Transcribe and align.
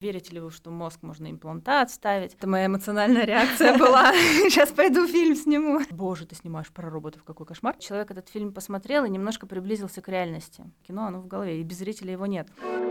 Верите 0.00 0.32
ли 0.32 0.40
вы, 0.40 0.50
что 0.50 0.70
мозг 0.70 1.00
можно 1.02 1.30
имплантат 1.30 1.90
ставить? 1.90 2.32
Это 2.32 2.48
моя 2.48 2.66
эмоциональная 2.66 3.26
реакция 3.26 3.76
была. 3.76 4.12
Сейчас 4.48 4.70
пойду 4.70 5.06
фильм 5.06 5.36
сниму. 5.36 5.80
Боже, 5.90 6.24
ты 6.24 6.34
снимаешь 6.34 6.68
про 6.68 6.88
роботов, 6.88 7.22
какой 7.22 7.44
кошмар. 7.44 7.76
Человек 7.76 8.10
этот 8.10 8.30
фильм 8.30 8.54
посмотрел 8.54 9.04
и 9.04 9.10
немножко 9.10 9.46
приблизился 9.46 10.00
к 10.00 10.08
реальности. 10.08 10.64
Кино, 10.88 11.04
оно 11.04 11.20
в 11.20 11.26
голове, 11.26 11.60
и 11.60 11.62
без 11.62 11.80
зрителя 11.80 12.12
его 12.12 12.24
нет. 12.24 12.48
И 12.62 12.89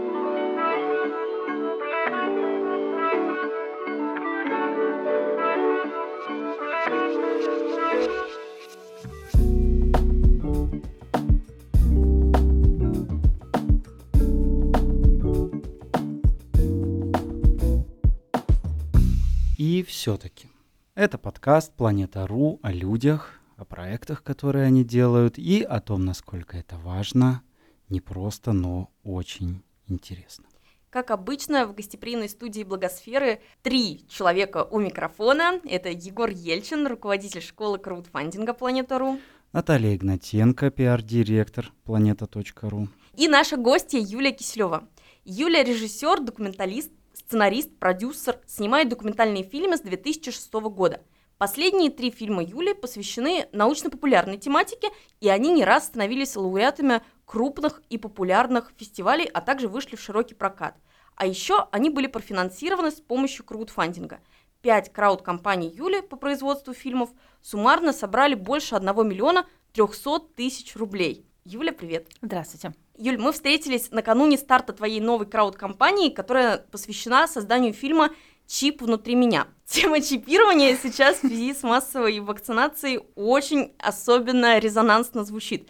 все-таки. 19.90 20.48
Это 20.94 21.18
подкаст 21.18 21.74
«Планета.ру» 21.74 22.60
о 22.62 22.72
людях, 22.72 23.40
о 23.58 23.66
проектах, 23.66 24.24
которые 24.24 24.66
они 24.66 24.84
делают, 24.84 25.40
и 25.40 25.64
о 25.64 25.82
том, 25.82 26.06
насколько 26.06 26.58
это 26.58 26.78
важно, 26.78 27.42
не 27.90 28.00
просто, 28.00 28.54
но 28.54 28.92
очень 29.04 29.64
интересно. 29.88 30.46
Как 30.92 31.10
обычно, 31.10 31.66
в 31.66 31.74
гостеприимной 31.74 32.30
студии 32.30 32.64
Благосферы 32.64 33.42
три 33.64 34.06
человека 34.08 34.64
у 34.64 34.80
микрофона. 34.80 35.60
Это 35.64 35.90
Егор 35.90 36.30
Ельчин, 36.30 36.86
руководитель 36.88 37.42
школы 37.42 37.80
краудфандинга 37.80 38.54
«Планета.ру». 38.54 39.20
Наталья 39.54 39.96
Игнатенко, 39.96 40.70
пиар-директор 40.70 41.72
«Планета.ру». 41.84 42.88
И 43.16 43.28
наша 43.28 43.58
гостья 43.58 44.00
Юлия 44.00 44.32
Киселева. 44.34 44.88
Юлия– 45.26 45.64
режиссер, 45.66 46.22
документалист, 46.22 46.92
сценарист, 47.30 47.78
продюсер, 47.78 48.40
снимает 48.48 48.90
документальные 48.90 49.44
фильмы 49.44 49.78
с 49.78 49.82
2006 49.82 50.52
года. 50.54 51.02
Последние 51.38 51.92
три 51.92 52.10
фильма 52.10 52.44
Юли 52.44 52.74
посвящены 52.74 53.48
научно-популярной 53.52 54.40
тематике, 54.40 54.90
и 55.22 55.30
они 55.30 55.52
не 55.52 55.64
раз 55.64 55.86
становились 55.86 56.36
лауреатами 56.36 57.02
крупных 57.26 57.84
и 57.92 58.00
популярных 58.00 58.74
фестивалей, 58.76 59.26
а 59.26 59.42
также 59.42 59.68
вышли 59.68 59.96
в 59.96 60.02
широкий 60.02 60.34
прокат. 60.34 60.76
А 61.16 61.28
еще 61.28 61.68
они 61.72 61.92
были 61.92 62.08
профинансированы 62.08 62.90
с 62.90 63.00
помощью 63.00 63.46
краудфандинга. 63.46 64.22
Пять 64.64 64.92
крауд-компаний 64.92 65.70
Юли 65.70 66.02
по 66.02 66.16
производству 66.16 66.74
фильмов 66.74 67.12
суммарно 67.44 67.94
собрали 67.94 68.34
больше 68.34 68.74
1 68.74 69.08
миллиона 69.08 69.46
300 69.74 70.20
тысяч 70.36 70.76
рублей. 70.76 71.28
Юля, 71.46 71.74
привет. 71.74 72.08
Здравствуйте. 72.24 72.74
Юль, 73.02 73.18
мы 73.18 73.32
встретились 73.32 73.92
накануне 73.92 74.38
старта 74.38 74.74
твоей 74.74 75.00
новой 75.00 75.26
крауд-компании, 75.26 76.10
которая 76.10 76.58
посвящена 76.58 77.30
созданию 77.30 77.72
фильма 77.72 78.10
«Чип 78.46 78.82
внутри 78.82 79.16
меня». 79.16 79.48
Тема 79.66 80.02
чипирования 80.02 80.78
сейчас 80.84 81.16
в 81.16 81.28
связи 81.28 81.54
с 81.54 81.64
массовой 81.64 82.20
вакцинацией 82.20 83.00
очень 83.16 83.72
особенно 83.80 84.60
резонансно 84.60 85.24
звучит. 85.24 85.70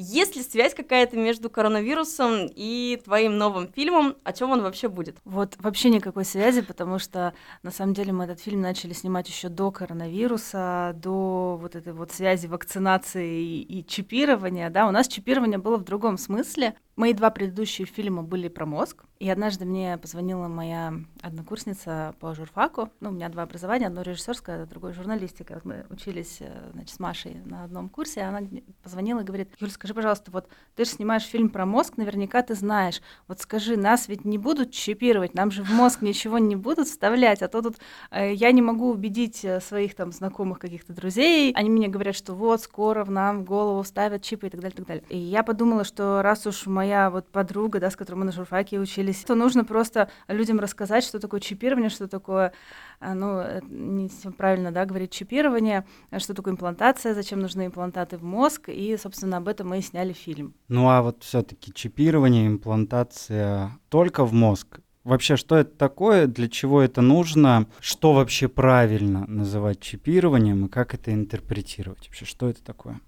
Есть 0.00 0.36
ли 0.36 0.44
связь 0.44 0.74
какая-то 0.74 1.16
между 1.16 1.50
коронавирусом 1.50 2.48
и 2.54 3.00
твоим 3.04 3.36
новым 3.36 3.66
фильмом? 3.66 4.14
О 4.22 4.32
чем 4.32 4.52
он 4.52 4.62
вообще 4.62 4.88
будет? 4.88 5.16
Вот 5.24 5.56
вообще 5.58 5.90
никакой 5.90 6.24
связи, 6.24 6.60
потому 6.60 7.00
что 7.00 7.34
на 7.64 7.72
самом 7.72 7.94
деле 7.94 8.12
мы 8.12 8.22
этот 8.22 8.38
фильм 8.38 8.60
начали 8.60 8.92
снимать 8.92 9.28
еще 9.28 9.48
до 9.48 9.72
коронавируса, 9.72 10.92
до 10.94 11.58
вот 11.60 11.74
этой 11.74 11.92
вот 11.92 12.12
связи 12.12 12.46
вакцинации 12.46 13.42
и, 13.42 13.80
и 13.80 13.84
чипирования. 13.84 14.70
Да, 14.70 14.86
у 14.86 14.92
нас 14.92 15.08
чипирование 15.08 15.58
было 15.58 15.78
в 15.78 15.82
другом 15.84 16.16
смысле. 16.16 16.76
Мои 16.98 17.12
два 17.12 17.30
предыдущие 17.30 17.86
фильма 17.86 18.24
были 18.24 18.48
про 18.48 18.66
мозг, 18.66 19.04
и 19.20 19.30
однажды 19.30 19.64
мне 19.64 19.98
позвонила 19.98 20.48
моя 20.48 20.94
однокурсница 21.22 22.16
по 22.18 22.34
журфаку. 22.34 22.90
Ну, 22.98 23.10
у 23.10 23.12
меня 23.12 23.28
два 23.28 23.44
образования, 23.44 23.86
одно 23.86 24.02
режиссерское, 24.02 24.66
другое 24.66 24.92
журналистика. 24.92 25.54
Вот 25.54 25.64
мы 25.64 25.86
учились, 25.90 26.38
э, 26.40 26.70
значит, 26.72 26.90
с 26.90 26.98
Машей 26.98 27.40
на 27.44 27.62
одном 27.62 27.88
курсе, 27.88 28.20
и 28.20 28.22
она 28.24 28.40
позвонила 28.82 29.20
и 29.20 29.24
говорит, 29.24 29.50
Юль, 29.60 29.70
скажи, 29.70 29.94
пожалуйста, 29.94 30.32
вот 30.32 30.48
ты 30.74 30.84
же 30.84 30.90
снимаешь 30.90 31.22
фильм 31.22 31.50
про 31.50 31.66
мозг, 31.66 31.98
наверняка 31.98 32.42
ты 32.42 32.56
знаешь. 32.56 33.00
Вот 33.28 33.40
скажи, 33.40 33.76
нас 33.76 34.08
ведь 34.08 34.24
не 34.24 34.38
будут 34.38 34.72
чипировать, 34.72 35.34
нам 35.34 35.52
же 35.52 35.62
в 35.62 35.70
мозг 35.70 36.02
ничего 36.02 36.38
не 36.38 36.56
будут 36.56 36.88
вставлять, 36.88 37.42
а 37.42 37.48
то 37.48 37.62
тут 37.62 37.76
э, 38.10 38.34
я 38.34 38.50
не 38.50 38.62
могу 38.62 38.90
убедить 38.90 39.44
э, 39.44 39.60
своих 39.60 39.94
там 39.94 40.10
знакомых 40.10 40.58
каких-то 40.58 40.92
друзей. 40.92 41.52
Они 41.54 41.70
мне 41.70 41.86
говорят, 41.86 42.16
что 42.16 42.34
вот 42.34 42.60
скоро 42.60 43.04
в 43.04 43.10
нам 43.12 43.44
голову 43.44 43.84
ставят 43.84 44.22
чипы 44.22 44.48
и 44.48 44.50
так 44.50 44.60
далее, 44.60 44.74
и 44.74 44.76
так 44.76 44.86
далее. 44.86 45.04
И 45.08 45.16
я 45.16 45.44
подумала, 45.44 45.84
что 45.84 46.22
раз 46.22 46.44
уж 46.44 46.66
моя 46.66 46.87
моя 46.88 47.10
вот 47.10 47.28
подруга, 47.28 47.80
да, 47.80 47.90
с 47.90 47.96
которой 47.96 48.16
мы 48.16 48.24
на 48.24 48.32
журфаке 48.32 48.78
учились, 48.80 49.22
то 49.24 49.34
нужно 49.34 49.64
просто 49.64 50.08
людям 50.28 50.58
рассказать, 50.58 51.04
что 51.04 51.20
такое 51.20 51.40
чипирование, 51.40 51.90
что 51.90 52.08
такое, 52.08 52.52
а, 53.00 53.14
ну, 53.14 53.40
э, 53.40 53.60
не 53.68 54.08
правильно, 54.36 54.72
да, 54.72 54.86
говорить 54.86 55.10
чипирование, 55.10 55.84
что 56.16 56.34
такое 56.34 56.54
имплантация, 56.54 57.14
зачем 57.14 57.40
нужны 57.40 57.66
имплантаты 57.66 58.16
в 58.16 58.24
мозг, 58.24 58.68
и, 58.68 58.96
собственно, 58.96 59.36
об 59.36 59.48
этом 59.48 59.68
мы 59.68 59.78
и 59.78 59.82
сняли 59.82 60.12
фильм. 60.12 60.54
Ну 60.68 60.88
а 60.88 61.02
вот 61.02 61.22
все-таки 61.22 61.72
чипирование, 61.72 62.46
имплантация 62.46 63.78
только 63.88 64.24
в 64.24 64.32
мозг, 64.32 64.80
Вообще, 65.04 65.36
что 65.36 65.56
это 65.56 65.70
такое, 65.70 66.26
для 66.26 66.50
чего 66.50 66.82
это 66.82 67.00
нужно, 67.00 67.66
что 67.80 68.12
вообще 68.12 68.46
правильно 68.46 69.24
называть 69.26 69.80
чипированием 69.80 70.66
и 70.66 70.68
как 70.68 70.92
это 70.92 71.14
интерпретировать? 71.14 72.08
Вообще, 72.08 72.26
что 72.26 72.50
это 72.50 72.62
такое? 72.62 73.00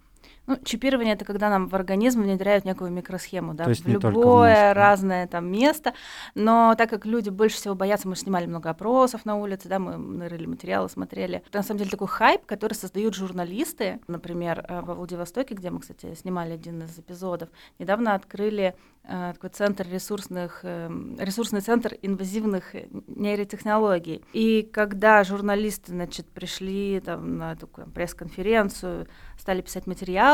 Ну, 0.51 0.57
чипирование 0.65 1.15
это 1.15 1.25
когда 1.25 1.49
нам 1.49 1.69
в 1.69 1.77
организм 1.77 2.23
внедряют 2.23 2.65
некую 2.65 2.91
микросхему, 2.91 3.55
да, 3.55 3.65
То 3.65 3.71
есть 3.71 3.85
в 3.85 3.89
любое 3.89 4.75
в 4.75 4.77
разное 4.77 5.29
там 5.29 5.49
место. 5.49 5.95
Но 6.35 6.75
так 6.77 6.91
как 6.91 7.07
люди 7.07 7.31
больше 7.31 7.55
всего 7.55 7.77
боятся, 7.77 8.09
мы 8.09 8.17
снимали 8.17 8.47
много 8.47 8.69
опросов 8.69 9.25
на 9.25 9.37
улице, 9.37 9.69
да, 9.69 9.79
мы 9.79 9.97
нарыли 9.97 10.47
материалы, 10.47 10.89
смотрели. 10.89 11.45
Это 11.47 11.59
на 11.59 11.63
самом 11.63 11.79
деле 11.79 11.91
такой 11.93 12.09
хайп, 12.09 12.47
который 12.47 12.73
создают 12.73 13.15
журналисты. 13.15 14.01
Например, 14.09 14.65
э, 14.69 14.81
во 14.81 14.97
Владивостоке, 14.97 15.55
где 15.55 15.71
мы, 15.71 15.79
кстати, 15.79 16.15
снимали 16.15 16.55
один 16.55 16.83
из 16.83 16.99
эпизодов, 16.99 17.49
недавно 17.79 18.17
открыли 18.17 18.75
э, 19.05 19.33
такой 19.33 19.51
центр 19.51 19.87
ресурсных, 19.89 20.61
э, 20.65 20.91
ресурсный 21.21 21.61
центр 21.61 21.95
инвазивных 22.03 22.75
нейротехнологий. 23.07 24.25
И 24.33 24.69
когда 24.73 25.23
журналисты, 25.23 25.93
значит, 25.93 26.27
пришли 26.27 26.99
там, 26.99 27.39
на 27.39 27.55
такую 27.55 27.87
пресс-конференцию, 27.87 29.07
стали 29.39 29.63
писать 29.63 29.87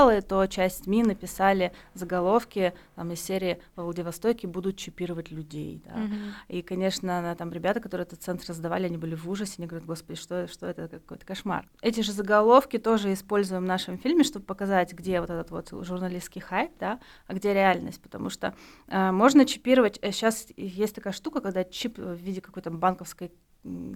материалы, 0.06 0.22
то 0.22 0.46
часть 0.46 0.84
СМИ 0.84 1.02
написали 1.04 1.72
заголовки 1.94 2.72
там, 2.94 3.12
из 3.12 3.20
серии 3.20 3.58
«Во 3.74 3.84
Владивостоке 3.84 4.46
будут 4.46 4.76
чипировать 4.76 5.30
людей». 5.30 5.82
Да. 5.84 5.96
Мгм. 5.96 6.16
И, 6.48 6.62
конечно, 6.62 7.34
там 7.38 7.52
ребята, 7.52 7.80
которые 7.80 8.06
этот 8.06 8.22
центр 8.22 8.44
создавали, 8.44 8.86
они 8.86 8.96
были 8.96 9.14
в 9.14 9.28
ужасе, 9.28 9.54
они 9.58 9.66
говорят, 9.66 9.86
господи, 9.86 10.18
что, 10.18 10.46
что 10.48 10.66
это, 10.66 10.88
какой-то 10.88 11.26
кошмар. 11.26 11.68
Эти 11.82 12.00
же 12.00 12.12
заголовки 12.12 12.78
тоже 12.78 13.12
используем 13.12 13.64
в 13.64 13.66
нашем 13.66 13.98
фильме, 13.98 14.24
чтобы 14.24 14.44
показать, 14.44 14.92
где 14.92 15.20
вот 15.20 15.30
этот 15.30 15.50
вот 15.50 15.70
журналистский 15.84 16.40
хайп, 16.40 16.72
да, 16.78 16.98
а 17.26 17.34
где 17.34 17.52
реальность, 17.52 18.00
потому 18.00 18.30
что 18.30 18.54
э, 18.88 19.10
можно 19.10 19.44
чипировать, 19.44 19.98
сейчас 20.02 20.48
есть 20.56 20.94
такая 20.94 21.12
штука, 21.12 21.40
когда 21.40 21.64
чип 21.64 21.98
в 21.98 22.14
виде 22.14 22.40
какой-то 22.40 22.70
банковской 22.70 23.32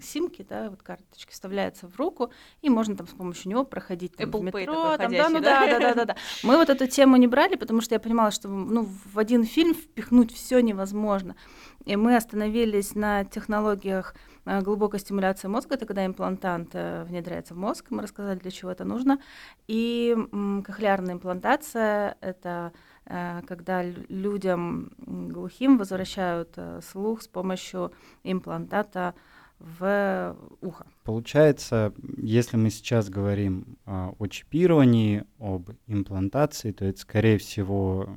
симки, 0.03 0.45
да, 0.49 0.71
вот 0.71 0.83
карточки 0.83 1.31
вставляется 1.31 1.87
в 1.87 1.97
руку, 1.97 2.33
и 2.63 2.71
можно 2.71 2.97
там 2.97 3.07
с 3.07 3.13
помощью 3.13 3.51
него 3.51 3.65
проходить 3.65 4.17
там, 4.17 4.29
Apple 4.29 4.41
в 4.41 4.55
Pay 4.55 4.61
метро, 4.61 4.97
такой 4.97 4.99
там, 4.99 5.13
да, 5.13 5.29
ну 5.29 5.41
да, 5.41 5.67
да? 5.67 5.79
да, 5.79 5.95
да, 5.95 6.05
да. 6.07 6.17
Мы 6.43 6.57
вот 6.57 6.71
эту 6.71 6.87
тему 6.87 7.17
не 7.17 7.27
брали, 7.27 7.57
потому 7.57 7.81
что 7.81 7.95
я 7.95 8.01
понимала, 8.01 8.31
что 8.31 8.49
ну, 8.49 8.89
в 9.13 9.19
один 9.19 9.45
фильм 9.45 9.75
впихнуть 9.75 10.33
все 10.35 10.61
невозможно. 10.61 11.37
И 11.85 11.97
мы 11.97 12.17
остановились 12.17 12.95
на 12.95 13.25
технологиях 13.25 14.15
э, 14.45 14.61
глубокой 14.61 15.01
стимуляции 15.01 15.49
мозга, 15.49 15.77
это 15.77 15.87
когда 15.87 16.05
имплантант 16.05 16.71
э, 16.75 17.05
внедряется 17.05 17.55
в 17.55 17.57
мозг, 17.57 17.87
мы 17.91 18.03
рассказали, 18.03 18.39
для 18.39 18.51
чего 18.51 18.71
это 18.71 18.85
нужно. 18.85 19.21
И 19.67 20.17
кохлеарная 20.65 21.15
имплантация— 21.15 22.17
это 22.21 22.73
э, 23.07 23.41
когда 23.47 23.83
лю- 23.83 24.05
людям 24.09 24.93
глухим 24.99 25.79
возвращают 25.79 26.59
слух 26.83 27.23
с 27.23 27.29
помощью 27.29 27.93
имплантата 28.25 29.15
в 29.61 30.37
ухо. 30.61 30.87
Получается, 31.05 31.93
если 32.17 32.57
мы 32.57 32.71
сейчас 32.71 33.09
говорим 33.09 33.79
а, 33.85 34.15
о 34.19 34.27
чипировании, 34.27 35.25
об 35.39 35.71
имплантации, 35.87 36.73
то 36.73 36.85
это, 36.85 36.99
скорее 36.99 37.39
всего, 37.39 38.17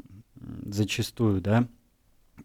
зачастую, 0.66 1.42
да, 1.42 1.68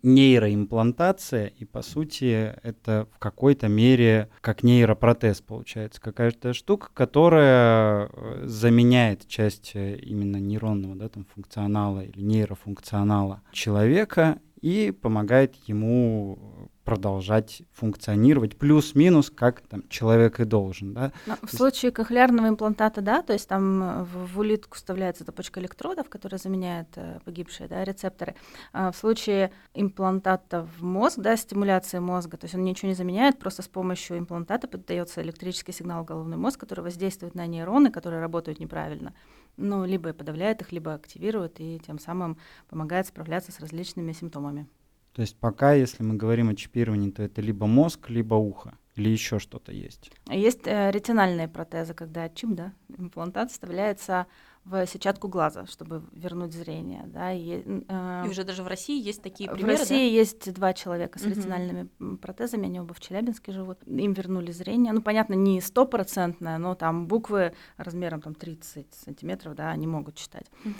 нейроимплантация, 0.02 1.46
и, 1.46 1.64
по 1.64 1.82
сути, 1.82 2.54
это 2.62 3.08
в 3.12 3.18
какой-то 3.18 3.68
мере 3.68 4.28
как 4.40 4.62
нейропротез, 4.62 5.40
получается, 5.40 6.00
какая-то 6.00 6.52
штука, 6.52 6.90
которая 6.94 8.08
э, 8.12 8.42
заменяет 8.44 9.26
часть 9.26 9.72
э, 9.74 9.96
именно 9.96 10.36
нейронного, 10.36 10.94
да, 10.94 11.08
там, 11.08 11.24
функционала 11.34 12.00
или 12.00 12.20
нейрофункционала 12.20 13.42
человека 13.52 14.38
и 14.60 14.92
помогает 14.92 15.54
ему 15.66 16.57
продолжать 16.88 17.60
функционировать 17.74 18.56
плюс-минус, 18.56 19.30
как 19.30 19.60
там 19.60 19.86
человек 19.90 20.40
и 20.40 20.46
должен, 20.46 20.94
да. 20.94 21.12
Но 21.26 21.36
в 21.42 21.50
случае 21.50 21.90
кохлеарного 21.90 22.48
имплантата, 22.48 23.02
да, 23.02 23.20
то 23.20 23.34
есть 23.34 23.46
там 23.46 23.82
э, 23.82 24.02
в, 24.04 24.32
в 24.32 24.38
улитку 24.38 24.74
вставляется 24.74 25.22
цепочка 25.22 25.60
электродов, 25.60 26.08
которая 26.08 26.38
заменяет 26.38 26.88
э, 26.96 27.20
погибшие 27.26 27.68
да, 27.68 27.84
рецепторы. 27.84 28.36
А 28.72 28.90
в 28.90 28.96
случае 28.96 29.52
имплантата 29.74 30.66
в 30.78 30.82
мозг, 30.82 31.18
да, 31.18 31.36
стимуляции 31.36 31.98
мозга, 31.98 32.38
то 32.38 32.46
есть 32.46 32.54
он 32.54 32.64
ничего 32.64 32.88
не 32.88 32.94
заменяет, 32.94 33.38
просто 33.38 33.60
с 33.60 33.68
помощью 33.68 34.16
имплантата 34.16 34.66
поддается 34.66 35.20
электрический 35.20 35.72
сигнал 35.72 36.04
в 36.04 36.06
головной 36.06 36.38
мозг, 36.38 36.58
который 36.58 36.80
воздействует 36.80 37.34
на 37.34 37.46
нейроны, 37.46 37.90
которые 37.90 38.22
работают 38.22 38.60
неправильно. 38.60 39.12
Ну, 39.58 39.84
либо 39.84 40.14
подавляет 40.14 40.62
их, 40.62 40.72
либо 40.72 40.94
активирует, 40.94 41.60
и 41.60 41.82
тем 41.86 41.98
самым 41.98 42.38
помогает 42.70 43.08
справляться 43.08 43.52
с 43.52 43.60
различными 43.60 44.12
симптомами. 44.12 44.66
То 45.18 45.22
есть 45.22 45.36
пока, 45.36 45.72
если 45.72 46.04
мы 46.04 46.14
говорим 46.14 46.48
о 46.48 46.54
чипировании, 46.54 47.10
то 47.10 47.24
это 47.24 47.40
либо 47.40 47.66
мозг, 47.66 48.08
либо 48.08 48.36
ухо, 48.36 48.74
или 48.94 49.08
еще 49.08 49.40
что-то 49.40 49.72
есть. 49.72 50.12
Есть 50.30 50.60
э, 50.68 50.92
ретинальные 50.92 51.48
протезы, 51.48 51.92
когда 51.92 52.28
чип, 52.28 52.50
да, 52.50 52.72
имплантат 52.96 53.50
вставляется 53.50 54.28
в 54.64 54.86
сетчатку 54.86 55.26
глаза, 55.26 55.66
чтобы 55.66 56.04
вернуть 56.12 56.52
зрение, 56.52 57.02
да. 57.06 57.32
И, 57.32 57.64
э, 57.88 58.22
и 58.26 58.28
уже 58.28 58.44
даже 58.44 58.62
в 58.62 58.68
России 58.68 59.02
есть 59.02 59.20
такие 59.20 59.50
примеры. 59.50 59.76
В 59.76 59.80
России 59.80 60.08
да? 60.08 60.16
есть 60.20 60.52
два 60.52 60.72
человека 60.72 61.18
с 61.18 61.22
угу. 61.22 61.30
ретинальными 61.30 61.88
протезами, 62.18 62.66
они 62.66 62.78
оба 62.78 62.94
в 62.94 63.00
Челябинске 63.00 63.50
живут. 63.50 63.80
Им 63.88 64.12
вернули 64.12 64.52
зрение. 64.52 64.92
Ну, 64.92 65.02
понятно, 65.02 65.34
не 65.34 65.60
стопроцентное, 65.60 66.58
но 66.58 66.76
там 66.76 67.08
буквы 67.08 67.54
размером 67.76 68.22
там 68.22 68.36
30 68.36 68.86
сантиметров, 68.94 69.56
да, 69.56 69.70
они 69.70 69.88
могут 69.88 70.14
читать. 70.14 70.46
Угу. 70.64 70.74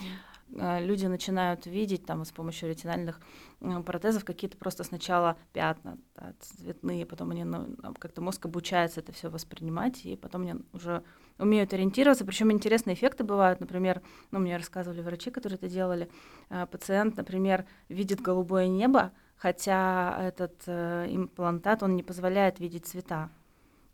Э, 0.55 0.85
люди 0.85 1.07
начинают 1.07 1.67
видеть 1.67 2.07
там 2.07 2.25
с 2.25 2.33
помощью 2.33 2.69
ретинальных 2.69 3.21
э, 3.61 3.81
протезов 3.83 4.25
какие-то 4.25 4.57
просто 4.57 4.85
сначала 4.85 5.37
пятна 5.53 5.99
да, 6.15 6.33
цветные, 6.41 7.07
потом 7.07 7.31
они 7.31 7.45
ну, 7.45 7.77
как-то 7.99 8.21
мозг 8.21 8.47
обучается 8.47 9.01
это 9.01 9.13
все 9.13 9.29
воспринимать, 9.29 10.05
и 10.05 10.17
потом 10.17 10.43
они 10.43 10.55
уже 10.73 11.03
умеют 11.39 11.73
ориентироваться. 11.73 12.25
Причем 12.25 12.51
интересные 12.51 12.95
эффекты 12.95 13.25
бывают. 13.25 13.61
Например, 13.61 14.03
ну, 14.31 14.39
мне 14.39 14.57
рассказывали 14.57 15.03
врачи, 15.03 15.31
которые 15.31 15.57
это 15.57 15.69
делали. 15.69 16.09
Э, 16.51 16.67
пациент, 16.67 17.17
например, 17.17 17.67
видит 17.89 18.21
голубое 18.21 18.69
небо, 18.69 19.13
хотя 19.37 20.19
этот 20.21 20.67
имплантат, 20.67 21.83
он 21.83 21.95
не 21.95 22.03
позволяет 22.03 22.59
видеть 22.59 22.87
цвета. 22.87 23.31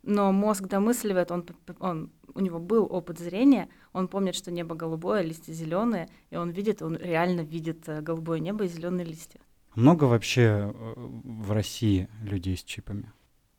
Но 0.05 0.31
мозг 0.31 0.67
домысливает, 0.67 1.31
он, 1.31 1.45
он, 1.79 2.11
у 2.33 2.39
него 2.39 2.59
был 2.59 2.87
опыт 2.89 3.17
зрения, 3.17 3.69
он 3.91 4.07
помнит, 4.07 4.35
что 4.35 4.51
небо 4.51 4.75
голубое, 4.75 5.23
листья 5.23 5.51
зеленые, 5.51 6.09
и 6.29 6.35
он 6.35 6.51
видит, 6.51 6.83
он 6.83 6.95
реально 6.95 7.41
видит 7.41 7.89
э, 7.89 8.01
голубое 8.01 8.39
небо 8.39 8.65
и 8.65 8.67
зеленые 8.67 9.05
листья. 9.05 9.39
Много 9.73 10.03
вообще 10.03 10.71
э, 10.73 10.93
в 10.95 11.51
России 11.51 12.07
людей 12.21 12.55
с 12.55 12.63
чипами? 12.63 13.11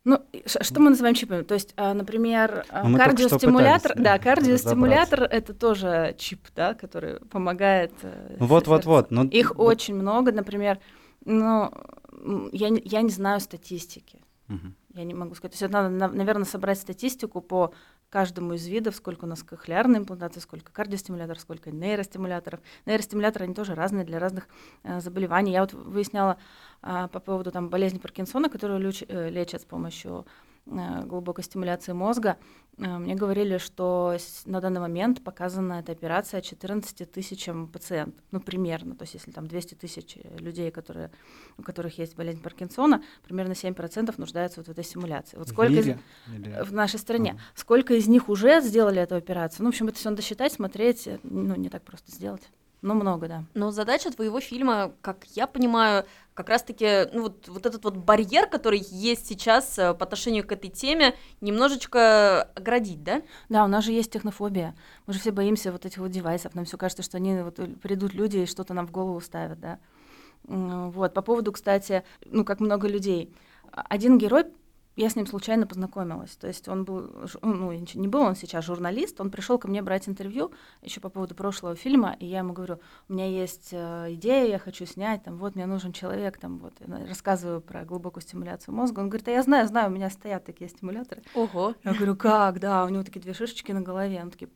Ну, 0.04 0.20
что 0.46 0.81
мы 0.81 0.90
называем 0.90 1.16
чипами? 1.16 1.43
То 1.43 1.54
есть, 1.54 1.75
а, 1.76 1.93
например, 1.93 2.64
а, 2.69 2.88
ну, 2.88 2.96
кардиостимулятор, 2.96 3.94
да, 3.96 4.20
кардиостимулятор 4.20 5.25
это 5.25 5.52
тоже 5.52 6.14
чип, 6.16 6.46
да, 6.54 6.75
который 6.75 7.19
помогает. 7.26 7.93
Э, 8.02 8.37
вот, 8.38 8.69
вот, 8.69 8.84
вот. 8.84 9.10
Но... 9.10 9.25
Их 9.25 9.58
очень 9.58 9.96
много, 9.96 10.31
например, 10.31 10.78
но 11.25 11.72
я, 12.52 12.69
я 12.84 13.02
не 13.02 13.10
знаю 13.10 13.40
статистики. 13.40 14.20
Угу. 14.48 14.72
Я 14.96 15.04
не 15.04 15.12
могу 15.12 15.34
сказать. 15.34 15.58
То 15.58 15.62
есть 15.62 15.72
надо, 15.72 15.90
наверное, 15.90 16.46
собрать 16.46 16.78
статистику 16.78 17.43
по 17.43 17.75
каждому 18.08 18.54
из 18.54 18.66
видов, 18.66 18.96
сколько 18.96 19.26
у 19.26 19.28
нас 19.28 19.43
кохлеарной 19.43 19.98
имплантации, 19.98 20.40
сколько 20.40 20.72
кардиостимуляторов, 20.72 21.43
сколько 21.43 21.70
нейростимуляторов. 21.70 22.60
Нейростимуляторы, 22.87 23.44
они 23.44 23.54
тоже 23.54 23.75
разные 23.75 24.06
для 24.06 24.19
разных 24.19 24.48
э, 24.84 25.00
заболеваний. 25.00 25.52
Я 25.52 25.60
вот 25.60 25.75
выясняла 25.75 26.38
э, 26.82 27.08
по 27.12 27.20
поводу 27.20 27.52
там, 27.52 27.69
болезни 27.69 27.98
Паркинсона, 27.98 28.48
которую 28.48 28.81
леч, 28.81 29.04
э, 29.06 29.28
лечат 29.28 29.62
с 29.62 29.64
помощью 29.66 30.25
глубокой 30.67 31.45
стимуляции 31.45 31.93
мозга, 31.93 32.37
э, 32.79 32.99
мне 32.99 33.15
говорили, 33.15 33.59
что 33.59 34.17
на 34.45 34.61
данный 34.61 34.81
момент 34.81 35.23
показана 35.23 35.75
эта 35.75 35.93
операция 35.93 36.41
14 36.41 37.11
тысячам 37.11 37.69
пациентов, 37.69 38.21
ну, 38.33 38.41
примерно. 38.41 38.97
То 38.97 39.05
есть 39.05 39.15
если 39.15 39.31
там 39.31 39.47
200 39.47 39.75
тысяч 39.75 40.17
людей, 40.39 40.71
которые, 40.71 41.11
у 41.57 41.63
которых 41.63 41.99
есть 41.99 42.17
болезнь 42.17 42.43
Паркинсона, 42.43 43.03
примерно 43.25 43.53
7% 43.53 44.15
нуждаются 44.19 44.61
вот 44.61 44.67
в 44.67 44.71
этой 44.71 44.85
стимуляции. 44.85 45.37
Вот 45.37 45.49
сколько 45.49 45.73
в, 45.73 45.77
из... 45.77 45.87
Или... 45.87 46.63
в 46.63 46.73
нашей 46.73 46.99
стране. 46.99 47.33
Ага. 47.33 47.41
Сколько 47.55 47.95
из 47.95 48.09
них 48.09 48.29
уже 48.29 48.61
сделали 48.61 49.01
эту 49.01 49.15
операцию? 49.15 49.63
Ну, 49.65 49.71
в 49.71 49.75
общем, 49.75 49.89
это 49.89 49.99
все 49.99 50.11
надо 50.11 50.23
считать, 50.23 50.53
смотреть, 50.53 51.09
ну, 51.23 51.55
не 51.55 51.69
так 51.69 51.83
просто 51.83 52.11
сделать. 52.11 52.43
Ну, 52.87 52.94
много, 52.94 53.27
да. 53.27 53.44
Но 53.55 53.73
задача 53.73 54.12
твоего 54.12 54.38
фильма, 54.38 54.93
как 55.00 55.25
я 55.35 55.49
понимаю, 55.49 56.05
как 56.35 56.49
раз-таки 56.49 57.09
ну, 57.12 57.23
вот, 57.23 57.49
вот 57.49 57.67
этот 57.67 57.83
вот 57.83 57.97
барьер, 57.97 58.47
который 58.47 58.79
есть 58.79 59.27
сейчас 59.27 59.77
э, 59.77 59.93
по 59.93 60.05
отношению 60.05 60.47
к 60.47 60.53
этой 60.53 60.71
теме, 60.71 61.17
немножечко 61.41 62.43
оградить, 62.55 63.03
да? 63.03 63.23
Да, 63.49 63.65
у 63.65 63.67
нас 63.67 63.85
же 63.85 63.91
есть 63.91 64.12
технофобия. 64.12 64.77
Мы 65.09 65.15
же 65.15 65.19
все 65.19 65.33
боимся 65.33 65.73
вот 65.73 65.85
этих 65.85 65.99
вот 65.99 66.12
девайсов. 66.12 66.55
Нам 66.55 66.65
все 66.65 66.79
кажется, 66.79 67.03
что 67.03 67.17
они 67.17 67.43
вот 67.43 67.59
придут 67.83 68.15
люди 68.15 68.38
и 68.38 68.47
что-то 68.47 68.73
нам 68.73 68.87
в 68.87 68.93
голову 68.93 69.21
ставят, 69.21 69.59
да. 69.59 69.81
Вот, 70.44 71.12
по 71.12 71.23
поводу, 71.23 71.50
кстати, 71.50 72.05
ну, 72.25 72.44
как 72.44 72.61
много 72.61 72.87
людей. 72.87 73.35
Один 73.73 74.17
герой 74.17 74.44
я 74.96 75.10
с 75.10 75.16
ним 75.16 75.26
случайно 75.26 75.66
познакомилась. 75.66 76.37
То 76.37 76.46
есть 76.46 76.69
он 76.69 76.84
был, 76.84 77.10
ну, 77.43 77.72
не 77.72 78.08
был 78.08 78.22
он 78.22 78.34
сейчас 78.34 78.64
журналист, 78.64 79.20
он 79.20 79.31
пришел 79.31 79.58
ко 79.58 79.69
мне 79.69 79.82
брать 79.82 80.08
интервью 80.08 80.52
еще 80.82 81.00
по 81.00 81.10
поводу 81.10 81.34
прошлого 81.34 81.76
фильма, 81.76 82.16
и 82.19 82.26
я 82.26 82.38
ему 82.38 82.54
говорю, 82.54 82.81
у 83.08 83.12
меня 83.12 83.26
есть 83.26 83.69
э, 83.72 84.14
идея, 84.14 84.46
я 84.48 84.58
хочу 84.58 84.87
снять, 84.87 85.22
там, 85.22 85.37
вот 85.37 85.54
мне 85.54 85.66
нужен 85.66 85.93
человек, 85.93 86.38
там, 86.38 86.58
вот, 86.58 86.72
я 86.81 87.06
рассказываю 87.06 87.60
про 87.60 87.84
глубокую 87.84 88.22
стимуляцию 88.22 88.75
мозга. 88.75 89.00
Он 89.00 89.08
говорит, 89.10 89.28
а 89.28 89.32
я 89.32 89.43
знаю, 89.43 89.69
знаю, 89.69 89.90
у 89.90 89.94
меня 89.94 90.08
стоят 90.08 90.44
такие 90.44 90.70
стимуляторы. 90.70 91.22
Ого. 91.34 91.75
Я 91.84 91.93
говорю, 91.93 92.16
как, 92.16 92.58
да, 92.58 92.84
у 92.84 92.88
него 92.88 93.02
такие 93.02 93.20
две 93.20 93.34
шишечки 93.34 93.72
на 93.72 93.82
голове, 93.82 94.22
ну, 94.25 94.31
такие 94.31 94.50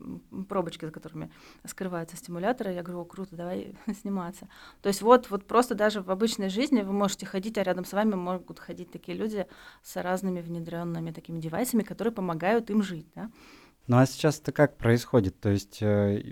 пробочки, 0.49 0.87
за 0.87 0.91
которыми 0.91 1.31
скрываются 1.67 2.17
стимуляторы. 2.17 2.73
Я 2.73 2.83
говорю, 2.83 3.03
о, 3.03 3.05
круто, 3.05 3.37
давай 3.37 3.75
сниматься. 4.01 4.49
То 4.81 4.89
есть 4.89 5.03
вот, 5.03 5.29
вот 5.31 5.45
просто 5.45 5.75
даже 5.75 6.01
в 6.01 6.11
обычной 6.11 6.49
жизни 6.49 6.81
вы 6.81 6.93
можете 6.93 7.27
ходить, 7.27 7.59
а 7.59 7.63
рядом 7.63 7.85
с 7.85 7.93
вами 7.93 8.15
могут 8.15 8.59
ходить 8.59 8.91
такие 8.91 9.17
люди 9.17 9.47
с 9.83 10.01
разными 10.01 10.30
разными 10.31 10.41
внедренными 10.41 11.11
такими 11.13 11.41
девайсами, 11.41 11.83
которые 11.83 12.13
помогают 12.13 12.71
им 12.71 12.83
жить. 12.83 13.07
Да? 13.15 13.31
Ну 13.87 13.97
а 13.97 14.07
сейчас 14.07 14.39
это 14.39 14.53
как 14.53 14.77
происходит? 14.77 15.41
То 15.41 15.49
есть 15.49 15.79
э, 15.81 16.23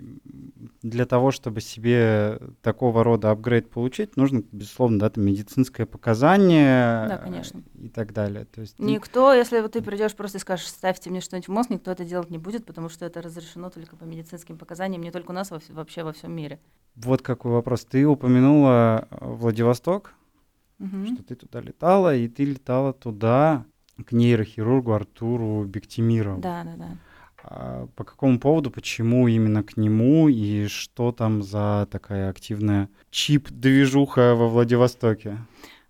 для 0.81 1.05
того, 1.05 1.31
чтобы 1.31 1.59
себе 1.59 2.39
такого 2.61 3.03
рода 3.03 3.31
апгрейд 3.31 3.69
получить, 3.69 4.15
нужно, 4.15 4.43
безусловно, 4.51 4.99
да, 4.99 5.09
там 5.09 5.25
медицинское 5.25 5.85
показание 5.85 7.07
да, 7.09 7.17
конечно. 7.17 7.61
и 7.77 7.89
так 7.89 8.13
далее. 8.13 8.45
То 8.45 8.61
есть 8.61 8.79
никто, 8.79 9.33
если 9.33 9.59
вот 9.59 9.73
ты 9.73 9.81
придешь 9.81 10.15
просто 10.15 10.37
и 10.37 10.41
скажешь, 10.41 10.67
ставьте 10.67 11.09
мне 11.09 11.19
что-нибудь 11.19 11.49
в 11.49 11.51
мозг, 11.51 11.69
никто 11.69 11.91
это 11.91 12.05
делать 12.05 12.29
не 12.29 12.37
будет, 12.37 12.65
потому 12.65 12.87
что 12.87 13.05
это 13.05 13.21
разрешено 13.21 13.69
только 13.69 13.97
по 13.97 14.05
медицинским 14.05 14.57
показаниям, 14.57 15.03
не 15.03 15.11
только 15.11 15.31
у 15.31 15.33
нас, 15.33 15.51
вообще 15.51 16.03
во 16.03 16.13
всем 16.13 16.31
мире. 16.31 16.59
Вот 16.95 17.21
какой 17.21 17.51
вопрос. 17.51 17.83
Ты 17.83 18.05
упомянула 18.05 19.07
Владивосток, 19.19 20.13
угу. 20.79 21.07
что 21.13 21.23
ты 21.23 21.35
туда 21.35 21.59
летала, 21.59 22.15
и 22.15 22.29
ты 22.29 22.45
летала 22.45 22.93
туда 22.93 23.65
к 24.03 24.11
нейрохирургу 24.11 24.93
Артуру 24.93 25.65
Бектимирову. 25.65 26.41
Да, 26.41 26.63
да, 26.63 26.75
да. 26.77 26.87
А 27.43 27.87
по 27.95 28.03
какому 28.03 28.39
поводу, 28.39 28.69
почему 28.69 29.27
именно 29.27 29.63
к 29.63 29.77
нему 29.77 30.27
и 30.27 30.67
что 30.67 31.11
там 31.11 31.41
за 31.41 31.87
такая 31.89 32.29
активная 32.29 32.89
чип-движуха 33.11 34.35
во 34.35 34.47
Владивостоке? 34.47 35.37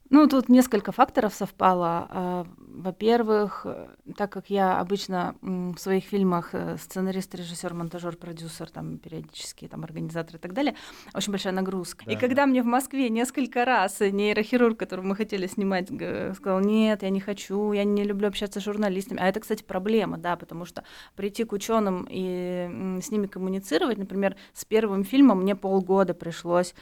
Ну, 0.09 0.27
тут 0.27 0.49
несколько 0.49 0.91
факторов 0.91 1.33
совпало. 1.33 2.45
Во-первых, 2.79 3.65
так 4.15 4.31
как 4.31 4.49
я 4.49 4.79
обычно 4.79 5.35
в 5.41 5.77
своих 5.77 6.05
фильмах 6.05 6.49
э, 6.53 6.77
сценарист, 6.77 7.35
режиссер, 7.35 7.73
монтажер, 7.73 8.15
продюсер, 8.15 8.69
там 8.69 8.97
периодически 8.97 9.67
там 9.67 9.83
организатор 9.83 10.37
и 10.37 10.39
так 10.39 10.53
далее, 10.53 10.75
очень 11.13 11.31
большая 11.31 11.51
нагрузка. 11.51 12.05
Да. 12.05 12.13
И 12.13 12.15
когда 12.15 12.45
мне 12.45 12.63
в 12.63 12.65
Москве 12.65 13.09
несколько 13.09 13.65
раз 13.65 13.99
нейрохирург, 13.99 14.79
которого 14.79 15.07
мы 15.07 15.15
хотели 15.17 15.45
снимать, 15.47 15.87
сказал, 16.35 16.61
нет, 16.61 17.03
я 17.03 17.09
не 17.09 17.19
хочу, 17.19 17.73
я 17.73 17.83
не 17.83 18.05
люблю 18.05 18.29
общаться 18.29 18.61
с 18.61 18.63
журналистами. 18.63 19.19
А 19.21 19.27
это, 19.27 19.41
кстати, 19.41 19.61
проблема, 19.63 20.17
да, 20.17 20.37
потому 20.37 20.63
что 20.63 20.85
прийти 21.17 21.43
к 21.43 21.51
ученым 21.51 22.07
и 22.09 22.99
с 23.01 23.11
ними 23.11 23.27
коммуницировать, 23.27 23.97
например, 23.97 24.37
с 24.53 24.63
первым 24.63 25.03
фильмом 25.03 25.41
мне 25.41 25.55
полгода 25.55 26.13
пришлось 26.13 26.73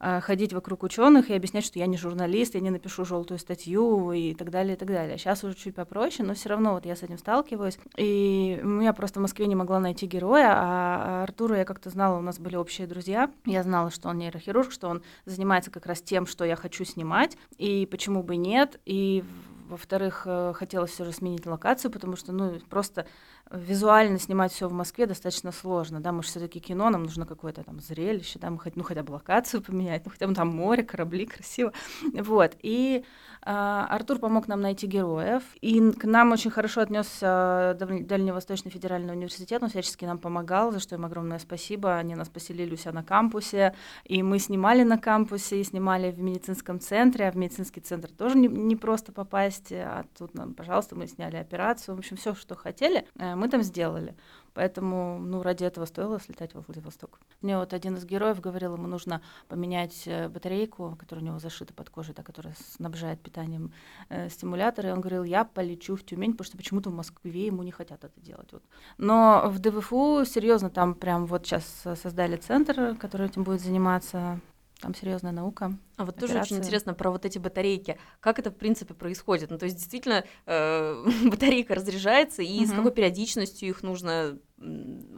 ходить 0.00 0.52
вокруг 0.52 0.82
ученых 0.82 1.28
и 1.28 1.34
объяснять, 1.34 1.64
что 1.64 1.78
я 1.78 1.86
не 1.86 1.98
журналист, 1.98 2.54
я 2.54 2.60
не 2.60 2.70
напишу 2.70 3.04
желтую 3.04 3.38
статью 3.38 4.12
и 4.12 4.34
так 4.34 4.50
далее, 4.50 4.74
и 4.74 4.78
так 4.78 4.88
далее. 4.88 5.18
Сейчас 5.18 5.44
уже 5.44 5.54
чуть 5.54 5.74
попроще, 5.74 6.26
но 6.26 6.34
все 6.34 6.48
равно 6.48 6.72
вот 6.72 6.86
я 6.86 6.96
с 6.96 7.02
этим 7.02 7.18
сталкиваюсь. 7.18 7.78
И 7.96 8.60
я 8.82 8.92
просто 8.92 9.20
в 9.20 9.22
Москве 9.22 9.46
не 9.46 9.54
могла 9.54 9.78
найти 9.78 10.06
героя, 10.06 10.52
а 10.54 11.22
Артура 11.24 11.58
я 11.58 11.64
как-то 11.64 11.90
знала, 11.90 12.18
у 12.18 12.22
нас 12.22 12.38
были 12.38 12.56
общие 12.56 12.86
друзья. 12.86 13.30
Я 13.44 13.62
знала, 13.62 13.90
что 13.90 14.08
он 14.08 14.18
нейрохирург, 14.18 14.72
что 14.72 14.88
он 14.88 15.02
занимается 15.26 15.70
как 15.70 15.86
раз 15.86 16.00
тем, 16.00 16.26
что 16.26 16.44
я 16.44 16.56
хочу 16.56 16.84
снимать, 16.84 17.36
и 17.58 17.86
почему 17.90 18.22
бы 18.22 18.36
нет. 18.36 18.80
И 18.86 19.22
во-вторых, 19.70 20.22
э, 20.26 20.52
хотелось 20.54 20.90
все 20.90 21.04
же 21.04 21.12
сменить 21.12 21.46
локацию, 21.46 21.90
потому 21.90 22.16
что, 22.16 22.32
ну, 22.32 22.58
просто 22.68 23.06
визуально 23.50 24.18
снимать 24.18 24.52
все 24.52 24.68
в 24.68 24.72
Москве 24.72 25.06
достаточно 25.06 25.52
сложно, 25.52 26.00
да, 26.00 26.12
мы 26.12 26.22
же 26.22 26.28
все-таки 26.28 26.60
кино, 26.60 26.90
нам 26.90 27.02
нужно 27.02 27.26
какое-то 27.26 27.62
там 27.64 27.80
зрелище, 27.80 28.38
да, 28.38 28.50
мы 28.50 28.58
хоть, 28.58 28.76
ну, 28.76 28.82
хотя 28.82 29.02
бы 29.02 29.12
локацию 29.12 29.62
поменять, 29.62 30.04
ну, 30.04 30.10
хотя 30.10 30.26
бы 30.26 30.34
там 30.34 30.48
море, 30.48 30.82
корабли, 30.82 31.26
красиво, 31.26 31.72
вот, 32.12 32.56
и 32.62 33.04
а, 33.42 33.86
Артур 33.88 34.18
помог 34.18 34.48
нам 34.48 34.60
найти 34.60 34.86
героев, 34.86 35.42
и 35.60 35.92
к 35.92 36.04
нам 36.04 36.32
очень 36.32 36.50
хорошо 36.50 36.82
отнесся 36.82 37.76
Дальневосточный 37.78 38.70
федеральный 38.70 39.14
университет, 39.14 39.62
он 39.62 39.70
всячески 39.70 40.04
нам 40.04 40.18
помогал, 40.18 40.72
за 40.72 40.80
что 40.80 40.94
им 40.94 41.04
огромное 41.06 41.38
спасибо. 41.38 41.96
Они 41.96 42.14
нас 42.14 42.28
поселили 42.28 42.74
у 42.74 42.76
себя 42.76 42.92
на 42.92 43.02
кампусе, 43.02 43.74
и 44.04 44.22
мы 44.22 44.38
снимали 44.38 44.82
на 44.82 44.98
кампусе, 44.98 45.60
и 45.60 45.64
снимали 45.64 46.10
в 46.10 46.20
медицинском 46.20 46.80
центре, 46.80 47.28
а 47.28 47.32
в 47.32 47.36
медицинский 47.36 47.80
центр 47.80 48.10
тоже 48.10 48.36
не, 48.36 48.48
не 48.48 48.76
просто 48.76 49.12
попасть, 49.12 49.72
а 49.72 50.04
тут 50.18 50.34
нам, 50.34 50.52
пожалуйста, 50.54 50.94
мы 50.94 51.06
сняли 51.06 51.36
операцию, 51.36 51.94
в 51.94 51.98
общем, 51.98 52.16
все, 52.16 52.34
что 52.34 52.54
хотели, 52.54 53.06
э, 53.18 53.34
мы 53.40 53.48
там 53.48 53.62
сделали. 53.62 54.14
Поэтому, 54.54 55.18
ну, 55.20 55.42
ради 55.42 55.64
этого 55.64 55.86
стоило 55.86 56.18
слетать 56.20 56.54
во 56.54 56.60
Владивосток. 56.60 57.20
Мне 57.40 57.56
вот 57.56 57.72
один 57.72 57.96
из 57.96 58.04
героев 58.04 58.40
говорил, 58.40 58.74
ему 58.74 58.88
нужно 58.88 59.22
поменять 59.48 60.02
э, 60.06 60.28
батарейку, 60.28 60.96
которая 60.98 61.24
у 61.24 61.28
него 61.28 61.38
зашита 61.38 61.72
под 61.72 61.88
кожей, 61.88 62.14
та, 62.14 62.22
которая 62.22 62.54
снабжает 62.76 63.20
питанием 63.20 63.72
э, 64.08 64.28
стимулятор. 64.28 64.86
И 64.86 64.90
он 64.90 65.00
говорил, 65.00 65.24
я 65.24 65.44
полечу 65.44 65.96
в 65.96 66.04
Тюмень, 66.04 66.32
потому 66.32 66.46
что 66.46 66.56
почему-то 66.56 66.90
в 66.90 66.94
Москве 66.94 67.46
ему 67.46 67.62
не 67.62 67.70
хотят 67.70 68.04
это 68.04 68.20
делать. 68.20 68.52
Вот. 68.52 68.62
Но 68.98 69.44
в 69.46 69.58
ДВФУ, 69.60 70.24
серьезно, 70.26 70.68
там 70.68 70.94
прям 70.94 71.26
вот 71.26 71.46
сейчас 71.46 71.64
создали 72.02 72.36
центр, 72.36 72.96
который 72.96 73.26
этим 73.26 73.44
будет 73.44 73.60
заниматься. 73.60 74.40
Там 74.80 74.94
серьезная 74.94 75.32
наука. 75.32 75.76
А 75.96 76.04
вот 76.04 76.16
операции. 76.16 76.34
тоже 76.34 76.40
очень 76.40 76.56
интересно 76.56 76.94
про 76.94 77.10
вот 77.10 77.26
эти 77.26 77.38
батарейки. 77.38 77.98
Как 78.20 78.38
это 78.38 78.50
в 78.50 78.56
принципе 78.56 78.94
происходит? 78.94 79.50
Ну, 79.50 79.58
то 79.58 79.66
есть 79.66 79.76
действительно 79.76 80.24
э, 80.46 81.04
батарейка 81.30 81.74
разрязается, 81.74 82.42
и 82.42 82.60
угу. 82.60 82.66
с 82.66 82.72
какой 82.72 82.92
периодичностью 82.92 83.68
их 83.68 83.82
нужно 83.82 84.38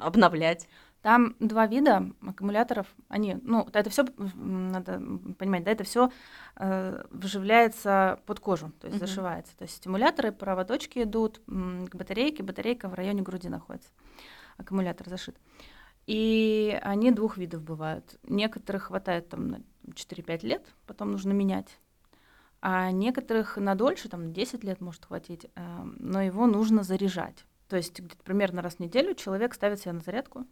обновлять? 0.01 0.69
Там 1.03 1.35
два 1.41 1.67
вида 1.67 2.13
аккумуляторов. 2.25 2.87
Они, 3.09 3.37
ну, 3.43 3.69
это 3.73 3.91
все 3.91 4.05
надо 4.35 5.01
понимать, 5.37 5.65
да, 5.65 5.73
это 5.73 5.83
все 5.83 6.11
э, 6.57 7.05
вживляется 7.11 8.21
под 8.25 8.39
кожу, 8.39 8.73
то 8.81 8.87
есть 8.87 8.99
uh 8.99 9.07
зашивается. 9.07 9.57
То 9.57 9.63
есть 9.63 9.77
стимуляторы, 9.77 10.31
проводочки 10.31 11.03
идут 11.03 11.41
к 11.47 11.95
батарейке, 11.95 12.45
батарейка 12.45 12.89
в 12.89 12.95
районе 12.95 13.23
груди 13.23 13.49
находится, 13.49 13.91
аккумулятор 14.59 15.09
зашит. 15.09 15.37
И 16.07 16.79
они 16.83 17.11
двух 17.13 17.37
видов 17.37 17.63
бывают. 17.63 18.19
Некоторых 18.25 18.85
хватает 18.85 19.29
там 19.29 19.49
на 19.49 19.61
4-5 19.87 20.47
лет, 20.47 20.67
потом 20.87 21.13
нужно 21.13 21.33
менять. 21.33 21.79
А 22.61 22.91
некоторых 22.91 23.57
на 23.57 23.75
дольше, 23.75 24.09
там 24.09 24.33
10 24.33 24.63
лет 24.65 24.81
может 24.81 25.05
хватить, 25.05 25.47
э, 25.55 25.83
но 25.99 26.23
его 26.23 26.47
нужно 26.47 26.83
заряжать. 26.83 27.45
То 27.69 27.77
есть 27.77 27.99
где-то 27.99 28.23
примерно 28.23 28.63
раз 28.63 28.77
в 28.77 28.81
неделю 28.81 29.15
человек 29.15 29.55
ставит 29.55 29.81
себя 29.81 29.95
на 29.95 30.01
зарядку, 30.01 30.47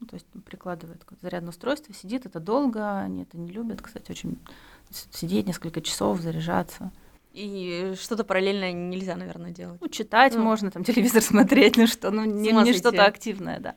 ну, 0.00 0.06
то 0.08 0.14
есть 0.14 0.26
прикладывает 0.44 1.04
зарядное 1.20 1.50
устройство, 1.50 1.94
сидит, 1.94 2.26
это 2.26 2.40
долго, 2.40 2.98
они 2.98 3.22
это 3.22 3.38
не 3.38 3.52
любят, 3.52 3.80
кстати, 3.80 4.10
очень 4.10 4.38
сидеть 4.90 5.46
несколько 5.46 5.80
часов, 5.80 6.20
заряжаться. 6.20 6.90
И 7.32 7.94
что-то 8.00 8.24
параллельно 8.24 8.72
нельзя, 8.72 9.14
наверное, 9.14 9.52
делать. 9.52 9.80
Ну, 9.80 9.88
читать 9.88 10.34
ну. 10.34 10.42
можно, 10.42 10.72
там 10.72 10.82
телевизор 10.82 11.22
смотреть, 11.22 11.76
ну 11.76 11.86
что, 11.86 12.10
ну 12.10 12.24
не, 12.24 12.50
не 12.50 12.72
что-то 12.72 13.06
активное, 13.06 13.60
да. 13.60 13.74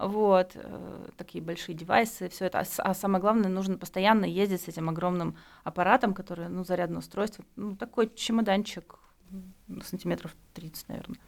Вот, 0.00 0.52
э, 0.54 1.08
такие 1.18 1.44
большие 1.44 1.74
девайсы, 1.74 2.30
все 2.30 2.46
это. 2.46 2.60
А, 2.60 2.64
а 2.78 2.94
самое 2.94 3.20
главное, 3.20 3.50
нужно 3.50 3.76
постоянно 3.76 4.24
ездить 4.24 4.62
с 4.62 4.68
этим 4.68 4.88
огромным 4.88 5.36
аппаратом, 5.62 6.14
который, 6.14 6.48
ну, 6.48 6.64
зарядное 6.64 7.00
устройство, 7.00 7.44
ну, 7.56 7.76
такой 7.76 8.10
чемоданчик, 8.14 8.98
сантиметров 9.84 10.34
30, 10.54 10.88
наверное. 10.88 11.18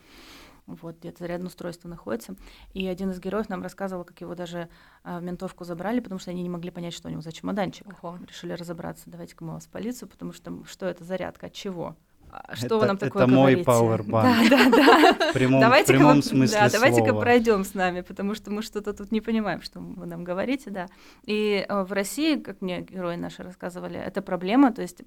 Вот, 0.64 0.97
где-то 1.00 1.19
зарядное 1.19 1.49
устройство 1.49 1.87
находится. 1.88 2.35
И 2.73 2.87
один 2.87 3.11
из 3.11 3.21
героев 3.21 3.50
нам 3.50 3.62
рассказывал, 3.62 4.05
как 4.05 4.19
его 4.23 4.35
даже 4.35 4.71
а, 5.05 5.19
в 5.19 5.23
ментовку 5.23 5.64
забрали, 5.64 6.00
потому 6.00 6.19
что 6.19 6.31
они 6.31 6.43
не 6.43 6.49
могли 6.49 6.71
понять, 6.71 6.95
что 6.95 7.09
у 7.09 7.11
него 7.11 7.21
за 7.21 7.33
чемоданчик. 7.33 7.87
Ого. 8.02 8.19
Решили 8.26 8.55
разобраться, 8.55 9.02
давайте-ка 9.11 9.45
мы 9.45 9.52
вас 9.52 9.67
в 9.67 9.69
полицию, 9.69 10.09
потому 10.09 10.33
что 10.33 10.64
что 10.64 10.87
это 10.87 11.05
зарядка, 11.05 11.49
от 11.49 11.52
чего? 11.52 11.95
А 12.33 12.57
что 12.57 12.67
это, 12.67 12.79
вы 12.79 12.87
нам 12.87 12.97
такое 12.97 13.25
это 13.25 13.33
говорите? 13.33 13.61
Это 13.61 13.71
мой 13.71 13.79
пауэрбанк. 13.79 14.51
Да, 14.51 14.71
да, 14.71 15.12
да. 15.19 15.31
В 15.31 15.33
прямом, 15.35 15.61
давайте 15.61 15.93
в 15.93 15.97
прямом 15.97 16.23
смысле 16.23 16.59
да, 16.59 16.71
Давайте-ка 16.71 17.15
пройдем 17.15 17.62
с 17.65 17.75
нами, 17.75 18.01
потому 18.01 18.35
что 18.35 18.51
мы 18.51 18.62
что-то 18.62 18.95
тут 18.95 19.12
не 19.12 19.21
понимаем, 19.21 19.61
что 19.61 19.81
вы 19.81 20.07
нам 20.07 20.25
говорите, 20.25 20.71
да. 20.71 20.89
И 21.27 21.67
э, 21.69 21.83
в 21.83 21.93
России, 21.93 22.37
как 22.37 22.62
мне 22.62 22.81
герои 22.81 23.17
наши 23.17 23.43
рассказывали, 23.43 23.99
это 23.99 24.23
проблема, 24.23 24.73
то 24.73 24.81
есть 24.81 25.03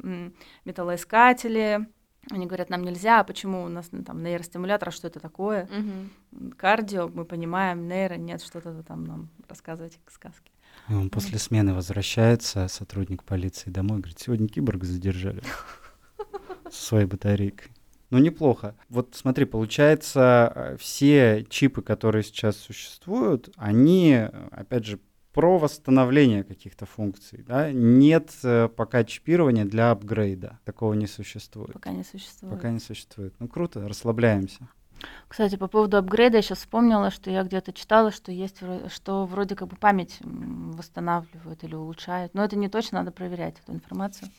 металлоискатели, 0.66 1.88
они 2.32 2.46
говорят, 2.46 2.70
нам 2.70 2.84
нельзя, 2.84 3.20
а 3.20 3.24
почему 3.24 3.64
у 3.64 3.70
нас 3.70 3.88
ну, 3.92 4.04
там 4.04 4.22
нейростимулятор, 4.24 4.90
а 4.90 4.92
что 4.92 5.08
это 5.08 5.20
такое? 5.20 5.64
Угу. 5.64 6.52
Кардио, 6.58 7.08
мы 7.08 7.26
понимаем, 7.26 7.88
нейро, 7.88 8.16
нет, 8.16 8.44
что-то 8.44 8.84
там 8.84 9.04
нам 9.04 9.30
рассказывать 9.50 10.00
сказки. 10.12 10.52
он 10.90 11.10
после 11.10 11.40
смены 11.40 11.74
возвращается, 11.74 12.68
сотрудник 12.68 13.24
полиции 13.24 13.72
домой, 13.72 14.00
говорит, 14.00 14.20
сегодня 14.20 14.48
киборга 14.48 14.86
задержали 14.86 15.42
со 16.72 16.86
своей 16.86 17.06
батарейкой. 17.06 17.72
Ну, 18.12 18.20
неплохо. 18.20 18.76
Вот 18.90 19.16
смотри, 19.16 19.46
получается, 19.46 20.52
э, 20.56 20.78
все 20.78 21.46
чипы, 21.50 21.82
которые 21.82 22.24
сейчас 22.24 22.56
существуют, 22.56 23.50
они, 23.58 24.28
опять 24.52 24.86
же, 24.86 25.00
про 25.36 25.58
восстановление 25.58 26.46
каких-то 26.46 26.86
функций. 26.86 27.44
Да? 27.46 27.70
Нет 27.70 28.32
э, 28.44 28.70
пока 28.70 29.04
чипирования 29.04 29.66
для 29.66 29.92
апгрейда. 29.92 30.60
Такого 30.64 30.94
не 30.94 31.08
существует. 31.08 31.74
Пока 31.74 31.92
не 31.92 32.06
существует. 32.06 32.56
Пока 32.56 32.70
не 32.70 32.80
существует. 32.80 33.34
Ну 33.40 33.50
круто, 33.50 33.86
расслабляемся. 33.86 34.70
Кстати, 35.28 35.58
по 35.58 35.68
поводу 35.68 35.98
апгрейда 35.98 36.38
я 36.38 36.42
сейчас 36.42 36.60
вспомнила, 36.60 37.12
что 37.12 37.30
я 37.30 37.44
где-то 37.44 37.74
читала, 37.74 38.12
что 38.12 38.32
есть, 38.32 38.62
что 38.88 39.26
вроде 39.26 39.56
как 39.56 39.68
бы 39.68 39.76
память 39.76 40.20
восстанавливают 40.22 41.66
или 41.66 41.76
улучшают. 41.76 42.34
Но 42.34 42.46
это 42.46 42.56
не 42.56 42.70
точно, 42.70 43.00
надо 43.00 43.12
проверять 43.12 43.56
эту 43.60 43.74
информацию. 43.74 44.30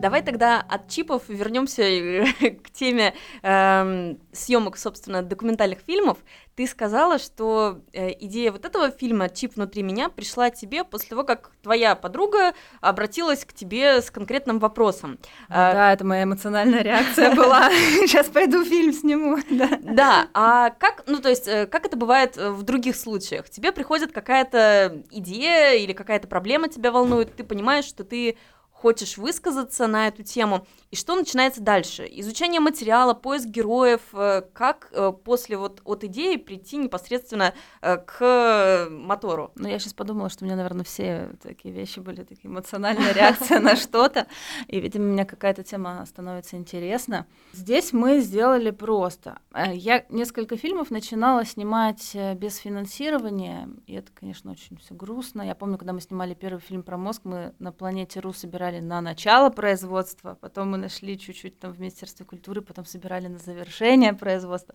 Давай 0.00 0.22
тогда 0.22 0.60
от 0.60 0.88
чипов 0.88 1.22
вернемся 1.28 1.82
э, 1.82 2.26
к 2.62 2.70
теме 2.70 3.14
э, 3.42 4.14
съемок, 4.32 4.76
собственно, 4.76 5.22
документальных 5.22 5.78
фильмов. 5.80 6.18
Ты 6.54 6.66
сказала, 6.66 7.18
что 7.18 7.80
э, 7.92 8.12
идея 8.20 8.52
вот 8.52 8.64
этого 8.66 8.90
фильма 8.90 9.30
«Чип 9.30 9.56
внутри 9.56 9.82
меня» 9.82 10.10
пришла 10.10 10.50
тебе 10.50 10.84
после 10.84 11.10
того, 11.10 11.24
как 11.24 11.50
твоя 11.62 11.94
подруга 11.94 12.52
обратилась 12.80 13.44
к 13.44 13.54
тебе 13.54 14.02
с 14.02 14.10
конкретным 14.10 14.58
вопросом. 14.58 15.18
А, 15.48 15.72
да, 15.72 15.92
это 15.94 16.04
моя 16.04 16.24
эмоциональная 16.24 16.82
реакция 16.82 17.34
была. 17.34 17.70
Сейчас 17.70 18.28
пойду 18.28 18.64
фильм 18.64 18.92
сниму. 18.92 19.38
Да, 19.80 20.28
а 20.34 20.70
как, 20.70 21.04
ну 21.06 21.20
то 21.20 21.30
есть, 21.30 21.48
э, 21.48 21.66
как 21.66 21.86
это 21.86 21.96
бывает 21.96 22.36
в 22.36 22.62
других 22.62 22.96
случаях? 22.96 23.48
Тебе 23.48 23.72
приходит 23.72 24.12
какая-то 24.12 25.02
идея 25.10 25.74
или 25.74 25.94
какая-то 25.94 26.28
проблема 26.28 26.68
тебя 26.68 26.90
волнует, 26.90 27.34
ты 27.34 27.44
понимаешь, 27.44 27.86
что 27.86 28.04
ты 28.04 28.36
хочешь 28.76 29.16
высказаться 29.16 29.86
на 29.86 30.06
эту 30.06 30.22
тему, 30.22 30.66
и 30.90 30.96
что 30.96 31.14
начинается 31.16 31.62
дальше? 31.62 32.06
Изучение 32.08 32.60
материала, 32.60 33.14
поиск 33.14 33.46
героев, 33.46 34.02
э, 34.12 34.42
как 34.52 34.88
э, 34.92 35.12
после 35.24 35.56
вот 35.56 35.80
от 35.84 36.04
идеи 36.04 36.36
прийти 36.36 36.76
непосредственно 36.76 37.54
э, 37.80 37.96
к 37.96 38.88
мотору? 38.90 39.50
Ну, 39.56 39.66
я 39.66 39.78
сейчас 39.78 39.94
подумала, 39.94 40.28
что 40.28 40.44
у 40.44 40.46
меня, 40.46 40.56
наверное, 40.56 40.84
все 40.84 41.30
такие 41.42 41.74
вещи 41.74 42.00
были, 42.00 42.22
такие 42.22 42.48
эмоциональная 42.48 43.12
реакция 43.14 43.60
на 43.60 43.76
что-то, 43.76 44.26
и, 44.68 44.78
видимо, 44.78 45.06
меня 45.06 45.24
какая-то 45.24 45.64
тема 45.64 46.04
становится 46.06 46.56
интересна. 46.56 47.26
Здесь 47.54 47.94
мы 47.94 48.20
сделали 48.20 48.70
просто. 48.70 49.38
Я 49.72 50.04
несколько 50.10 50.56
фильмов 50.58 50.90
начинала 50.90 51.46
снимать 51.46 52.14
без 52.36 52.56
финансирования, 52.56 53.70
и 53.86 53.94
это, 53.94 54.12
конечно, 54.12 54.52
очень 54.52 54.76
все 54.76 54.94
грустно. 54.94 55.42
Я 55.42 55.54
помню, 55.54 55.78
когда 55.78 55.94
мы 55.94 56.00
снимали 56.00 56.34
первый 56.34 56.60
фильм 56.60 56.82
про 56.82 56.98
мозг, 56.98 57.22
мы 57.24 57.54
на 57.58 57.72
планете 57.72 58.20
Ру 58.20 58.32
собирали 58.32 58.65
собирали 58.66 58.80
на 58.80 59.00
начало 59.00 59.50
производства, 59.50 60.36
потом 60.40 60.70
мы 60.70 60.78
нашли 60.78 61.18
чуть-чуть 61.18 61.58
там 61.58 61.72
в 61.72 61.80
Министерстве 61.80 62.26
культуры, 62.26 62.62
потом 62.62 62.84
собирали 62.84 63.28
на 63.28 63.38
завершение 63.38 64.12
производства. 64.12 64.74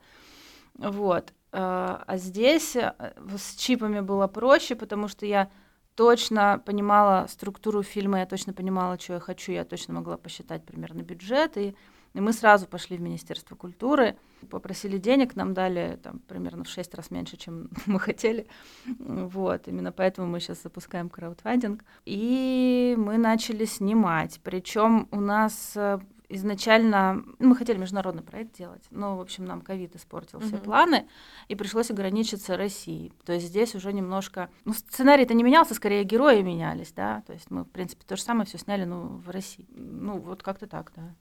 Вот. 0.76 1.34
А, 1.52 2.04
а 2.08 2.18
здесь 2.18 2.76
э, 2.76 2.94
с 3.38 3.56
чипами 3.56 4.02
было 4.02 4.28
проще, 4.28 4.76
потому 4.76 5.10
что 5.10 5.26
я 5.26 5.50
точно 5.96 6.62
понимала 6.66 7.28
структуру 7.28 7.84
фильма, 7.84 8.20
я 8.20 8.26
точно 8.26 8.54
понимала, 8.54 8.98
что 8.98 9.14
я 9.14 9.20
хочу, 9.20 9.52
я 9.52 9.66
точно 9.66 9.94
могла 9.94 10.18
посчитать 10.18 10.64
примерно 10.66 11.04
бюджет, 11.04 11.58
и 11.58 11.76
и 12.14 12.20
мы 12.20 12.34
сразу 12.34 12.68
пошли 12.68 12.98
в 12.98 13.02
Министерство 13.02 13.56
культуры, 13.56 14.18
попросили 14.50 14.98
денег, 14.98 15.36
нам 15.36 15.54
дали 15.54 16.00
там, 16.04 16.20
примерно 16.20 16.64
в 16.64 16.70
шесть 16.70 16.94
раз 16.94 17.12
меньше, 17.12 17.38
чем 17.38 17.70
мы 17.86 18.00
хотели. 18.00 18.48
Вот, 18.86 19.68
именно 19.68 19.92
поэтому 19.92 20.28
мы 20.28 20.40
сейчас 20.40 20.62
запускаем 20.64 21.10
краудфандинг. 21.10 21.84
И 22.06 22.96
мы 22.98 23.18
начали 23.18 23.66
снимать. 23.66 24.40
Причем 24.44 25.08
у 25.12 25.20
нас 25.20 25.74
э, 25.76 26.00
изначально 26.28 27.24
ну, 27.40 27.50
мы 27.50 27.56
хотели 27.56 27.78
международный 27.78 28.24
проект 28.24 28.58
делать, 28.58 28.84
но, 28.90 29.18
в 29.18 29.22
общем, 29.22 29.46
нам 29.46 29.62
ковид 29.62 29.96
испортил 29.96 30.40
все 30.40 30.56
Мгм. 30.56 30.64
планы, 30.64 31.08
и 31.48 31.56
пришлось 31.56 31.92
ограничиться 31.92 32.58
Россией. 32.58 33.14
То 33.26 33.34
есть 33.34 33.48
здесь 33.48 33.76
уже 33.76 33.94
немножко... 33.94 34.50
Ну, 34.66 34.74
сценарий-то 34.74 35.34
не 35.34 35.44
менялся, 35.44 35.74
скорее 35.74 36.04
герои 36.04 36.42
менялись, 36.42 36.92
да, 36.94 37.22
то 37.28 37.34
есть 37.34 37.52
мы, 37.52 37.64
в 37.64 37.70
принципе, 37.70 38.04
то 38.06 38.16
же 38.16 38.24
самое 38.24 38.46
все 38.46 38.58
сняли, 38.58 38.86
ну, 38.86 39.22
в 39.26 39.30
России. 39.30 39.68
Ну, 39.70 40.20
вот 40.20 40.44
как-то 40.44 40.68
так, 40.68 40.92
да. 40.96 41.14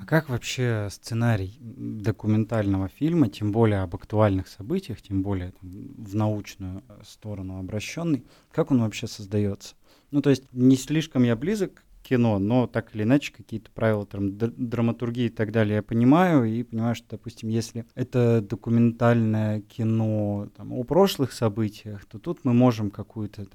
А 0.00 0.06
как 0.06 0.28
вообще 0.28 0.88
сценарий 0.90 1.56
документального 1.60 2.88
фильма, 2.88 3.28
тем 3.28 3.52
более 3.52 3.80
об 3.80 3.94
актуальных 3.94 4.48
событиях, 4.48 5.00
тем 5.02 5.22
более 5.22 5.52
там, 5.52 5.70
в 5.70 6.14
научную 6.14 6.82
сторону 7.04 7.58
обращенный, 7.58 8.24
как 8.52 8.70
он 8.70 8.80
вообще 8.80 9.06
создается? 9.06 9.74
Ну, 10.10 10.22
то 10.22 10.30
есть 10.30 10.44
не 10.52 10.76
слишком 10.76 11.22
я 11.24 11.36
близок 11.36 11.84
к 12.02 12.08
кино, 12.08 12.38
но 12.38 12.66
так 12.66 12.94
или 12.94 13.02
иначе 13.02 13.32
какие-то 13.32 13.70
правила 13.70 14.06
там, 14.06 14.36
драматургии 14.36 15.26
и 15.26 15.30
так 15.30 15.52
далее 15.52 15.76
я 15.76 15.82
понимаю, 15.82 16.44
и 16.44 16.62
понимаю, 16.62 16.94
что, 16.94 17.06
допустим, 17.10 17.48
если 17.48 17.86
это 17.94 18.40
документальное 18.40 19.62
кино 19.62 20.48
там, 20.56 20.72
о 20.72 20.84
прошлых 20.84 21.32
событиях, 21.32 22.04
то 22.04 22.18
тут 22.18 22.44
мы 22.44 22.52
можем 22.52 22.90
какую-то 22.90 23.46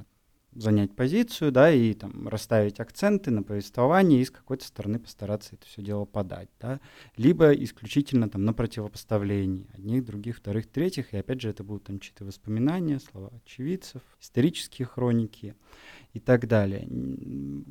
занять 0.61 0.95
позицию, 0.95 1.51
да, 1.51 1.71
и 1.71 1.93
там 1.93 2.27
расставить 2.27 2.79
акценты 2.79 3.31
на 3.31 3.43
повествовании 3.43 4.21
и 4.21 4.25
с 4.25 4.31
какой-то 4.31 4.65
стороны 4.65 4.99
постараться 4.99 5.55
это 5.55 5.65
все 5.65 5.81
дело 5.81 6.05
подать, 6.05 6.49
да, 6.59 6.79
либо 7.17 7.51
исключительно 7.53 8.29
там 8.29 8.45
на 8.45 8.53
противопоставлении 8.53 9.67
одних, 9.73 10.05
других, 10.05 10.37
вторых, 10.37 10.67
третьих, 10.67 11.13
и 11.13 11.17
опять 11.17 11.41
же 11.41 11.49
это 11.49 11.63
будут 11.63 11.85
там 11.85 11.99
чьи-то 11.99 12.25
воспоминания, 12.25 12.99
слова 12.99 13.31
очевидцев, 13.45 14.01
исторические 14.19 14.85
хроники 14.85 15.55
и 16.13 16.19
так 16.19 16.47
далее. 16.47 16.87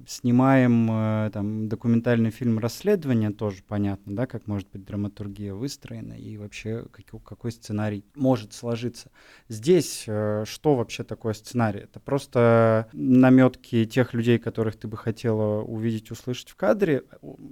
Снимаем 0.06 0.88
э, 0.90 1.30
там 1.32 1.68
документальный 1.68 2.30
фильм 2.30 2.58
расследования, 2.58 3.30
тоже 3.30 3.62
понятно, 3.66 4.14
да, 4.14 4.26
как 4.26 4.46
может 4.46 4.68
быть 4.70 4.84
драматургия 4.84 5.54
выстроена 5.54 6.12
и 6.12 6.36
вообще 6.36 6.86
какой, 6.92 7.20
какой 7.20 7.52
сценарий 7.52 8.04
может 8.14 8.52
сложиться. 8.52 9.10
Здесь 9.48 10.04
э, 10.06 10.44
что 10.46 10.76
вообще 10.76 11.02
такое 11.02 11.34
сценарий? 11.34 11.80
Это 11.80 11.98
просто 11.98 12.88
наметки 12.92 13.84
тех 13.86 14.14
людей, 14.14 14.38
которых 14.38 14.76
ты 14.76 14.86
бы 14.86 14.96
хотела 14.96 15.62
увидеть, 15.62 16.10
услышать 16.12 16.50
в 16.50 16.56
кадре, 16.56 17.02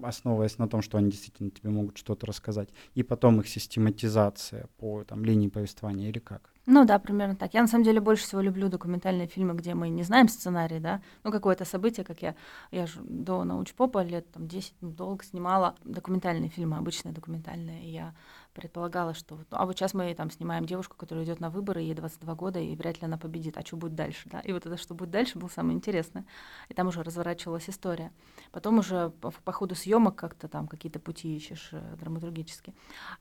основываясь 0.02 0.59
на 0.59 0.69
том, 0.69 0.83
что 0.83 0.99
они 0.99 1.11
действительно 1.11 1.50
тебе 1.50 1.71
могут 1.71 1.99
что-то 1.99 2.26
рассказать, 2.26 2.69
и 2.95 3.02
потом 3.02 3.40
их 3.40 3.49
систематизация 3.49 4.69
по 4.78 5.02
там, 5.02 5.25
линии 5.25 5.49
повествования 5.49 6.09
или 6.11 6.21
как? 6.21 6.56
Ну 6.67 6.85
да, 6.85 6.99
примерно 6.99 7.37
так. 7.37 7.55
Я 7.55 7.63
на 7.63 7.69
самом 7.69 7.85
деле 7.85 8.01
больше 8.01 8.25
всего 8.25 8.41
люблю 8.41 8.69
документальные 8.69 9.29
фильмы, 9.29 9.55
где 9.55 9.75
мы 9.75 9.89
не 9.89 10.03
знаем 10.03 10.29
сценарий, 10.29 10.81
да, 10.81 11.01
ну 11.23 11.31
какое-то 11.31 11.65
событие, 11.65 12.05
как 12.05 12.23
я, 12.23 12.35
я 12.73 12.87
же 12.87 13.01
до 13.03 13.45
научпопа 13.45 14.03
лет 14.03 14.31
там 14.33 14.49
10 14.49 14.75
ну, 14.81 14.91
долго 14.91 15.25
снимала 15.25 15.77
документальные 15.85 16.51
фильмы, 16.51 16.77
обычные 16.77 17.15
документальные, 17.15 17.85
и 17.85 17.93
я 17.93 18.15
предполагала, 18.57 19.13
что 19.13 19.37
вот, 19.37 19.47
ну, 19.51 19.59
а 19.59 19.67
вот 19.67 19.77
сейчас 19.77 19.93
мы 19.93 20.15
там 20.15 20.31
снимаем 20.31 20.65
девушку, 20.65 20.97
которая 20.97 21.25
идет 21.25 21.41
на 21.41 21.51
выборы, 21.51 21.83
ей 21.83 21.95
22 21.95 22.35
года, 22.35 22.59
и 22.59 22.75
вряд 22.75 23.01
ли 23.01 23.05
она 23.05 23.19
победит, 23.19 23.59
а 23.59 23.65
что 23.65 23.77
будет 23.77 23.95
дальше, 23.95 24.29
да, 24.33 24.41
и 24.41 24.53
вот 24.53 24.65
это, 24.65 24.77
что 24.79 24.95
будет 24.95 25.11
дальше, 25.11 25.39
было 25.39 25.49
самое 25.49 25.77
интересное, 25.77 26.25
и 26.69 26.75
там 26.75 26.89
уже 26.89 27.03
разворачивалась 27.03 27.69
история. 27.69 28.11
Потом 28.51 28.79
уже 28.79 29.11
по, 29.21 29.31
по 29.31 29.53
ходу 29.53 29.75
съемок 29.75 30.17
как-то 30.17 30.49
там 30.49 30.69
какие-то 30.69 30.99
пути 30.99 31.37
ищешь 31.37 31.69
э, 31.73 31.97
драматургически. 32.01 32.75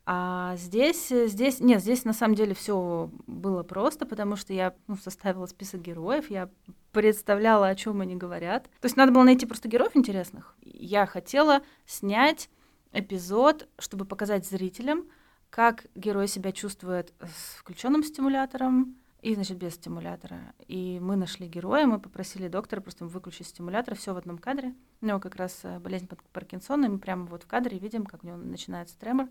А 0.05 0.55
здесь, 0.55 1.11
э, 1.11 1.27
здесь, 1.27 1.59
нет, 1.59 1.81
здесь 1.81 2.05
на 2.05 2.13
самом 2.13 2.35
деле 2.35 2.55
все 2.55 3.09
было 3.27 3.63
просто, 3.63 4.05
потому 4.05 4.37
что 4.37 4.53
я 4.53 4.73
ну, 4.87 4.95
составила 4.95 5.47
список 5.47 5.81
героев, 5.81 6.29
я 6.29 6.49
представляла, 6.93 7.67
о 7.67 7.75
чем 7.75 7.99
они 7.99 8.15
говорят. 8.15 8.63
То 8.79 8.85
есть 8.85 8.95
надо 8.95 9.11
было 9.11 9.23
найти 9.23 9.45
просто 9.45 9.67
героев 9.67 9.91
интересных. 9.95 10.55
Я 10.61 11.05
хотела 11.05 11.61
снять 11.85 12.49
эпизод, 12.95 13.67
чтобы 13.77 14.05
показать 14.05 14.47
зрителям, 14.47 15.05
как 15.49 15.85
герой 15.95 16.27
себя 16.27 16.51
чувствует 16.51 17.13
с 17.21 17.55
включенным 17.59 18.03
стимулятором 18.03 18.95
и, 19.21 19.33
значит, 19.33 19.57
без 19.57 19.73
стимулятора. 19.73 20.53
И 20.67 20.99
мы 21.01 21.15
нашли 21.15 21.47
героя, 21.47 21.87
мы 21.87 21.99
попросили 21.99 22.47
доктора 22.47 22.81
просто 22.81 23.05
выключить 23.05 23.47
стимулятор, 23.47 23.95
все 23.95 24.13
в 24.13 24.17
одном 24.17 24.37
кадре. 24.37 24.75
У 25.01 25.05
него 25.05 25.19
как 25.19 25.35
раз 25.35 25.61
э, 25.63 25.79
болезнь 25.79 26.07
Пар- 26.07 26.19
Паркинсона, 26.31 26.85
и 26.85 26.89
мы 26.89 26.99
прямо 26.99 27.25
вот 27.25 27.43
в 27.43 27.47
кадре 27.47 27.79
видим, 27.79 28.05
как 28.05 28.23
у 28.23 28.27
него 28.27 28.37
начинается 28.37 28.99
тремор. 28.99 29.27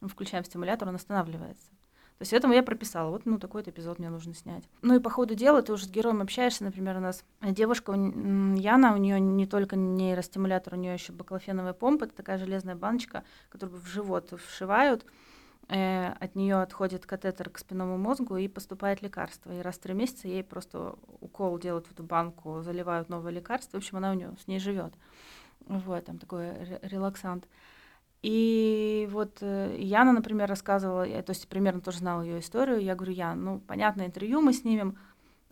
Мы 0.00 0.08
включаем 0.08 0.44
стимулятор, 0.44 0.88
он 0.88 0.94
останавливается. 0.94 1.66
То 2.18 2.22
есть 2.22 2.32
этому 2.32 2.54
я 2.54 2.62
прописала, 2.62 3.10
вот, 3.10 3.26
ну, 3.26 3.40
такой-то 3.40 3.70
эпизод 3.70 3.98
мне 3.98 4.08
нужно 4.08 4.34
снять. 4.34 4.62
Ну 4.82 4.94
и 4.94 5.00
по 5.00 5.10
ходу 5.10 5.34
дела 5.34 5.62
ты 5.62 5.72
уже 5.72 5.86
с 5.86 5.90
героем 5.90 6.22
общаешься, 6.22 6.62
например, 6.62 6.96
у 6.98 7.00
нас 7.00 7.24
девушка 7.42 7.92
Яна, 7.92 8.94
у 8.94 8.98
нее 8.98 9.18
не 9.18 9.46
только 9.46 9.74
нейростимулятор, 9.74 10.74
у 10.74 10.76
нее 10.76 10.94
еще 10.94 11.12
баклофеновая 11.12 11.72
помпа, 11.72 12.04
это 12.04 12.14
такая 12.14 12.38
железная 12.38 12.76
баночка, 12.76 13.24
которую 13.48 13.80
в 13.80 13.86
живот 13.88 14.32
вшивают, 14.46 15.04
от 15.68 16.34
нее 16.34 16.60
отходит 16.60 17.06
катетер 17.06 17.50
к 17.50 17.58
спинному 17.58 17.96
мозгу 17.96 18.36
и 18.36 18.48
поступает 18.48 19.02
лекарство. 19.02 19.52
И 19.52 19.62
раз 19.62 19.76
в 19.76 19.80
три 19.80 19.94
месяца 19.94 20.28
ей 20.28 20.44
просто 20.44 20.96
укол 21.20 21.58
делают 21.58 21.86
в 21.86 21.92
эту 21.92 22.02
банку, 22.02 22.62
заливают 22.62 23.08
новое 23.08 23.32
лекарство. 23.32 23.78
В 23.78 23.82
общем, 23.82 23.96
она 23.96 24.10
у 24.10 24.14
нее 24.14 24.34
с 24.42 24.46
ней 24.46 24.58
живет. 24.58 24.92
Вот, 25.66 26.04
там 26.04 26.18
такой 26.18 26.50
ре- 26.50 26.80
релаксант. 26.82 27.48
И 28.22 29.06
вот 29.10 29.38
э, 29.42 29.76
Яна, 29.78 30.12
например, 30.12 30.48
рассказывала, 30.48 31.02
я, 31.02 31.22
то 31.22 31.30
есть 31.30 31.46
примерно 31.48 31.80
тоже 31.80 31.98
знала 31.98 32.22
ее 32.22 32.40
историю. 32.40 32.80
Я 32.80 32.94
говорю, 32.94 33.12
Ян, 33.12 33.44
ну, 33.44 33.60
понятно, 33.60 34.06
интервью 34.06 34.40
мы 34.40 34.52
снимем. 34.52 34.96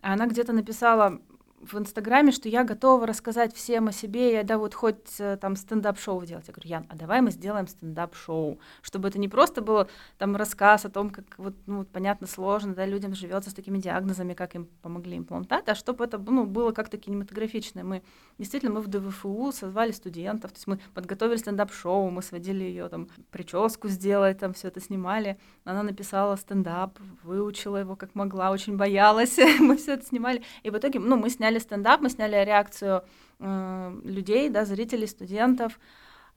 А 0.01 0.13
она 0.13 0.27
где-то 0.27 0.53
написала 0.53 1.21
в 1.63 1.77
Инстаграме, 1.77 2.31
что 2.31 2.49
я 2.49 2.63
готова 2.63 3.07
рассказать 3.07 3.55
всем 3.55 3.87
о 3.87 3.91
себе, 3.91 4.33
я 4.33 4.43
да 4.43 4.57
вот 4.57 4.73
хоть 4.73 5.19
э, 5.19 5.37
там 5.37 5.55
стендап-шоу 5.55 6.25
делать. 6.25 6.45
Я 6.47 6.53
говорю, 6.53 6.69
Ян, 6.69 6.85
а 6.89 6.95
давай 6.95 7.21
мы 7.21 7.31
сделаем 7.31 7.67
стендап-шоу, 7.67 8.59
чтобы 8.81 9.07
это 9.07 9.19
не 9.19 9.29
просто 9.29 9.61
было 9.61 9.87
там 10.17 10.35
рассказ 10.35 10.85
о 10.85 10.89
том, 10.89 11.09
как 11.09 11.25
вот, 11.37 11.55
ну, 11.65 11.85
понятно, 11.85 12.27
сложно, 12.27 12.73
да, 12.73 12.85
людям 12.85 13.15
живется 13.15 13.49
с 13.49 13.53
такими 13.53 13.79
диагнозами, 13.79 14.33
как 14.33 14.55
им 14.55 14.67
помогли 14.81 15.17
имплантаты, 15.17 15.71
а 15.71 15.75
чтобы 15.75 16.03
это 16.03 16.17
ну, 16.17 16.45
было 16.45 16.71
как-то 16.71 16.97
кинематографично. 16.97 17.83
Мы 17.83 18.03
действительно 18.37 18.73
мы 18.73 18.81
в 18.81 18.87
ДВФУ 18.87 19.51
созвали 19.51 19.91
студентов, 19.91 20.51
то 20.51 20.57
есть 20.57 20.67
мы 20.67 20.79
подготовили 20.93 21.37
стендап-шоу, 21.37 22.09
мы 22.09 22.21
сводили 22.21 22.63
ее 22.63 22.89
там 22.89 23.07
прическу 23.31 23.87
сделать, 23.87 24.39
там 24.39 24.53
все 24.53 24.67
это 24.67 24.79
снимали. 24.79 25.37
Она 25.63 25.83
написала 25.83 26.35
стендап, 26.35 26.99
выучила 27.23 27.77
его 27.77 27.95
как 27.95 28.15
могла, 28.15 28.51
очень 28.51 28.77
боялась, 28.77 29.37
мы 29.59 29.77
все 29.77 29.93
это 29.93 30.05
снимали. 30.05 30.43
И 30.63 30.69
в 30.69 30.77
итоге, 30.77 30.99
ну, 30.99 31.15
мы 31.15 31.29
сняли 31.29 31.52
стендап, 31.59 32.01
мы 32.01 32.09
сняли 32.09 32.43
реакцию 32.43 33.03
э, 33.39 33.99
людей, 34.03 34.49
да, 34.49 34.65
зрителей, 34.65 35.07
студентов. 35.07 35.79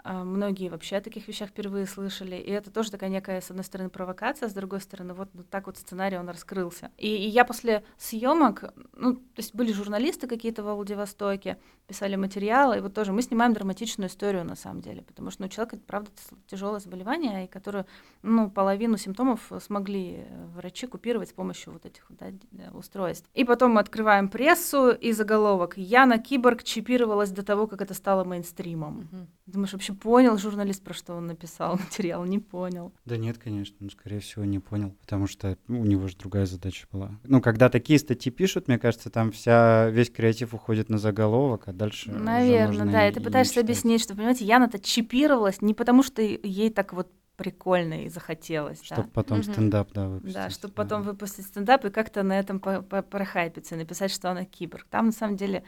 А, 0.08 0.22
Многие 0.22 0.68
вообще 0.68 0.96
о 0.96 1.00
таких 1.00 1.26
вещах 1.26 1.50
впервые 1.50 1.84
слышали. 1.84 2.36
И 2.36 2.50
это 2.50 2.70
тоже 2.70 2.92
такая 2.92 3.10
некая, 3.10 3.40
с 3.40 3.50
одной 3.50 3.64
стороны, 3.64 3.90
провокация, 3.90 4.48
с 4.48 4.52
другой 4.52 4.80
стороны, 4.80 5.14
вот, 5.14 5.28
вот 5.34 5.50
так 5.50 5.66
вот 5.66 5.78
сценарий, 5.78 6.16
он 6.16 6.28
раскрылся. 6.28 6.92
И, 6.96 7.08
и 7.08 7.28
я 7.28 7.44
после 7.44 7.82
съемок, 7.98 8.72
ну, 8.94 9.16
то 9.16 9.38
есть 9.38 9.52
были 9.52 9.72
журналисты 9.72 10.28
какие-то 10.28 10.62
во 10.62 10.76
Владивостоке, 10.76 11.58
писали 11.88 12.16
материалы, 12.16 12.78
и 12.78 12.80
вот 12.80 12.94
тоже 12.94 13.12
мы 13.12 13.22
снимаем 13.22 13.52
драматичную 13.52 14.08
историю 14.08 14.44
на 14.44 14.56
самом 14.56 14.80
деле, 14.80 15.02
потому 15.02 15.30
что 15.30 15.42
ну, 15.42 15.46
у 15.46 15.50
человека, 15.50 15.78
правда, 15.86 16.10
тяжелое 16.46 16.80
заболевание, 16.80 17.44
и 17.44 17.48
которое, 17.48 17.86
ну, 18.22 18.50
половину 18.50 18.96
симптомов 18.96 19.50
смогли 19.60 20.24
э, 20.28 20.46
врачи 20.54 20.86
купировать 20.86 21.30
с 21.30 21.32
помощью 21.32 21.72
вот 21.72 21.84
этих 21.84 22.06
да, 22.10 22.26
да, 22.52 22.70
устройств. 22.72 23.28
И 23.34 23.44
потом 23.44 23.72
мы 23.72 23.80
открываем 23.80 24.28
прессу 24.28 24.90
и 24.90 25.12
заголовок 25.12 25.76
«Яна 25.76 26.18
Киборг 26.18 26.62
чипировалась 26.62 27.30
до 27.30 27.42
того, 27.44 27.66
как 27.66 27.82
это 27.82 27.94
стало 27.94 28.24
мейнстримом». 28.24 29.08
Мгм. 29.10 29.28
Думаешь, 29.46 29.72
вообще 29.72 29.95
понял 29.96 30.38
журналист, 30.38 30.82
про 30.85 30.94
что 30.94 31.14
он 31.14 31.26
написал 31.26 31.76
материал? 31.78 32.24
Не 32.24 32.38
понял. 32.38 32.92
Да 33.04 33.16
нет, 33.16 33.38
конечно, 33.38 33.76
он, 33.80 33.90
скорее 33.90 34.20
всего, 34.20 34.44
не 34.44 34.59
понял, 34.59 34.90
потому 35.00 35.26
что 35.26 35.56
ну, 35.68 35.80
у 35.80 35.85
него 35.85 36.06
же 36.09 36.16
другая 36.16 36.46
задача 36.46 36.87
была. 36.92 37.18
Ну, 37.24 37.40
когда 37.40 37.68
такие 37.68 37.98
статьи 37.98 38.30
пишут, 38.30 38.68
мне 38.68 38.78
кажется, 38.78 39.11
там 39.11 39.32
вся, 39.32 39.88
весь 39.90 40.11
креатив 40.11 40.54
уходит 40.54 40.88
на 40.88 40.98
заголовок, 40.98 41.68
а 41.68 41.72
дальше 41.72 42.11
Наверное, 42.11 42.92
да. 42.92 43.06
и- 43.06 43.11
И 43.11 43.14
ты 43.14 43.20
пытаешься 43.20 43.54
читать. 43.54 43.64
объяснить, 43.64 44.02
что, 44.02 44.14
понимаете, 44.14 44.44
Яна-то 44.44 44.78
чипировалась 44.78 45.62
не 45.62 45.74
потому, 45.74 46.02
что 46.02 46.22
ей 46.22 46.70
так 46.70 46.92
вот 46.92 47.11
прикольно 47.37 48.04
и 48.04 48.09
захотелось, 48.09 48.78
да. 48.88 48.96
Чтобы 48.96 49.09
потом 49.11 49.38
Мгм. 49.40 49.52
стендап, 49.52 49.92
да, 49.92 50.09
выпустить. 50.09 50.35
Да, 50.35 50.48
чтобы 50.50 50.72
потом 50.72 51.02
выпустить 51.02 51.44
стендап 51.44 51.85
и 51.85 51.90
как-то 51.90 52.22
на 52.22 52.38
этом 52.38 52.61
прохайпиться, 52.61 53.76
написать, 53.76 54.11
что 54.11 54.30
она 54.30 54.44
киборг. 54.46 54.87
Там 54.90 55.06
на 55.06 55.12
самом 55.12 55.37
деле, 55.37 55.62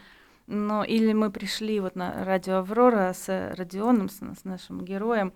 ну, 0.49 0.83
или 0.83 1.13
мы 1.13 1.29
пришли 1.29 1.79
вот 1.79 1.95
на 1.95 2.25
радио 2.25 2.55
Аврора 2.55 3.13
с 3.13 3.53
Родионом, 3.55 4.09
с, 4.09 4.17
с 4.17 4.43
нашим 4.43 4.83
героем, 4.83 5.31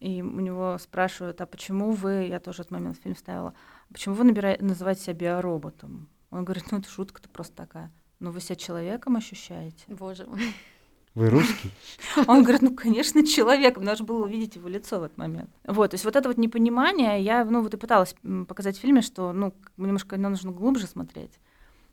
и 0.00 0.20
у 0.20 0.40
него 0.40 0.76
спрашивают, 0.78 1.40
а 1.40 1.46
почему 1.46 1.92
вы, 1.92 2.26
я 2.28 2.40
тоже 2.40 2.60
этот 2.62 2.72
момент 2.72 2.98
в 2.98 3.02
фильм 3.02 3.16
ставила, 3.16 3.54
почему 3.90 4.14
вы 4.14 4.24
набира- 4.30 4.62
называете 4.62 5.00
себя 5.00 5.14
биороботом? 5.14 6.08
Он 6.30 6.44
говорит, 6.44 6.70
ну 6.70 6.78
это 6.78 6.88
шутка-то 6.90 7.28
просто 7.30 7.56
такая. 7.56 7.90
Ну 8.20 8.30
вы 8.30 8.40
себя 8.40 8.56
человеком 8.56 9.16
ощущаете? 9.16 9.84
Боже 9.88 10.26
мой. 10.26 10.42
Вы 11.14 11.30
русский? 11.30 11.70
Он 12.26 12.42
говорит, 12.42 12.62
ну, 12.62 12.74
конечно, 12.74 13.24
человеком, 13.24 13.84
надо 13.84 13.98
же 13.98 14.04
было 14.04 14.24
увидеть 14.24 14.56
его 14.56 14.68
лицо 14.68 14.98
в 14.98 15.04
этот 15.04 15.16
момент. 15.16 15.48
Вот, 15.64 15.92
то 15.92 15.94
есть 15.94 16.04
вот 16.04 16.16
это 16.16 16.28
вот 16.28 16.38
непонимание, 16.38 17.22
я, 17.22 17.44
ну, 17.44 17.62
вот 17.62 17.72
и 17.72 17.76
пыталась 17.76 18.16
показать 18.48 18.76
в 18.76 18.80
фильме, 18.80 19.00
что, 19.00 19.32
ну, 19.32 19.54
немножко 19.76 20.16
нам 20.16 20.32
нужно 20.32 20.50
глубже 20.50 20.88
смотреть. 20.88 21.38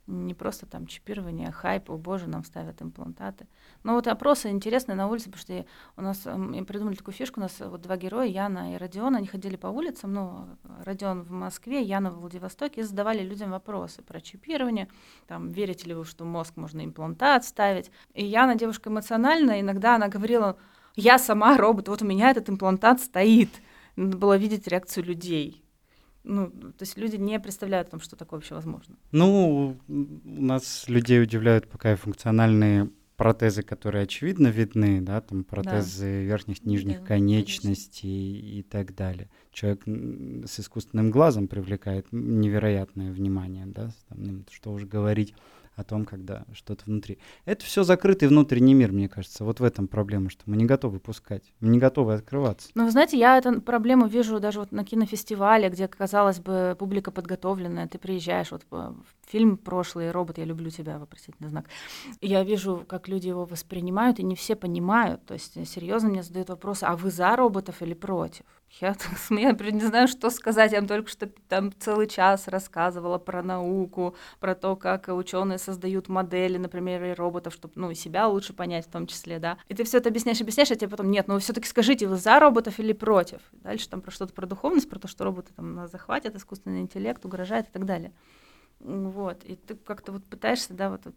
Не 0.06 0.34
просто 0.34 0.66
там 0.66 0.86
чипирование, 0.86 1.48
а 1.48 1.52
хайп, 1.52 1.90
о 1.90 1.96
боже, 1.96 2.26
нам 2.26 2.44
ставят 2.44 2.82
имплантаты. 2.82 3.46
Но 3.84 3.94
вот 3.94 4.06
опросы 4.08 4.50
интересные 4.50 4.96
на 4.96 5.06
улице, 5.06 5.30
потому 5.30 5.40
что 5.40 5.66
у 5.96 6.02
нас 6.02 6.26
мы 6.26 6.64
придумали 6.64 6.96
такую 6.96 7.14
фишку, 7.14 7.40
у 7.40 7.42
нас 7.42 7.60
вот 7.60 7.82
два 7.82 7.96
героя, 7.96 8.26
Яна 8.26 8.74
и 8.74 8.76
Родион, 8.76 9.14
они 9.14 9.26
ходили 9.26 9.56
по 9.56 9.68
улицам, 9.68 10.12
ну, 10.12 10.48
Родион 10.84 11.22
в 11.22 11.30
Москве, 11.30 11.82
Яна 11.82 12.10
в 12.10 12.20
Владивостоке, 12.20 12.80
и 12.80 12.84
задавали 12.84 13.22
людям 13.22 13.50
вопросы 13.50 14.02
про 14.02 14.20
чипирование, 14.20 14.88
там, 15.26 15.52
верите 15.52 15.88
ли 15.88 15.94
вы, 15.94 16.04
что 16.04 16.24
мозг 16.24 16.56
можно 16.56 16.84
имплантат 16.84 17.44
ставить. 17.44 17.90
И 18.14 18.24
Яна 18.24 18.56
девушка 18.56 18.90
эмоциональная, 18.90 19.60
иногда 19.60 19.94
она 19.94 20.08
говорила, 20.08 20.56
я 20.96 21.18
сама 21.18 21.56
робот, 21.56 21.88
вот 21.88 22.02
у 22.02 22.06
меня 22.06 22.30
этот 22.30 22.50
имплантат 22.50 23.00
стоит. 23.00 23.50
Надо 23.94 24.16
было 24.16 24.36
видеть 24.36 24.66
реакцию 24.66 25.04
людей 25.04 25.61
ну, 26.24 26.50
то 26.50 26.82
есть 26.82 26.96
люди 26.96 27.16
не 27.16 27.38
представляют 27.40 27.88
о 27.88 27.92
том, 27.92 28.00
что 28.00 28.16
такое 28.16 28.38
вообще 28.38 28.54
возможно. 28.54 28.96
Ну, 29.10 29.76
у 29.88 30.42
нас 30.42 30.88
людей 30.88 31.22
удивляют 31.22 31.68
пока 31.68 31.92
и 31.92 31.96
функциональные 31.96 32.90
протезы, 33.16 33.62
которые 33.62 34.04
очевидно 34.04 34.48
видны, 34.48 35.00
да, 35.00 35.20
там 35.20 35.44
протезы 35.44 36.04
да. 36.04 36.20
верхних, 36.22 36.64
нижних 36.64 37.00
да, 37.00 37.06
конечностей 37.06 38.32
конечно. 38.32 38.58
и 38.58 38.62
так 38.62 38.94
далее. 38.94 39.30
Человек 39.52 39.82
с 40.48 40.60
искусственным 40.60 41.10
глазом 41.10 41.46
привлекает 41.46 42.06
невероятное 42.10 43.12
внимание, 43.12 43.66
да, 43.66 43.90
там, 44.08 44.44
что 44.50 44.72
уж 44.72 44.84
говорить 44.84 45.34
о 45.74 45.84
том, 45.84 46.04
когда 46.04 46.44
что-то 46.52 46.84
внутри. 46.86 47.18
Это 47.44 47.64
все 47.64 47.82
закрытый 47.82 48.28
внутренний 48.28 48.74
мир, 48.74 48.92
мне 48.92 49.08
кажется. 49.08 49.44
Вот 49.44 49.60
в 49.60 49.64
этом 49.64 49.88
проблема, 49.88 50.30
что 50.30 50.42
мы 50.46 50.56
не 50.56 50.66
готовы 50.66 51.00
пускать, 51.00 51.52
мы 51.60 51.68
не 51.68 51.78
готовы 51.78 52.14
открываться. 52.14 52.70
Ну, 52.74 52.84
вы 52.84 52.90
знаете, 52.90 53.18
я 53.18 53.38
эту 53.38 53.60
проблему 53.60 54.06
вижу 54.06 54.38
даже 54.40 54.60
вот 54.60 54.72
на 54.72 54.84
кинофестивале, 54.84 55.68
где, 55.70 55.88
казалось 55.88 56.40
бы, 56.40 56.76
публика 56.78 57.10
подготовленная, 57.10 57.88
ты 57.88 57.98
приезжаешь, 57.98 58.50
вот 58.50 58.64
фильм 59.26 59.56
«Прошлый 59.56 60.10
робот», 60.10 60.38
я 60.38 60.44
люблю 60.44 60.70
тебя, 60.70 60.98
вопросительный 60.98 61.48
знак. 61.48 61.66
Я 62.20 62.44
вижу, 62.44 62.84
как 62.86 63.08
люди 63.08 63.28
его 63.28 63.44
воспринимают, 63.44 64.18
и 64.18 64.22
не 64.22 64.36
все 64.36 64.56
понимают. 64.56 65.24
То 65.24 65.34
есть 65.34 65.54
серьезно 65.68 66.10
мне 66.10 66.22
задают 66.22 66.50
вопрос, 66.50 66.82
а 66.82 66.96
вы 66.96 67.10
за 67.10 67.34
роботов 67.36 67.80
или 67.80 67.94
против? 67.94 68.44
Я, 68.80 68.96
я 69.30 69.52
не 69.52 69.84
знаю, 69.84 70.08
что 70.08 70.30
сказать. 70.30 70.72
Я 70.72 70.82
только 70.82 71.10
что 71.10 71.28
там 71.48 71.72
целый 71.78 72.06
час 72.06 72.48
рассказывала 72.48 73.18
про 73.18 73.42
науку, 73.42 74.16
про 74.40 74.54
то, 74.54 74.76
как 74.76 75.08
ученые 75.08 75.58
создают 75.58 76.08
модели, 76.08 76.56
например, 76.58 77.04
и 77.04 77.12
роботов, 77.12 77.52
чтобы 77.54 77.74
ну, 77.76 77.92
себя 77.94 78.28
лучше 78.28 78.52
понять 78.52 78.86
в 78.86 78.90
том 78.90 79.06
числе, 79.06 79.38
да. 79.38 79.58
И 79.68 79.74
ты 79.74 79.84
все 79.84 79.98
это 79.98 80.08
объясняешь, 80.08 80.40
объясняешь, 80.40 80.70
а 80.70 80.76
тебе 80.76 80.88
потом 80.88 81.10
нет, 81.10 81.28
ну 81.28 81.38
все-таки 81.38 81.68
скажите, 81.68 82.06
вы 82.06 82.16
за 82.16 82.40
роботов 82.40 82.78
или 82.78 82.92
против? 82.92 83.40
Дальше 83.52 83.88
там 83.88 84.00
про 84.00 84.10
что-то 84.10 84.32
про 84.32 84.46
духовность, 84.46 84.88
про 84.88 84.98
то, 84.98 85.08
что 85.08 85.24
роботы 85.24 85.52
там 85.54 85.74
нас 85.74 85.90
захватят, 85.90 86.34
искусственный 86.34 86.80
интеллект 86.80 87.24
угрожает 87.24 87.68
и 87.68 87.72
так 87.72 87.84
далее. 87.84 88.12
Вот, 88.84 89.44
и 89.44 89.54
ты 89.54 89.76
как-то 89.76 90.10
вот 90.10 90.24
пытаешься, 90.24 90.74
да, 90.74 90.90
вот... 90.90 91.02
вот. 91.04 91.14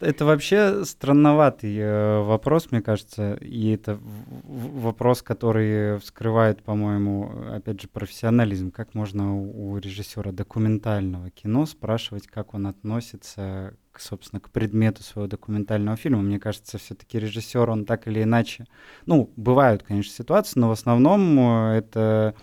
Это 0.00 0.26
вообще 0.26 0.84
странноватый 0.84 1.74
э, 1.74 2.20
вопрос, 2.20 2.70
мне 2.70 2.82
кажется, 2.82 3.34
и 3.40 3.70
это 3.70 3.98
вопрос, 4.02 5.22
который 5.22 5.98
вскрывает, 5.98 6.62
по-моему, 6.62 7.32
опять 7.52 7.80
же, 7.80 7.88
профессионализм. 7.88 8.70
Как 8.70 8.92
можно 8.92 9.34
у, 9.34 9.70
у 9.72 9.78
режиссера 9.78 10.30
документального 10.30 11.30
кино 11.30 11.64
спрашивать, 11.64 12.26
как 12.26 12.52
он 12.52 12.66
относится, 12.66 13.74
к, 13.92 14.00
собственно, 14.00 14.40
к 14.40 14.50
предмету 14.50 15.02
своего 15.02 15.26
документального 15.26 15.96
фильма? 15.96 16.20
Мне 16.20 16.38
кажется, 16.38 16.76
все-таки 16.76 17.18
режиссер, 17.18 17.70
он 17.70 17.86
так 17.86 18.08
или 18.08 18.22
иначе... 18.22 18.66
Ну, 19.06 19.32
бывают, 19.36 19.82
конечно, 19.82 20.12
ситуации, 20.12 20.60
но 20.60 20.68
в 20.68 20.72
основном 20.72 21.38
э, 21.38 21.78
это 21.78 22.34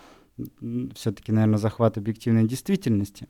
все-таки, 0.95 1.31
наверное, 1.31 1.59
захват 1.59 1.99
объективной 1.99 2.47
действительности. 2.47 3.27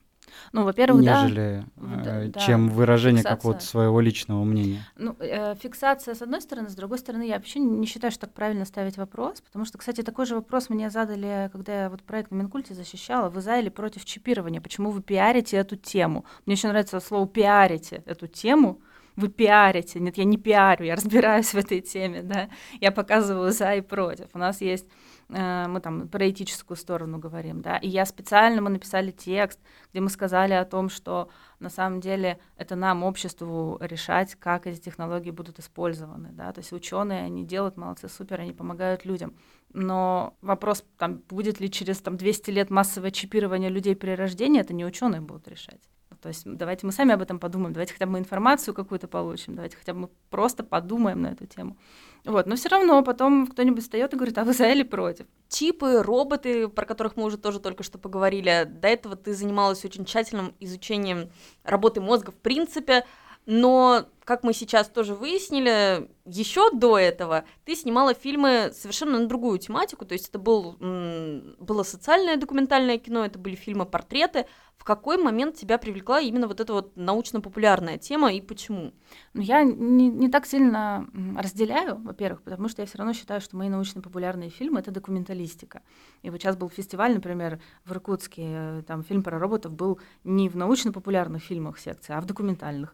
Ну, 0.52 0.64
во-первых, 0.64 1.02
нежели, 1.02 1.66
да, 1.76 2.24
э, 2.24 2.32
чем 2.46 2.70
да, 2.70 2.74
выражение 2.74 3.22
фиксация. 3.22 3.36
какого-то 3.36 3.66
своего 3.66 4.00
личного 4.02 4.44
мнения. 4.44 4.86
Ну, 4.98 5.16
э, 5.20 5.56
фиксация 5.56 6.16
с 6.16 6.22
одной 6.22 6.42
стороны, 6.42 6.70
с 6.70 6.76
другой 6.76 7.00
стороны, 7.00 7.24
я 7.24 7.36
вообще 7.36 7.60
не 7.60 7.86
считаю, 7.86 8.12
что 8.12 8.22
так 8.22 8.34
правильно 8.34 8.66
ставить 8.66 8.98
вопрос, 8.98 9.42
потому 9.42 9.66
что, 9.66 9.78
кстати, 9.78 10.02
такой 10.02 10.26
же 10.26 10.36
вопрос 10.36 10.70
мне 10.70 10.90
задали, 10.90 11.50
когда 11.52 11.84
я 11.84 11.90
вот 11.90 12.04
проект 12.04 12.32
на 12.32 12.36
Минкульте 12.36 12.74
защищала, 12.74 13.30
вы 13.30 13.42
за 13.42 13.60
или 13.60 13.70
против 13.70 14.06
чипирования, 14.06 14.62
почему 14.62 14.92
вы 14.92 15.02
пиарите 15.02 15.58
эту 15.58 15.76
тему? 15.76 16.26
Мне 16.46 16.56
еще 16.56 16.68
нравится 16.68 17.00
слово 17.00 17.28
пиарите 17.28 18.04
эту 18.06 18.28
тему, 18.28 18.80
вы 19.16 19.30
пиарите. 19.30 20.00
Нет, 20.00 20.18
я 20.18 20.24
не 20.24 20.38
пиарю, 20.38 20.86
я 20.86 20.96
разбираюсь 20.96 21.54
в 21.54 21.58
этой 21.58 21.82
теме, 21.82 22.24
да. 22.24 22.50
Я 22.82 22.92
показываю 22.92 23.52
за 23.52 23.76
и 23.76 23.82
против. 23.82 24.28
У 24.34 24.38
нас 24.38 24.62
есть 24.62 24.88
мы 25.34 25.80
там 25.82 26.08
про 26.08 26.30
этическую 26.30 26.78
сторону 26.78 27.18
говорим, 27.18 27.62
да, 27.62 27.78
и 27.78 27.88
я 27.88 28.06
специально, 28.06 28.62
мы 28.62 28.70
написали 28.70 29.12
текст, 29.12 29.60
где 29.92 30.00
мы 30.00 30.10
сказали 30.10 30.54
о 30.54 30.66
том, 30.66 30.90
что 30.90 31.30
на 31.60 31.70
самом 31.70 32.02
деле 32.02 32.40
это 32.56 32.76
нам, 32.76 33.04
обществу, 33.04 33.78
решать, 33.82 34.36
как 34.36 34.68
эти 34.68 34.80
технологии 34.80 35.32
будут 35.32 35.60
использованы, 35.60 36.30
да, 36.32 36.52
то 36.52 36.60
есть 36.60 36.72
ученые, 36.72 37.24
они 37.24 37.46
делают, 37.46 37.78
молодцы, 37.78 38.08
супер, 38.10 38.42
они 38.42 38.54
помогают 38.54 39.06
людям, 39.06 39.36
но 39.74 40.38
вопрос, 40.42 40.86
там, 40.98 41.18
будет 41.30 41.60
ли 41.60 41.70
через 41.70 42.00
там, 42.00 42.16
200 42.16 42.52
лет 42.52 42.70
массовое 42.70 43.12
чипирование 43.12 43.70
людей 43.70 43.96
при 43.96 44.12
рождении, 44.12 44.62
это 44.62 44.74
не 44.74 44.86
ученые 44.86 45.22
будут 45.22 45.48
решать. 45.48 45.82
То 46.24 46.30
есть 46.30 46.44
давайте 46.46 46.86
мы 46.86 46.94
сами 46.94 47.14
об 47.14 47.22
этом 47.22 47.38
подумаем, 47.38 47.74
давайте 47.74 47.92
хотя 47.92 48.06
бы 48.06 48.18
информацию 48.18 48.74
какую-то 48.74 49.10
получим, 49.10 49.56
давайте 49.56 49.76
хотя 49.76 49.94
бы 49.94 50.10
просто 50.30 50.64
подумаем 50.64 51.22
на 51.22 51.28
эту 51.28 51.46
тему. 51.46 51.76
Вот, 52.24 52.48
но 52.48 52.56
все 52.56 52.70
равно 52.70 53.04
потом 53.04 53.46
кто-нибудь 53.46 53.84
встает 53.84 54.14
и 54.14 54.16
говорит, 54.16 54.38
а 54.38 54.46
вы 54.46 54.54
за 54.54 54.70
или 54.70 54.84
против? 54.84 55.26
Чипы, 55.50 56.02
роботы, 56.02 56.70
про 56.70 56.86
которых 56.86 57.18
мы 57.18 57.26
уже 57.26 57.38
тоже 57.38 57.60
только 57.60 57.84
что 57.84 57.98
поговорили, 57.98 58.64
до 58.64 58.88
этого 58.88 59.18
ты 59.18 59.34
занималась 59.34 59.84
очень 59.84 60.06
тщательным 60.06 60.56
изучением 60.62 61.30
работы 61.66 62.00
мозга 62.00 62.32
в 62.32 62.36
принципе, 62.36 63.04
но, 63.46 64.06
как 64.24 64.44
мы 64.44 64.54
сейчас 64.54 64.88
тоже 64.88 65.16
выяснили, 65.16 66.10
еще 66.26 66.72
до 66.72 66.98
этого 66.98 67.44
ты 67.66 67.76
снимала 67.76 68.14
фильмы 68.14 68.72
совершенно 68.74 69.20
на 69.20 69.28
другую 69.28 69.60
тематику, 69.60 70.06
то 70.06 70.14
есть 70.14 70.30
это 70.30 70.40
был, 70.40 70.78
было 70.80 71.84
социальное 71.84 72.38
документальное 72.38 72.98
кино, 72.98 73.26
это 73.26 73.38
были 73.38 73.56
фильмы-портреты. 73.56 74.46
В 74.78 74.86
какой 74.86 75.18
момент 75.18 75.56
тебя 75.56 75.78
привлекла 75.78 76.20
именно 76.20 76.48
вот 76.48 76.60
эта 76.60 76.74
вот 76.74 76.98
научно-популярная 76.98 77.98
тема 77.98 78.34
и 78.34 78.42
почему? 78.42 78.94
Ну, 79.34 79.42
я 79.42 79.64
не, 79.64 80.10
не 80.10 80.30
так 80.30 80.46
сильно 80.46 81.08
разделяю, 81.38 82.02
во-первых, 82.02 82.42
потому 82.42 82.68
что 82.68 82.82
я 82.82 82.86
все 82.86 82.98
равно 82.98 83.14
считаю, 83.14 83.40
что 83.40 83.56
мои 83.56 83.70
научно-популярные 83.70 84.50
фильмы— 84.50 84.80
это 84.82 84.92
документалистика. 84.92 85.84
И 86.22 86.30
вот 86.30 86.42
сейчас 86.42 86.58
был 86.58 86.70
фестиваль, 86.70 87.14
например, 87.14 87.62
в 87.86 87.94
Иркутске, 87.94 88.42
э, 88.46 88.84
там 88.86 89.04
фильм 89.04 89.24
про 89.24 89.40
роботов 89.40 89.72
был 89.72 90.00
не 90.26 90.50
в 90.50 90.58
научно-популярных 90.58 91.42
фильмах 91.44 91.78
секции, 91.78 92.14
а 92.14 92.20
в 92.20 92.26
документальных. 92.26 92.94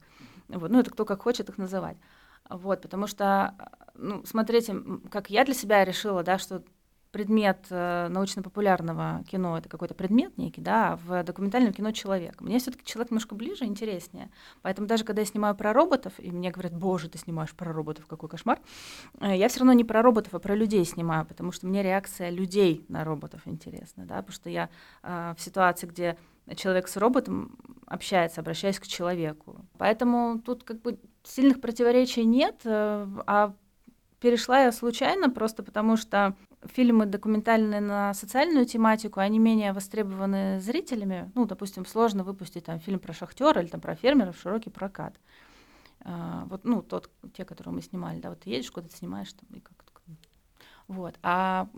Вот. 0.49 0.69
Ну, 0.69 0.79
это 0.79 0.91
кто 0.91 1.05
как 1.05 1.21
хочет 1.21 1.49
их 1.49 1.57
называть. 1.57 1.97
Вот, 2.49 2.81
потому 2.81 3.07
что, 3.07 3.53
ну, 3.95 4.25
смотрите, 4.25 4.75
как 5.11 5.29
я 5.29 5.45
для 5.45 5.53
себя 5.53 5.85
решила, 5.85 6.23
да, 6.23 6.39
что 6.39 6.63
предмет 7.11 7.65
э, 7.69 8.07
научно-популярного 8.09 9.23
кино 9.29 9.57
это 9.57 9.67
какой-то 9.67 9.95
предмет 9.95 10.37
некий, 10.37 10.61
да, 10.61 10.93
а 10.93 10.95
в 10.97 11.23
документальном 11.23 11.73
кино 11.73 11.91
человек. 11.91 12.39
Мне 12.41 12.59
все-таки 12.59 12.85
человек 12.85 13.11
немножко 13.11 13.33
ближе, 13.33 13.65
интереснее. 13.65 14.29
Поэтому 14.61 14.87
даже 14.87 15.03
когда 15.03 15.21
я 15.21 15.25
снимаю 15.25 15.55
про 15.55 15.73
роботов, 15.73 16.13
и 16.19 16.31
мне 16.31 16.51
говорят, 16.51 16.75
боже, 16.75 17.09
ты 17.09 17.17
снимаешь 17.17 17.53
про 17.53 17.73
роботов, 17.73 18.05
какой 18.07 18.29
кошмар, 18.29 18.59
э, 19.19 19.35
я 19.35 19.49
все 19.49 19.59
равно 19.59 19.73
не 19.73 19.83
про 19.83 20.01
роботов, 20.01 20.35
а 20.35 20.39
про 20.39 20.55
людей 20.55 20.85
снимаю, 20.85 21.25
потому 21.25 21.51
что 21.51 21.65
мне 21.65 21.81
реакция 21.81 22.29
людей 22.29 22.85
на 22.89 23.03
роботов 23.03 23.41
интересна, 23.45 24.05
да, 24.05 24.17
потому 24.17 24.33
что 24.33 24.49
я 24.49 24.69
э, 25.01 25.33
в 25.35 25.41
ситуации, 25.41 25.87
где 25.87 26.17
человек 26.55 26.87
с 26.87 26.97
роботом 26.97 27.57
общается, 27.85 28.41
обращаясь 28.41 28.79
к 28.79 28.87
человеку. 28.87 29.65
Поэтому 29.77 30.39
тут 30.39 30.63
как 30.63 30.81
бы 30.81 30.99
сильных 31.23 31.61
противоречий 31.61 32.23
нет, 32.23 32.61
э, 32.65 33.07
а 33.25 33.53
перешла 34.19 34.61
я 34.61 34.71
случайно, 34.71 35.29
просто 35.29 35.63
потому 35.63 35.97
что 35.97 36.35
фильмы 36.65 37.05
документальные 37.05 37.81
на 37.81 38.13
социальную 38.13 38.65
тематику, 38.65 39.19
они 39.19 39.39
менее 39.39 39.73
востребованы 39.73 40.59
зрителями. 40.59 41.31
Ну, 41.35 41.45
допустим, 41.45 41.85
сложно 41.85 42.23
выпустить 42.23 42.65
там 42.65 42.79
фильм 42.79 42.99
про 42.99 43.13
шахтера 43.13 43.61
или 43.61 43.69
там 43.69 43.81
про 43.81 43.95
фермера 43.95 44.31
в 44.31 44.39
широкий 44.39 44.69
прокат. 44.69 45.15
А, 46.01 46.45
вот, 46.49 46.65
ну, 46.65 46.81
тот, 46.81 47.09
те, 47.33 47.45
которые 47.45 47.73
мы 47.73 47.81
снимали, 47.81 48.19
да, 48.19 48.29
вот 48.29 48.41
ты 48.41 48.49
едешь 48.49 48.71
куда-то, 48.71 48.95
снимаешь 48.95 49.31
там 49.33 49.57
и 49.57 49.61
как 49.61 49.79
вот. 50.89 51.19
А 51.21 51.69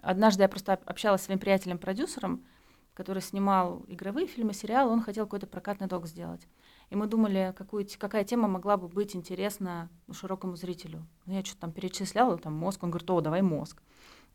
однажды 0.00 0.44
я 0.44 0.48
просто 0.48 0.74
общалась 0.86 1.22
с 1.22 1.24
своим 1.24 1.40
приятелем-продюсером, 1.40 2.44
который 2.94 3.20
снимал 3.20 3.84
игровые 3.88 4.26
фильмы, 4.26 4.54
сериалы, 4.54 4.92
он 4.92 5.02
хотел 5.02 5.26
какой-то 5.26 5.46
прокатный 5.46 5.88
док 5.88 6.06
сделать. 6.06 6.46
И 6.90 6.96
мы 6.96 7.06
думали, 7.06 7.52
какую, 7.56 7.86
какая 7.98 8.24
тема 8.24 8.46
могла 8.46 8.76
бы 8.76 8.88
быть 8.88 9.16
интересна 9.16 9.90
широкому 10.12 10.56
зрителю. 10.56 11.04
Ну, 11.26 11.34
я 11.34 11.44
что-то 11.44 11.62
там 11.62 11.72
перечисляла, 11.72 12.38
там 12.38 12.52
мозг, 12.54 12.82
он 12.82 12.90
говорит, 12.90 13.10
о, 13.10 13.20
давай 13.20 13.42
мозг. 13.42 13.82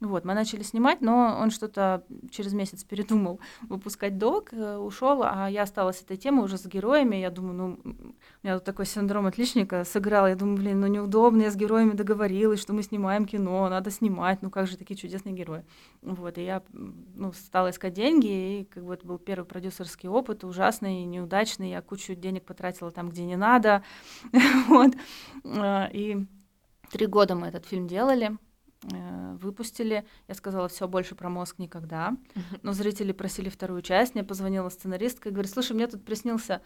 Вот, 0.01 0.23
мы 0.23 0.33
начали 0.33 0.63
снимать, 0.63 1.01
но 1.01 1.37
он 1.41 1.51
что-то 1.51 2.05
через 2.31 2.53
месяц 2.53 2.85
передумал 2.85 3.41
выпускать 3.63 4.17
док, 4.17 4.53
э, 4.53 4.77
ушел, 4.77 5.23
а 5.23 5.49
я 5.49 5.63
осталась 5.63 6.01
этой 6.01 6.15
темой 6.15 6.45
уже 6.45 6.57
с 6.57 6.65
героями. 6.65 7.17
Я 7.17 7.29
думаю, 7.29 7.53
ну, 7.53 7.79
у 7.83 8.47
меня 8.47 8.55
тут 8.55 8.63
такой 8.63 8.85
синдром 8.85 9.25
отличника 9.25 9.83
сыграл. 9.83 10.27
Я 10.27 10.35
думаю, 10.35 10.55
блин, 10.57 10.79
ну 10.79 10.87
неудобно, 10.87 11.41
я 11.41 11.51
с 11.51 11.57
героями 11.57 11.91
договорилась, 11.91 12.61
что 12.61 12.71
мы 12.71 12.81
снимаем 12.81 13.25
кино, 13.25 13.67
надо 13.67 13.91
снимать, 13.91 14.41
ну 14.41 14.49
как 14.49 14.67
же 14.67 14.77
такие 14.77 14.95
чудесные 14.95 15.35
герои. 15.35 15.65
Вот, 16.01 16.37
и 16.37 16.45
я 16.45 16.63
ну, 16.71 17.33
стала 17.33 17.71
искать 17.71 17.93
деньги, 17.93 18.61
и 18.61 18.63
как 18.63 18.85
бы 18.85 18.93
это 18.93 19.05
был 19.05 19.17
первый 19.17 19.45
продюсерский 19.45 20.07
опыт, 20.07 20.45
ужасный, 20.45 21.03
неудачный. 21.03 21.71
Я 21.71 21.81
кучу 21.81 22.15
денег 22.15 22.45
потратила 22.45 22.91
там, 22.91 23.09
где 23.09 23.25
не 23.25 23.35
надо. 23.35 23.83
вот. 24.69 24.93
Э, 25.43 25.91
и 25.91 26.25
три 26.89 27.05
года 27.05 27.35
мы 27.35 27.47
этот 27.47 27.65
фильм 27.65 27.85
делали 27.85 28.37
выпустили. 28.81 30.05
Я 30.27 30.35
сказала, 30.35 30.69
все 30.69 30.87
больше 30.87 31.15
про 31.15 31.29
мозг 31.29 31.59
никогда. 31.59 32.15
Но 32.61 32.73
зрители 32.73 33.11
просили 33.11 33.49
вторую 33.49 33.81
часть. 33.81 34.15
Мне 34.15 34.23
позвонила 34.23 34.69
сценаристка 34.69 35.29
и 35.29 35.31
говорит, 35.31 35.51
слушай, 35.51 35.73
мне 35.73 35.87
тут 35.87 36.05
приснился 36.05 36.61
Э, 36.61 36.63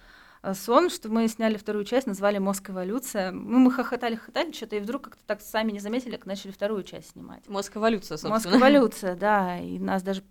сон, 0.53 0.89
что 0.89 1.07
мы 1.09 1.27
сняли 1.29 1.55
вторую 1.55 1.85
часть, 1.85 2.05
назвали 2.05 2.37
«Мозг 2.37 2.69
эволюция». 2.69 3.31
Ну, 3.31 3.59
мы 3.59 3.71
хохотали, 3.71 4.15
хохотали 4.15 4.51
что-то, 4.51 4.75
и 4.75 4.79
вдруг 4.81 5.03
как-то 5.03 5.23
так 5.25 5.41
сами 5.41 5.71
не 5.71 5.79
заметили, 5.79 6.17
как 6.17 6.25
начали 6.25 6.51
вторую 6.51 6.83
часть 6.83 7.11
снимать. 7.11 7.47
«Мозг 7.47 7.77
эволюция», 7.77 8.17
собственно. 8.17 8.33
«Мозг 8.33 8.47
эволюция», 8.47 9.15
да. 9.19 9.57
И 9.59 9.79
нас 9.79 10.03
даже 10.03 10.21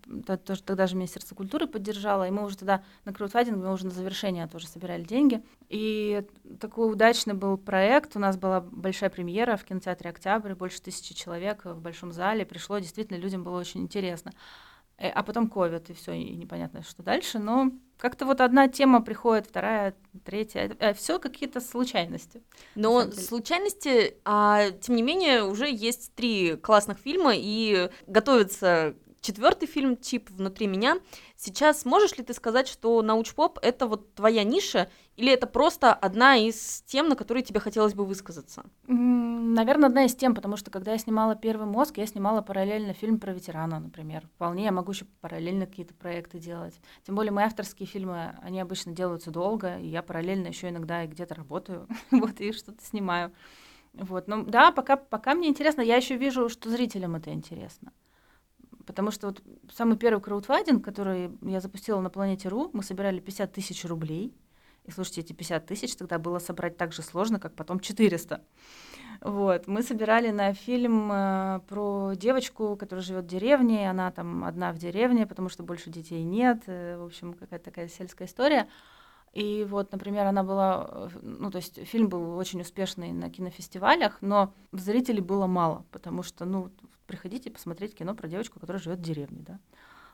тоже, 0.45 0.61
тогда 0.61 0.85
же 0.85 0.95
Министерство 0.95 1.33
культуры 1.33 1.65
поддержало, 1.65 2.27
и 2.27 2.31
мы 2.31 2.45
уже 2.45 2.57
тогда 2.57 2.83
на 3.05 3.13
краудфандинг, 3.13 3.57
мы 3.57 3.73
уже 3.73 3.85
на 3.85 3.91
завершение 3.91 4.45
тоже 4.47 4.67
собирали 4.67 5.03
деньги. 5.03 5.43
И 5.69 6.23
такой 6.59 6.91
удачный 6.91 7.33
был 7.33 7.57
проект. 7.57 8.15
У 8.15 8.19
нас 8.19 8.37
была 8.37 8.61
большая 8.61 9.09
премьера 9.09 9.57
в 9.57 9.63
кинотеатре 9.63 10.11
«Октябрь», 10.11 10.53
больше 10.53 10.79
тысячи 10.79 11.15
человек 11.15 11.65
в 11.65 11.81
большом 11.81 12.11
зале. 12.11 12.45
Пришло, 12.45 12.77
действительно, 12.77 13.17
людям 13.17 13.43
было 13.43 13.59
очень 13.59 13.81
интересно. 13.81 14.31
Э, 14.97 15.09
а 15.09 15.23
потом 15.23 15.49
ковид, 15.49 15.89
и 15.89 15.93
все, 15.93 16.13
и 16.13 16.35
непонятно, 16.35 16.83
что 16.83 17.03
дальше. 17.03 17.39
Но 17.39 17.71
как-то 18.03 18.25
вот 18.25 18.41
одна 18.41 18.67
тема 18.67 19.01
приходит, 19.01 19.47
вторая, 19.47 19.95
третья. 20.25 20.75
Э, 20.79 20.93
все 20.93 21.19
какие-то 21.19 21.61
случайности. 21.61 22.43
Но 22.75 23.09
случайности, 23.09 24.17
а 24.25 24.71
тем 24.71 24.97
не 24.97 25.01
менее, 25.01 25.45
уже 25.45 25.71
есть 25.71 26.13
три 26.13 26.57
классных 26.57 26.97
фильма, 26.97 27.31
и 27.33 27.89
готовится 28.05 28.95
четвертый 29.23 29.67
фильм 29.67 29.97
«Чип 29.97 30.29
внутри 30.29 30.67
меня». 30.67 30.99
Сейчас 31.35 31.85
можешь 31.85 32.17
ли 32.17 32.23
ты 32.23 32.33
сказать, 32.33 32.67
что 32.67 33.01
научпоп— 33.01 33.57
это 33.61 33.87
вот 33.87 34.13
твоя 34.13 34.43
ниша, 34.43 34.89
или 35.15 35.31
это 35.31 35.47
просто 35.47 35.93
одна 35.93 36.35
из 36.35 36.83
тем, 36.85 37.07
на 37.07 37.15
которые 37.15 37.43
тебе 37.43 37.59
хотелось 37.59 37.93
бы 37.93 38.05
высказаться? 38.05 38.63
Наверное, 38.87 39.87
одна 39.89 40.05
из 40.05 40.15
тем, 40.15 40.35
потому 40.35 40.57
что 40.57 40.69
когда 40.69 40.91
я 40.91 40.97
снимала 40.97 41.35
«Первый 41.35 41.65
мозг», 41.65 41.97
я 41.97 42.05
снимала 42.05 42.41
параллельно 42.41 42.93
фильм 42.93 43.19
про 43.19 43.33
ветерана, 43.33 43.79
например. 43.79 44.27
Вполне 44.35 44.65
я 44.65 44.71
могу 44.71 44.91
еще 44.91 45.05
параллельно 45.21 45.65
какие-то 45.65 45.93
проекты 45.93 46.39
делать. 46.39 46.79
Тем 47.05 47.15
более 47.15 47.31
мои 47.31 47.45
авторские 47.45 47.87
фильмы, 47.87 48.35
они 48.41 48.59
обычно 48.59 48.91
делаются 48.91 49.31
долго, 49.31 49.77
и 49.77 49.87
я 49.87 50.03
параллельно 50.03 50.47
еще 50.47 50.69
иногда 50.69 51.03
и 51.03 51.07
где-то 51.07 51.35
работаю, 51.35 51.87
вот, 52.11 52.41
и 52.41 52.51
что-то 52.51 52.83
снимаю. 52.83 53.31
Вот, 53.93 54.27
ну 54.27 54.43
да, 54.43 54.71
пока, 54.71 54.97
пока 54.97 55.35
мне 55.35 55.47
интересно, 55.47 55.81
я 55.81 55.95
еще 55.95 56.17
вижу, 56.17 56.49
что 56.49 56.69
зрителям 56.69 57.15
это 57.15 57.31
интересно. 57.31 57.93
Потому 58.85 59.11
что 59.11 59.27
вот 59.27 59.41
самый 59.73 59.97
первый 59.97 60.21
краудфандинг, 60.21 60.83
который 60.83 61.31
я 61.41 61.61
запустила 61.61 62.01
на 62.01 62.09
планете 62.09 62.49
РУ, 62.49 62.69
мы 62.73 62.83
собирали 62.83 63.19
50 63.19 63.51
тысяч 63.51 63.85
рублей. 63.85 64.33
И 64.85 64.91
слушайте, 64.91 65.21
эти 65.21 65.33
50 65.33 65.65
тысяч 65.65 65.95
тогда 65.95 66.19
было 66.19 66.39
собрать 66.39 66.75
так 66.75 66.91
же 66.91 67.01
сложно, 67.01 67.39
как 67.39 67.55
потом 67.55 67.79
400. 67.79 68.41
Вот. 69.21 69.67
Мы 69.67 69.83
собирали 69.83 70.31
на 70.31 70.53
фильм 70.53 71.09
э, 71.11 71.61
про 71.69 72.13
девочку, 72.15 72.75
которая 72.75 73.03
живет 73.03 73.23
в 73.23 73.27
деревне, 73.27 73.89
она 73.89 74.11
там 74.11 74.43
одна 74.43 74.73
в 74.73 74.77
деревне, 74.77 75.25
потому 75.25 75.47
что 75.47 75.63
больше 75.63 75.89
детей 75.89 76.23
нет. 76.23 76.63
Э, 76.67 76.97
в 76.97 77.05
общем, 77.05 77.33
какая-то 77.33 77.63
такая 77.63 77.87
сельская 77.87 78.25
история. 78.25 78.67
И 79.31 79.65
вот, 79.67 79.93
например, 79.93 80.25
она 80.25 80.43
была, 80.43 80.89
э, 80.91 81.09
ну, 81.21 81.49
то 81.49 81.57
есть 81.57 81.85
фильм 81.87 82.09
был 82.09 82.37
очень 82.37 82.59
успешный 82.59 83.13
на 83.13 83.29
кинофестивалях, 83.29 84.17
но 84.19 84.53
зрителей 84.73 85.21
было 85.21 85.47
мало, 85.47 85.85
потому 85.91 86.21
что, 86.21 86.43
ну, 86.43 86.69
приходите 87.07 87.51
посмотреть 87.51 87.95
кино 87.95 88.15
про 88.15 88.27
девочку, 88.27 88.59
которая 88.59 88.81
живет 88.81 88.99
в 88.99 89.03
деревне, 89.03 89.43
да. 89.45 89.59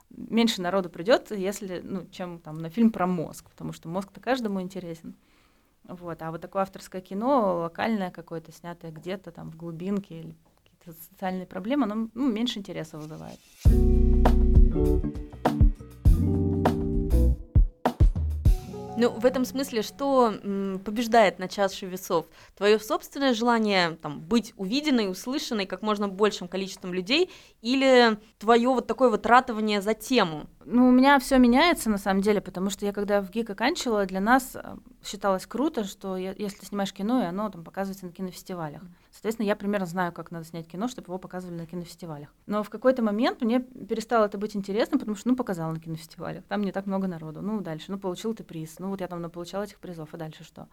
Меньше 0.09 0.61
народу 0.61 0.89
придет, 0.89 1.31
если, 1.31 1.81
ну, 1.83 2.07
чем 2.09 2.39
там 2.39 2.57
на 2.57 2.69
фильм 2.69 2.91
про 2.91 3.05
мозг, 3.05 3.49
потому 3.51 3.73
что 3.73 3.89
мозг-то 3.89 4.19
каждому 4.19 4.61
интересен. 4.61 5.15
Вот, 5.83 6.21
а 6.21 6.31
вот 6.31 6.41
такое 6.41 6.63
авторское 6.63 7.01
кино, 7.01 7.59
локальное 7.61 8.11
какое-то, 8.11 8.51
снятое 8.51 8.91
где-то 8.91 9.31
там 9.31 9.51
в 9.51 9.55
глубинке 9.55 10.19
или 10.19 10.35
какие-то 10.63 10.99
социальные 11.01 11.45
проблемы, 11.45 11.83
оно 11.83 12.09
ну, 12.13 12.31
меньше 12.31 12.59
интереса 12.59 12.97
вызывает. 12.97 13.39
Ну, 18.99 19.09
в 19.11 19.25
этом 19.25 19.45
смысле, 19.45 19.81
что 19.81 20.33
м, 20.43 20.79
побеждает 20.83 21.39
на 21.39 21.47
чаше 21.47 21.85
весов? 21.85 22.25
Твое 22.57 22.79
собственное 22.79 23.33
желание 23.33 23.91
там, 24.01 24.19
быть 24.19 24.53
увиденной, 24.57 25.09
услышанной 25.09 25.65
как 25.65 25.81
можно 25.81 26.09
большим 26.09 26.49
количеством 26.49 26.93
людей 26.93 27.29
или 27.61 28.17
твое 28.39 28.67
вот 28.69 28.87
такое 28.87 29.09
вот 29.09 29.25
ратование 29.25 29.81
за 29.81 29.93
тему? 29.93 30.47
Ну, 30.65 30.89
у 30.89 30.91
меня 30.91 31.17
все 31.19 31.37
меняется 31.37 31.89
на 31.89 31.97
самом 31.97 32.21
деле, 32.21 32.41
потому 32.41 32.69
что 32.69 32.85
я 32.85 32.91
когда 32.91 33.21
в 33.21 33.29
ГИК 33.31 33.51
оканчивала, 33.51 34.05
для 34.05 34.19
нас 34.19 34.51
э, 34.55 34.75
считалось 35.03 35.45
круто, 35.45 35.83
что 35.83 36.17
я, 36.17 36.33
если 36.37 36.65
снимаешь 36.65 36.93
кино, 36.93 37.23
и 37.23 37.25
оно 37.25 37.49
там 37.49 37.63
показывается 37.63 38.05
на 38.05 38.11
кинофестивалях. 38.11 38.81
Соответственно, 39.11 39.47
я 39.47 39.55
примерно 39.55 39.85
знаю, 39.85 40.11
как 40.11 40.31
надо 40.31 40.45
снять 40.45 40.67
кино, 40.67 40.87
чтобы 40.87 41.07
его 41.07 41.17
показывали 41.17 41.57
на 41.57 41.65
кинофестивалях. 41.65 42.29
Но 42.45 42.63
в 42.63 42.69
какой-то 42.69 43.01
момент 43.01 43.41
мне 43.41 43.59
перестало 43.59 44.25
это 44.25 44.37
быть 44.37 44.55
интересно, 44.55 44.99
потому 44.99 45.15
что, 45.17 45.29
ну, 45.29 45.35
показала 45.35 45.71
на 45.71 45.79
кинофестивалях, 45.79 46.43
там 46.45 46.61
не 46.61 46.71
так 46.71 46.85
много 46.85 47.07
народу. 47.07 47.41
Ну, 47.41 47.61
дальше, 47.61 47.91
ну, 47.91 47.97
получил 47.97 48.35
ты 48.35 48.43
приз, 48.43 48.77
ну, 48.77 48.88
вот 48.89 49.01
я 49.01 49.07
там 49.07 49.21
получала 49.29 49.63
этих 49.63 49.77
призов, 49.79 50.13
а 50.13 50.17
дальше 50.17 50.43
что? 50.43 50.67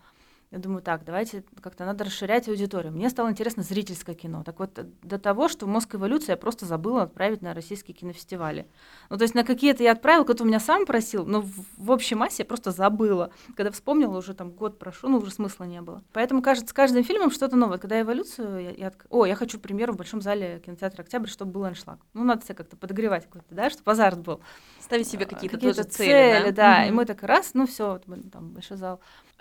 Я 0.52 0.58
думаю, 0.58 0.80
так, 0.80 1.04
давайте 1.04 1.42
как-то 1.60 1.84
надо 1.84 2.04
расширять 2.04 2.48
аудиторию. 2.48 2.92
Мне 2.92 3.10
стало 3.10 3.30
интересно 3.30 3.64
зрительское 3.64 4.14
кино. 4.14 4.44
Так 4.44 4.60
вот, 4.60 4.78
до 5.02 5.18
того, 5.18 5.48
что 5.48 5.66
«Мозг 5.66 5.96
эволюции» 5.96 6.30
я 6.30 6.36
просто 6.36 6.66
забыла 6.66 7.02
отправить 7.02 7.42
на 7.42 7.52
российские 7.52 7.96
кинофестивали. 7.96 8.68
Ну, 9.10 9.16
то 9.16 9.22
есть 9.22 9.34
на 9.34 9.42
какие-то 9.42 9.82
я 9.82 9.90
отправила, 9.90 10.22
кто-то 10.22 10.44
у 10.44 10.46
меня 10.46 10.60
сам 10.60 10.86
просил, 10.86 11.26
но 11.26 11.40
в, 11.40 11.50
в 11.76 11.90
общей 11.90 12.14
массе 12.14 12.42
я 12.42 12.44
просто 12.44 12.70
забыла. 12.70 13.32
Когда 13.56 13.72
вспомнила, 13.72 14.16
уже 14.16 14.34
там 14.34 14.52
год 14.52 14.78
прошел, 14.78 15.10
ну, 15.10 15.18
уже 15.18 15.32
смысла 15.32 15.64
не 15.64 15.80
было. 15.80 16.04
Поэтому, 16.12 16.42
кажется, 16.42 16.70
с 16.70 16.72
каждым 16.72 17.02
фильмом 17.02 17.32
что-то 17.32 17.56
новое. 17.56 17.78
Когда 17.78 18.00
эволюцию, 18.00 18.62
я, 18.62 18.70
я 18.70 18.92
о, 19.10 19.26
я 19.26 19.34
хочу 19.34 19.58
премьеру 19.58 19.94
в 19.94 19.96
Большом 19.96 20.22
зале 20.22 20.62
кинотеатра 20.64 21.02
«Октябрь», 21.02 21.28
чтобы 21.28 21.50
был 21.50 21.64
аншлаг. 21.64 21.98
Ну, 22.14 22.22
надо 22.22 22.44
себя 22.44 22.54
как-то 22.54 22.76
подогревать 22.76 23.24
какой-то, 23.24 23.52
да, 23.52 23.68
чтобы 23.68 23.90
азарт 23.90 24.20
был. 24.20 24.40
Ставить 24.80 25.08
себе 25.08 25.26
какие-то, 25.26 25.56
какие 25.56 25.72
тоже 25.72 25.82
цели, 25.82 26.08
цели 26.08 26.50
да? 26.50 26.52
да. 26.52 26.84
Mm-hmm. 26.84 26.88
И 26.88 26.92
мы 26.92 27.04
так 27.04 27.22
раз, 27.24 27.50
ну 27.54 27.66
все, 27.66 28.00
там 28.32 28.50
большой 28.50 28.76
зал. 28.76 29.00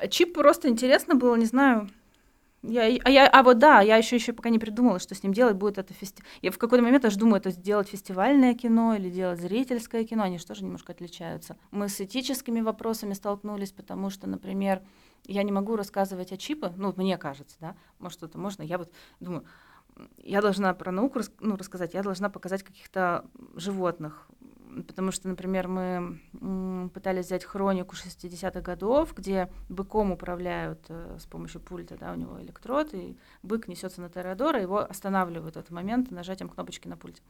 Чип 0.09 0.33
просто 0.33 0.69
интересно 0.69 1.15
было, 1.15 1.35
не 1.35 1.45
знаю. 1.45 1.89
Я, 2.67 2.83
а, 3.03 3.09
я, 3.09 3.27
а 3.27 3.43
вот 3.43 3.59
да, 3.59 3.81
я 3.81 3.97
еще 3.97 4.15
еще 4.15 4.33
пока 4.33 4.49
не 4.49 4.57
придумала, 4.57 4.97
что 4.97 5.13
с 5.13 5.21
ним 5.21 5.33
делать 5.33 5.55
будет 5.55 5.77
это 5.77 5.93
фестиваль. 5.93 6.27
Я 6.41 6.51
в 6.51 6.57
какой-то 6.57 6.83
момент 6.83 7.03
даже 7.03 7.19
думаю, 7.19 7.37
это 7.37 7.51
сделать 7.51 7.89
фестивальное 7.89 8.55
кино 8.55 8.95
или 8.95 9.09
делать 9.09 9.39
зрительское 9.39 10.03
кино, 10.03 10.23
они 10.23 10.39
же 10.39 10.47
тоже 10.47 10.63
немножко 10.63 10.91
отличаются. 10.91 11.57
Мы 11.71 11.89
с 11.89 12.01
этическими 12.01 12.61
вопросами 12.61 13.13
столкнулись, 13.13 13.71
потому 13.71 14.09
что, 14.09 14.27
например, 14.27 14.81
я 15.25 15.43
не 15.43 15.51
могу 15.51 15.75
рассказывать 15.75 16.31
о 16.31 16.37
чипах, 16.37 16.73
ну, 16.75 16.91
мне 16.97 17.17
кажется, 17.17 17.55
да, 17.59 17.75
может, 17.99 18.23
это 18.23 18.37
можно, 18.37 18.63
я 18.63 18.77
вот 18.79 18.91
думаю, 19.19 19.45
я 20.17 20.41
должна 20.41 20.73
про 20.73 20.91
науку 20.91 21.21
ну, 21.39 21.55
рассказать, 21.55 21.93
я 21.93 22.03
должна 22.03 22.29
показать 22.29 22.63
каких-то 22.63 23.25
животных, 23.55 24.27
потому 24.87 25.11
что, 25.11 25.27
например, 25.27 25.67
мы 25.67 26.89
пытались 26.93 27.25
взять 27.25 27.43
хронику 27.43 27.95
60-х 27.95 28.61
годов, 28.61 29.13
где 29.15 29.49
быком 29.69 30.11
управляют 30.11 30.85
э, 30.89 31.17
с 31.19 31.25
помощью 31.25 31.61
пульта, 31.61 31.97
да, 31.97 32.11
у 32.11 32.15
него 32.15 32.41
электрод, 32.41 32.93
и 32.93 33.17
бык 33.43 33.67
несется 33.67 34.01
на 34.01 34.09
Тореадора, 34.09 34.61
его 34.61 34.79
останавливают 34.79 35.55
в 35.55 35.59
этот 35.59 35.71
момент 35.71 36.11
нажатием 36.11 36.49
кнопочки 36.49 36.87
на 36.87 36.97
пульте. 36.97 37.21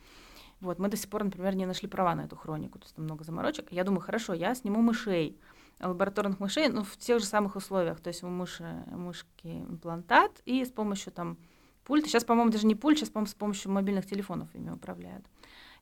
Вот, 0.61 0.79
мы 0.79 0.87
до 0.87 0.97
сих 0.97 1.09
пор, 1.09 1.23
например, 1.23 1.55
не 1.55 1.65
нашли 1.65 1.87
права 1.87 2.15
на 2.15 2.21
эту 2.21 2.35
хронику, 2.35 2.79
то 2.79 2.85
есть 2.85 2.95
там 2.95 3.05
много 3.05 3.23
заморочек. 3.23 3.71
Я 3.71 3.83
думаю, 3.83 4.01
хорошо, 4.01 4.33
я 4.33 4.55
сниму 4.55 4.81
мышей, 4.81 5.37
лабораторных 5.79 6.39
мышей, 6.39 6.69
ну, 6.69 6.83
в 6.83 6.97
тех 6.97 7.19
же 7.19 7.25
самых 7.25 7.55
условиях, 7.55 7.99
то 7.99 8.07
есть 8.07 8.23
у 8.23 8.27
мыши, 8.27 8.83
мышки 8.87 9.47
имплантат, 9.47 10.41
и 10.45 10.63
с 10.63 10.69
помощью 10.69 11.11
там 11.11 11.37
пульта, 11.83 12.07
сейчас, 12.07 12.23
по-моему, 12.23 12.51
даже 12.51 12.65
не 12.65 12.75
пульт, 12.75 12.97
сейчас, 12.97 13.09
по-моему, 13.09 13.27
с 13.27 13.35
помощью 13.35 13.71
мобильных 13.71 14.05
телефонов 14.05 14.53
ими 14.53 14.69
управляют. 14.69 15.25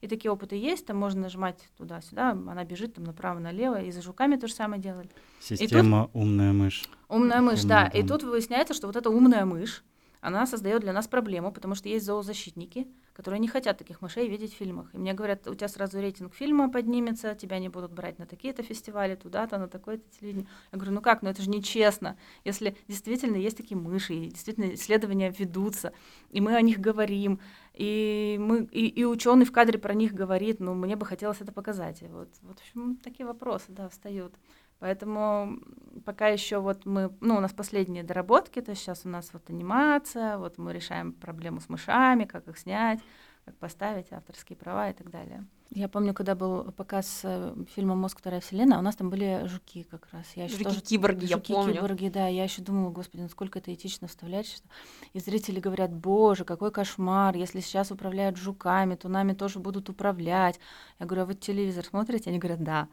И 0.04 0.08
такие 0.08 0.30
опыты 0.30 0.58
есть, 0.58 0.86
там 0.86 0.98
можно 0.98 1.22
нажимать 1.22 1.70
туда-сюда, 1.78 2.32
она 2.32 2.66
бежит 2.66 2.96
там 2.96 3.06
направо-налево, 3.06 3.82
и 3.82 3.90
за 3.90 4.02
жуками 4.02 4.36
то 4.36 4.48
же 4.48 4.54
самое 4.54 4.82
делали. 4.82 5.10
Система 5.40 6.08
тут... 6.08 6.16
умная 6.22 6.52
мышь. 6.52 6.84
Умная 7.08 7.40
мышь, 7.40 7.62
умная 7.64 7.86
да. 7.86 7.90
Дом. 7.90 8.02
И 8.02 8.06
тут 8.06 8.24
выясняется, 8.24 8.74
что 8.74 8.88
вот 8.88 8.98
эта 8.98 9.10
умная 9.10 9.46
мышь, 9.46 9.82
она 10.20 10.46
создает 10.46 10.82
для 10.82 10.92
нас 10.92 11.08
проблему, 11.08 11.54
потому 11.54 11.74
что 11.76 11.88
есть 11.88 12.06
зоозащитники, 12.06 12.86
которые 13.14 13.40
не 13.40 13.48
хотят 13.48 13.78
таких 13.78 14.02
мышей 14.02 14.28
видеть 14.28 14.54
в 14.54 14.58
фильмах. 14.58 14.94
И 14.94 14.98
мне 14.98 15.14
говорят, 15.14 15.48
у 15.48 15.54
тебя 15.54 15.68
сразу 15.68 16.00
рейтинг 16.00 16.34
фильма 16.34 16.70
поднимется, 16.70 17.36
тебя 17.36 17.60
не 17.60 17.70
будут 17.70 17.92
брать 17.92 18.18
на 18.20 18.26
такие-то 18.26 18.64
фестивали, 18.64 19.16
туда-то, 19.16 19.58
на 19.58 19.68
такое-то 19.68 20.04
телевидение. 20.20 20.48
Я 20.72 20.78
говорю, 20.78 20.96
ну 20.96 21.02
как, 21.02 21.22
ну 21.22 21.30
это 21.30 21.42
же 21.42 21.50
нечестно. 21.50 22.18
Если 22.44 22.76
действительно 22.88 23.36
есть 23.36 23.58
такие 23.58 23.78
мыши, 23.78 24.16
и 24.16 24.30
действительно 24.30 24.74
исследования 24.74 25.34
ведутся, 25.38 25.94
и 26.32 26.42
мы 26.42 26.56
о 26.56 26.62
них 26.62 26.80
говорим, 26.80 27.40
и, 27.74 28.38
мы, 28.40 28.68
и, 28.72 28.88
и 28.88 29.06
ученый 29.06 29.46
в 29.46 29.52
кадре 29.52 29.78
про 29.80 29.94
них 29.94 30.14
говорит, 30.14 30.60
ну 30.60 30.74
мне 30.74 30.96
бы 30.96 31.06
хотелось 31.06 31.42
это 31.42 31.52
показать. 31.52 32.02
И 32.02 32.08
вот, 32.08 32.30
вот 32.42 32.60
в 32.60 32.62
общем, 32.62 32.98
такие 32.98 33.26
вопросы, 33.26 33.66
да, 33.70 33.90
встают. 33.90 34.34
Поэтому 34.80 35.60
пока 36.06 36.28
еще 36.28 36.60
вот 36.60 36.86
мы, 36.86 37.12
ну, 37.22 37.38
у 37.38 37.40
нас 37.40 37.54
последние 37.54 38.04
доработки, 38.04 38.62
то 38.62 38.72
есть 38.72 38.82
сейчас 38.82 39.06
у 39.06 39.10
нас 39.10 39.30
вот 39.34 39.50
анимация, 39.50 40.38
вот 40.38 40.58
мы 40.58 40.74
решаем 40.74 41.14
проблему 41.14 41.62
с 41.62 41.70
мышами, 41.70 42.26
как 42.26 42.48
их 42.48 42.58
снять, 42.58 43.00
как 43.46 43.56
поставить 43.58 44.12
авторские 44.12 44.58
права 44.58 44.90
и 44.90 44.94
так 44.94 45.10
далее. 45.10 45.46
Я 45.76 45.90
помню, 45.90 46.14
когда 46.14 46.36
был 46.36 46.72
показ 46.72 47.22
э, 47.24 47.56
фильма 47.74 47.96
«Мозг. 47.96 48.20
Вторая 48.20 48.42
вселенная», 48.42 48.78
у 48.78 48.82
нас 48.82 48.96
там 48.96 49.10
были 49.10 49.48
жуки 49.48 49.84
как 49.84 50.08
раз. 50.12 50.26
Я 50.36 50.44
еще 50.44 50.58
жуки-киборги, 50.58 51.26
я 51.26 51.40
помню. 51.40 51.74
киборги, 51.74 52.10
да. 52.10 52.28
Я 52.28 52.44
еще 52.44 52.62
думала, 52.62 52.92
господи, 52.92 53.22
насколько 53.22 53.58
это 53.58 53.74
этично 53.74 54.08
вставлять. 54.08 54.46
Что... 54.46 54.68
И 55.14 55.20
зрители 55.20 55.60
говорят, 55.60 55.92
боже, 55.92 56.46
какой 56.46 56.72
кошмар, 56.72 57.36
если 57.36 57.60
сейчас 57.60 57.90
управляют 57.90 58.38
жуками, 58.38 58.94
то 58.96 59.10
нами 59.10 59.34
тоже 59.34 59.58
будут 59.58 59.90
управлять. 59.90 60.60
Я 61.00 61.08
говорю, 61.08 61.24
а 61.24 61.26
вы 61.26 61.34
телевизор 61.34 61.86
смотрите? 61.86 62.30
Они 62.30 62.38
говорят, 62.38 62.64
да. 62.64 62.88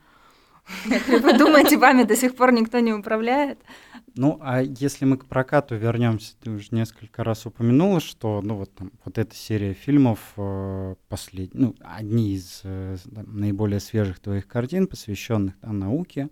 Вы 0.84 1.38
думаете, 1.38 1.78
вами 1.78 2.04
до 2.04 2.16
сих 2.16 2.36
пор 2.36 2.52
никто 2.52 2.78
не 2.80 2.92
управляет? 2.92 3.58
Ну, 4.16 4.38
а 4.40 4.60
если 4.62 5.04
мы 5.04 5.16
к 5.16 5.26
прокату 5.26 5.76
вернемся, 5.76 6.34
ты 6.42 6.50
уже 6.50 6.68
несколько 6.72 7.22
раз 7.24 7.46
упомянула, 7.46 8.00
что 8.00 8.40
ну 8.42 8.56
вот 8.56 8.74
там 8.74 8.92
вот 9.04 9.18
эта 9.18 9.34
серия 9.34 9.72
фильмов 9.72 10.18
э, 10.36 10.94
послед... 11.08 11.54
ну, 11.54 11.74
одни 11.80 12.34
из 12.34 12.60
э, 12.64 12.96
наиболее 13.04 13.80
свежих 13.80 14.18
твоих 14.18 14.48
картин, 14.48 14.86
посвященных 14.88 15.54
да, 15.62 15.72
науке, 15.72 16.28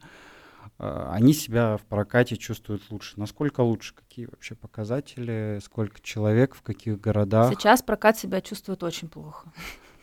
э, 0.79 1.09
они 1.13 1.33
себя 1.33 1.77
в 1.77 1.83
прокате 1.83 2.37
чувствуют 2.37 2.83
лучше. 2.91 3.19
Насколько 3.19 3.61
лучше? 3.61 3.95
Какие 3.95 4.27
вообще 4.27 4.55
показатели? 4.55 5.61
Сколько 5.63 6.01
человек 6.01 6.55
в 6.55 6.63
каких 6.63 7.01
городах? 7.01 7.53
Сейчас 7.55 7.83
прокат 7.83 8.19
себя 8.19 8.41
чувствует 8.41 8.83
очень 8.83 9.09
плохо. 9.09 9.53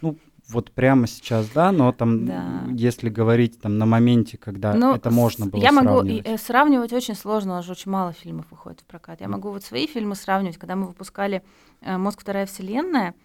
Ну, 0.01 0.17
вот 0.49 0.71
прямо 0.71 1.07
сейчас, 1.07 1.49
да, 1.49 1.71
но 1.71 1.91
там, 1.91 2.25
да. 2.25 2.63
если 2.69 3.09
говорить 3.09 3.59
там 3.59 3.77
на 3.77 3.85
моменте, 3.85 4.37
когда 4.37 4.73
ну, 4.73 4.93
это 4.93 5.09
можно 5.09 5.47
было 5.47 5.61
я 5.61 5.71
могу 5.71 6.05
э, 6.05 6.37
сравнивать 6.37 6.93
очень 6.93 7.15
сложно, 7.15 7.53
у 7.53 7.55
нас 7.55 7.65
же 7.65 7.71
очень 7.71 7.91
мало 7.91 8.13
фильмов 8.13 8.45
выходит 8.51 8.81
в 8.81 8.85
прокат. 8.85 9.21
Я 9.21 9.27
могу 9.27 9.49
вот 9.49 9.63
свои 9.63 9.87
фильмы 9.87 10.15
сравнивать, 10.15 10.57
когда 10.57 10.75
мы 10.75 10.87
выпускали 10.87 11.43
э, 11.81 11.97
«Мозг. 11.97 12.21
Вторая 12.21 12.45
вселенная», 12.45 13.15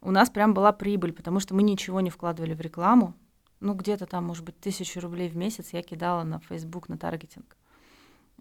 у 0.00 0.10
нас 0.10 0.30
прям 0.30 0.54
была 0.54 0.72
прибыль, 0.72 1.12
потому 1.12 1.40
что 1.40 1.54
мы 1.54 1.62
ничего 1.62 2.00
не 2.00 2.10
вкладывали 2.10 2.54
в 2.54 2.60
рекламу. 2.60 3.14
Ну, 3.60 3.74
где-то 3.74 4.06
там, 4.06 4.24
может 4.24 4.44
быть, 4.44 4.58
тысячу 4.60 5.00
рублей 5.00 5.28
в 5.28 5.36
месяц 5.36 5.70
я 5.72 5.82
кидала 5.82 6.22
на 6.22 6.38
Facebook, 6.38 6.88
на 6.88 6.96
таргетинг. 6.96 7.56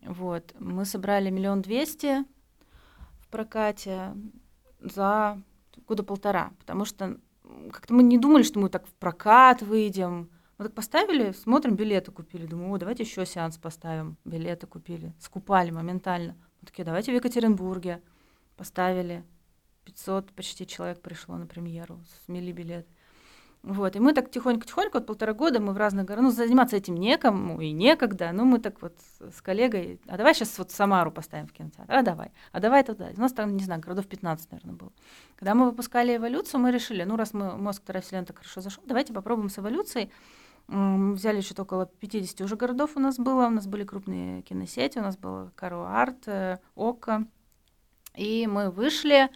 Вот. 0.04 0.54
Мы 0.60 0.86
собрали 0.86 1.32
миллион 1.32 1.62
двести 1.62 2.24
в 3.20 3.28
прокате 3.30 4.14
за 4.80 5.42
года 5.88 6.04
полтора, 6.04 6.52
потому 6.60 6.86
что 6.86 7.18
как-то 7.72 7.94
мы 7.94 8.04
не 8.04 8.18
думали, 8.18 8.44
что 8.44 8.60
мы 8.60 8.70
так 8.70 8.86
в 8.88 8.94
прокат 8.94 9.62
выйдем. 9.62 10.30
Мы 10.58 10.66
так 10.66 10.74
поставили, 10.74 11.32
смотрим, 11.32 11.76
билеты 11.76 12.12
купили. 12.12 12.46
Думаю, 12.46 12.74
о, 12.74 12.78
давайте 12.78 13.04
еще 13.04 13.26
сеанс 13.26 13.58
поставим. 13.58 14.18
Билеты 14.26 14.66
купили, 14.68 15.14
скупали 15.20 15.72
моментально. 15.72 16.36
Мы 16.62 16.66
такие, 16.66 16.84
давайте 16.84 17.12
в 17.12 17.16
Екатеринбурге. 17.16 18.02
Поставили. 18.56 19.24
500 19.86 20.34
почти 20.34 20.68
человек 20.68 21.02
пришло 21.02 21.38
на 21.38 21.46
премьеру, 21.46 22.04
смели 22.26 22.52
билет. 22.52 22.88
Вот, 23.64 23.96
и 23.96 24.00
мы 24.00 24.14
так 24.14 24.32
тихонько-тихонько, 24.32 25.00
вот 25.00 25.08
полтора 25.08 25.34
года 25.34 25.60
мы 25.60 25.74
в 25.74 25.78
разных 25.78 26.06
городах, 26.06 26.32
ну, 26.32 26.32
заниматься 26.32 26.78
этим 26.78 26.96
некому 26.96 27.60
и 27.60 27.72
некогда, 27.72 28.32
ну, 28.32 28.46
мы 28.46 28.60
так 28.60 28.82
вот 28.82 28.94
с 29.20 29.42
коллегой, 29.42 30.00
а 30.08 30.16
давай 30.16 30.34
сейчас 30.36 30.58
вот 30.58 30.72
Самару 30.72 31.12
поставим 31.12 31.48
в 31.48 31.52
кинотеатр, 31.52 31.92
а 31.92 32.02
давай, 32.02 32.32
а 32.54 32.60
давай 32.60 32.84
туда. 32.84 33.10
У 33.18 33.20
нас 33.20 33.34
там, 33.34 33.58
не 33.58 33.64
знаю, 33.64 33.82
городов 33.82 34.08
15, 34.08 34.52
наверное, 34.52 34.76
было. 34.76 34.92
Когда 35.36 35.54
мы 35.54 35.66
выпускали 35.66 36.16
«Эволюцию», 36.16 36.62
мы 36.62 36.72
решили, 36.72 37.04
ну, 37.04 37.18
раз 37.18 37.34
мы 37.34 37.58
«Мозг. 37.58 37.82
Вторая 37.84 38.02
вселенная» 38.02 38.28
так 38.28 38.38
хорошо 38.38 38.62
зашел, 38.62 38.84
давайте 38.86 39.12
попробуем 39.12 39.50
с 39.50 39.60
«Эволюцией». 39.60 40.12
Взяли 40.68 41.42
что-то 41.42 41.64
около 41.64 41.86
50 41.86 42.42
уже 42.42 42.58
городов 42.58 42.92
у 42.96 43.00
нас 43.00 43.18
было, 43.18 43.48
у 43.48 43.50
нас 43.50 43.68
были 43.68 43.86
крупные 43.86 44.42
киносети, 44.42 45.00
у 45.00 45.02
нас 45.02 45.18
было 45.18 45.52
Каро 45.56 45.88
Арт, 45.88 46.60
Ока, 46.76 47.26
и 48.16 48.48
мы 48.48 48.70
вышли, 48.70 49.30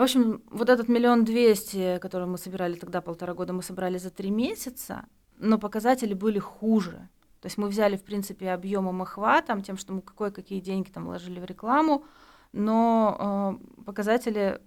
в 0.00 0.02
общем, 0.02 0.42
вот 0.50 0.70
этот 0.70 0.88
миллион 0.88 1.24
двести, 1.24 1.98
который 1.98 2.26
мы 2.26 2.38
собирали 2.38 2.74
тогда 2.74 3.02
полтора 3.02 3.34
года, 3.34 3.52
мы 3.52 3.62
собрали 3.62 3.98
за 3.98 4.08
три 4.10 4.30
месяца, 4.30 5.04
но 5.36 5.58
показатели 5.58 6.14
были 6.14 6.38
хуже. 6.38 7.08
То 7.42 7.46
есть 7.46 7.58
мы 7.58 7.68
взяли, 7.68 7.98
в 7.98 8.02
принципе, 8.02 8.50
объемом 8.50 9.02
охватом, 9.02 9.62
тем, 9.62 9.76
что 9.76 9.92
мы 9.92 10.00
какое-какие 10.00 10.60
деньги 10.60 10.88
там 10.88 11.04
вложили 11.04 11.38
в 11.38 11.44
рекламу, 11.44 12.04
но 12.52 13.58
э, 13.78 13.82
показатели, 13.84 14.62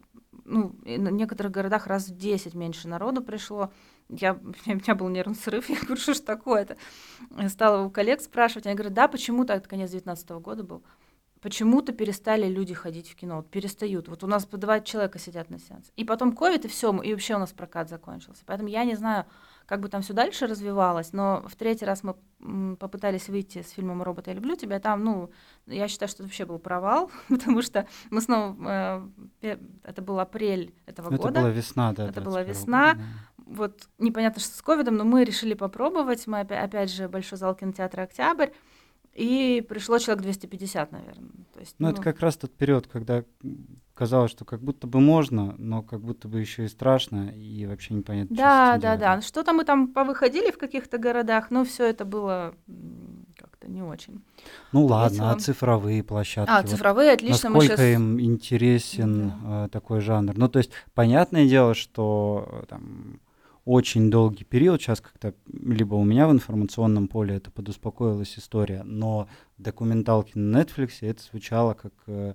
ну, 0.46 0.76
в 0.84 0.88
некоторых 0.88 1.52
городах 1.52 1.88
раз 1.88 2.10
в 2.10 2.16
10 2.16 2.54
меньше 2.54 2.88
народу 2.88 3.24
пришло. 3.24 3.72
Я, 4.10 4.34
у 4.68 4.70
меня 4.70 4.94
был 4.94 5.10
нервный 5.10 5.36
срыв, 5.36 5.68
я 5.70 5.78
говорю, 5.78 5.98
что 5.98 6.14
ж 6.14 6.20
такое-то? 6.20 6.78
Стала 7.50 7.84
у 7.84 7.90
коллег 7.90 8.22
спрашивать, 8.22 8.68
они 8.68 8.76
говорят, 8.76 8.94
да, 8.94 9.08
почему-то, 9.08 9.54
это 9.54 9.68
конец 9.68 9.90
19 9.90 10.30
года 10.34 10.64
был, 10.64 10.84
почему-то 11.44 11.92
перестали 11.92 12.48
люди 12.48 12.74
ходить 12.74 13.10
в 13.10 13.16
кино, 13.16 13.36
вот 13.36 13.50
перестают. 13.50 14.08
Вот 14.08 14.24
у 14.24 14.28
нас 14.28 14.46
по 14.46 14.56
два 14.56 14.80
человека 14.80 15.20
сидят 15.20 15.50
на 15.50 15.60
сеанс. 15.60 15.92
И 15.98 16.06
потом 16.06 16.32
ковид, 16.32 16.64
и 16.64 16.68
все, 16.70 16.98
и 17.02 17.12
вообще 17.12 17.36
у 17.36 17.40
нас 17.40 17.52
прокат 17.52 17.90
закончился. 17.90 18.44
Поэтому 18.46 18.70
я 18.70 18.86
не 18.86 18.96
знаю, 18.96 19.26
как 19.66 19.82
бы 19.82 19.90
там 19.90 20.02
все 20.02 20.14
дальше 20.14 20.48
развивалось, 20.48 21.12
но 21.12 21.44
в 21.46 21.56
третий 21.58 21.84
раз 21.84 22.02
мы 22.02 22.16
попытались 22.78 23.28
выйти 23.28 23.62
с 23.62 23.72
фильмом 23.72 24.02
«Робот, 24.02 24.28
я 24.28 24.34
люблю 24.34 24.56
тебя». 24.56 24.80
Там, 24.80 25.04
ну, 25.04 25.32
я 25.68 25.90
считаю, 25.90 26.08
что 26.08 26.24
это 26.24 26.30
вообще 26.30 26.46
был 26.46 26.60
провал, 26.60 27.12
потому 27.28 27.62
что 27.62 27.88
мы 28.10 28.22
снова... 28.22 29.12
Э, 29.42 29.58
это 29.84 30.02
был 30.02 30.22
апрель 30.22 30.74
этого 30.86 31.08
это 31.08 31.18
года. 31.18 31.30
Это 31.30 31.42
была 31.42 31.50
весна, 31.50 31.94
да. 31.94 32.08
Это 32.08 32.22
была 32.22 32.44
весна. 32.44 32.94
Да. 32.94 33.02
Вот 33.46 33.90
непонятно, 33.98 34.42
что 34.42 34.56
с 34.56 34.62
ковидом, 34.62 34.96
но 34.96 35.04
мы 35.04 35.26
решили 35.26 35.56
попробовать. 35.56 36.26
Мы 36.26 36.40
опять, 36.40 36.64
опять 36.64 36.90
же 36.90 37.10
Большой 37.10 37.38
зал 37.38 37.54
кинотеатра 37.54 38.04
«Октябрь». 38.04 38.52
И 39.14 39.64
пришло 39.68 40.00
человек 40.00 40.24
250, 40.24 40.92
наверное. 40.92 41.30
То 41.54 41.60
есть, 41.60 41.76
ну, 41.78 41.88
ну, 41.88 41.94
это 41.94 42.02
как 42.02 42.20
раз 42.20 42.36
тот 42.36 42.52
период, 42.52 42.88
когда 42.88 43.24
казалось, 43.94 44.32
что 44.32 44.44
как 44.44 44.62
будто 44.62 44.88
бы 44.88 45.00
можно, 45.00 45.54
но 45.58 45.84
как 45.84 46.02
будто 46.02 46.28
бы 46.28 46.40
еще 46.40 46.66
и 46.66 46.68
страшно, 46.68 47.30
и 47.30 47.66
вообще 47.68 47.94
непонятно, 47.94 48.36
да, 48.36 48.74
что 48.74 48.82
Да, 48.82 48.98
да, 48.98 49.16
да. 49.16 49.22
Что-то 49.22 49.54
мы 49.54 49.66
там 49.66 49.88
повыходили 49.88 50.50
в 50.50 50.58
каких-то 50.58 50.98
городах, 50.98 51.52
но 51.52 51.64
все 51.64 51.86
это 51.86 52.06
было 52.06 52.56
как-то 53.38 53.70
не 53.70 53.84
очень. 53.84 54.24
Ну 54.72 54.86
ладно, 54.86 55.32
а 55.32 55.40
цифровые 55.40 56.04
площадки? 56.04 56.52
А, 56.52 56.64
цифровые, 56.64 57.12
вот 57.12 57.16
отлично. 57.20 57.50
Насколько 57.50 57.74
мы 57.74 57.78
сейчас... 57.78 57.96
им 57.96 58.20
интересен 58.20 59.30
да. 59.44 59.66
э, 59.66 59.70
такой 59.70 60.02
жанр? 60.02 60.36
Ну, 60.36 60.50
то 60.50 60.58
есть, 60.58 60.72
понятное 60.96 61.48
дело, 61.48 61.76
что 61.76 62.50
э, 62.52 62.66
там 62.68 63.20
очень 63.66 64.12
долгий 64.12 64.44
период. 64.44 64.82
Сейчас 64.82 65.02
как-то 65.02 65.34
либо 65.48 65.96
у 65.96 66.04
меня 66.04 66.28
в 66.28 66.32
информационном 66.32 67.08
поле 67.08 67.36
это 67.36 67.52
подуспокоилась 67.52 68.38
история, 68.38 68.84
но 68.84 69.28
документалки 69.58 70.34
на 70.36 70.62
Netflix 70.62 70.98
это 71.02 71.24
звучало 71.24 71.74
как 71.74 71.94
э, 72.08 72.34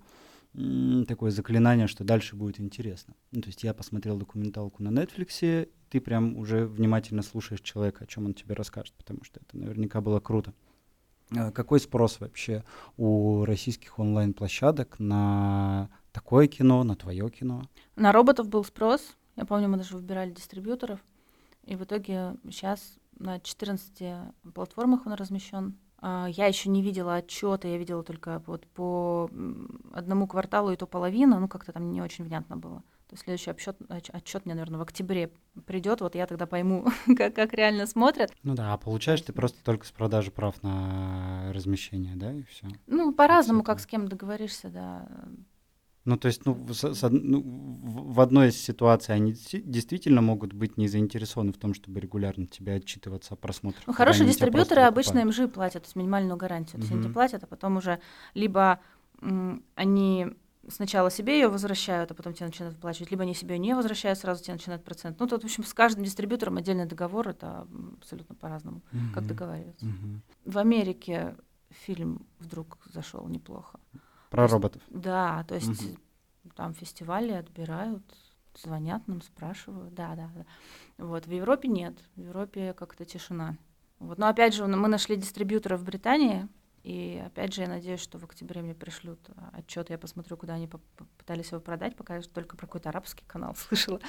такое 1.06 1.30
заклинание, 1.30 1.86
что 1.86 2.04
дальше 2.04 2.34
будет 2.34 2.60
интересно. 2.60 3.14
Ну, 3.32 3.42
то 3.42 3.48
есть 3.48 3.62
я 3.62 3.74
посмотрел 3.74 4.16
документалку 4.16 4.82
на 4.82 4.88
Netflix, 4.88 5.68
ты 5.90 6.00
прям 6.00 6.36
уже 6.36 6.66
внимательно 6.66 7.22
слушаешь 7.22 7.60
человека, 7.60 8.04
о 8.04 8.06
чем 8.06 8.26
он 8.26 8.34
тебе 8.34 8.54
расскажет, 8.54 8.94
потому 8.96 9.24
что 9.24 9.40
это 9.40 9.56
наверняка 9.56 10.00
было 10.00 10.20
круто. 10.20 10.54
А 11.36 11.50
какой 11.50 11.78
спрос 11.78 12.20
вообще 12.20 12.64
у 12.96 13.44
российских 13.44 13.98
онлайн-площадок 13.98 14.98
на 14.98 15.90
такое 16.12 16.46
кино, 16.46 16.84
на 16.84 16.96
твое 16.96 17.28
кино? 17.28 17.64
На 17.96 18.12
роботов 18.12 18.48
был 18.48 18.64
спрос. 18.64 19.14
Я 19.36 19.44
помню, 19.44 19.68
мы 19.68 19.76
даже 19.76 19.94
выбирали 19.94 20.30
дистрибьюторов. 20.30 21.00
И 21.68 21.76
в 21.76 21.84
итоге 21.84 22.34
сейчас 22.44 22.98
на 23.18 23.38
14 23.38 24.32
платформах 24.54 25.06
он 25.06 25.12
размещен. 25.12 25.76
А, 26.00 26.26
я 26.30 26.46
еще 26.46 26.70
не 26.70 26.82
видела 26.82 27.16
отчета, 27.16 27.68
я 27.68 27.76
видела 27.76 28.02
только 28.02 28.42
вот 28.46 28.66
по 28.68 29.28
одному 29.92 30.26
кварталу 30.26 30.70
и 30.70 30.76
то 30.76 30.86
половина, 30.86 31.38
ну 31.38 31.46
как-то 31.46 31.72
там 31.72 31.92
не 31.92 32.00
очень 32.00 32.24
внятно 32.24 32.56
было. 32.56 32.78
То 33.08 33.14
есть 33.14 33.24
следующий 33.24 33.50
отчет, 33.50 33.76
отчет 33.88 34.46
мне, 34.46 34.54
наверное, 34.54 34.78
в 34.78 34.82
октябре 34.82 35.30
придет, 35.66 36.00
вот 36.00 36.14
я 36.14 36.26
тогда 36.26 36.46
пойму, 36.46 36.86
как, 37.16 37.34
как 37.34 37.52
реально 37.52 37.86
смотрят. 37.86 38.32
Ну 38.42 38.54
да, 38.54 38.72
а 38.72 38.78
получаешь 38.78 39.20
ты 39.20 39.34
просто 39.34 39.62
только 39.62 39.86
с 39.86 39.90
продажи 39.90 40.30
прав 40.30 40.62
на 40.62 41.52
размещение, 41.52 42.16
да, 42.16 42.32
и 42.32 42.44
все. 42.44 42.66
Ну, 42.86 43.12
по-разному, 43.12 43.62
как 43.62 43.80
с 43.80 43.86
кем 43.86 44.08
договоришься, 44.08 44.70
да. 44.70 45.06
Ну, 46.08 46.16
то 46.16 46.28
есть, 46.28 46.46
ну, 46.46 46.66
с, 46.72 46.94
с, 46.94 47.08
ну, 47.10 47.42
в 47.44 48.18
одной 48.20 48.48
из 48.48 48.58
ситуаций 48.58 49.14
они 49.14 49.32
действительно 49.32 50.22
могут 50.22 50.54
быть 50.54 50.78
не 50.78 50.88
заинтересованы 50.88 51.52
в 51.52 51.58
том, 51.58 51.74
чтобы 51.74 52.00
регулярно 52.00 52.46
тебе 52.46 52.76
отчитываться 52.76 53.34
о 53.34 53.36
просмотрах. 53.36 53.86
Ну, 53.86 53.92
хорошие 53.92 54.26
дистрибьюторы 54.26 54.80
обычно 54.82 55.18
им 55.18 55.32
же 55.32 55.48
платят, 55.48 55.82
то 55.82 55.86
есть 55.86 55.96
минимальную 55.96 56.38
гарантию. 56.38 56.80
То 56.80 56.86
есть 56.86 56.92
они 56.92 57.12
платят, 57.12 57.44
а 57.44 57.46
потом 57.46 57.76
уже 57.76 58.00
либо 58.32 58.80
м, 59.20 59.62
они 59.74 60.28
сначала 60.66 61.10
себе 61.10 61.40
ее 61.40 61.48
возвращают, 61.48 62.10
а 62.10 62.14
потом 62.14 62.32
тебе 62.32 62.46
начинают 62.46 62.76
выплачивать, 62.76 63.10
либо 63.10 63.24
они 63.24 63.34
себе 63.34 63.58
не 63.58 63.74
возвращают, 63.74 64.18
сразу 64.18 64.42
тебе 64.42 64.54
начинают 64.54 64.84
процент. 64.84 65.20
Ну, 65.20 65.26
тут, 65.26 65.42
в 65.42 65.44
общем, 65.44 65.62
с 65.62 65.74
каждым 65.74 66.04
дистрибьютором 66.04 66.56
отдельный 66.56 66.86
договор, 66.86 67.28
это 67.28 67.66
абсолютно 67.98 68.34
по-разному, 68.34 68.80
mm-hmm. 68.92 69.12
как 69.12 69.26
договариваться. 69.26 69.84
Mm-hmm. 69.84 70.20
В 70.46 70.56
Америке 70.56 71.36
фильм 71.68 72.26
вдруг 72.38 72.78
зашел 72.94 73.28
неплохо. 73.28 73.78
Про 74.30 74.46
то 74.46 74.52
роботов. 74.54 74.82
Есть, 74.88 75.02
да, 75.02 75.44
то 75.44 75.54
есть 75.54 75.82
mm-hmm. 75.82 76.52
там 76.54 76.74
фестивали 76.74 77.32
отбирают, 77.32 78.02
звонят 78.54 79.06
нам, 79.08 79.22
спрашивают, 79.22 79.94
да, 79.94 80.14
да, 80.14 80.30
да. 80.34 80.44
Вот, 81.04 81.26
в 81.26 81.30
Европе 81.30 81.68
нет, 81.68 81.98
в 82.16 82.20
Европе 82.20 82.74
как-то 82.74 83.04
тишина. 83.04 83.56
Вот. 83.98 84.18
Но 84.18 84.28
опять 84.28 84.54
же, 84.54 84.66
мы 84.66 84.88
нашли 84.88 85.16
дистрибьютора 85.16 85.76
в 85.76 85.84
Британии, 85.84 86.48
и 86.84 87.22
опять 87.24 87.54
же, 87.54 87.62
я 87.62 87.68
надеюсь, 87.68 88.00
что 88.00 88.18
в 88.18 88.24
октябре 88.24 88.62
мне 88.62 88.74
пришлют 88.74 89.18
а, 89.36 89.50
отчет, 89.58 89.90
я 89.90 89.98
посмотрю, 89.98 90.36
куда 90.36 90.54
они 90.54 90.68
пытались 91.18 91.50
его 91.50 91.60
продать, 91.60 91.96
пока 91.96 92.16
я 92.16 92.22
только 92.22 92.56
про 92.56 92.66
какой-то 92.66 92.88
арабский 92.88 93.24
канал 93.26 93.54
слышала. 93.56 94.00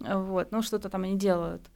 Вот, 0.00 0.52
ну 0.52 0.62
что-то 0.62 0.88
там 0.88 1.02
они 1.02 1.18
делают. 1.18 1.68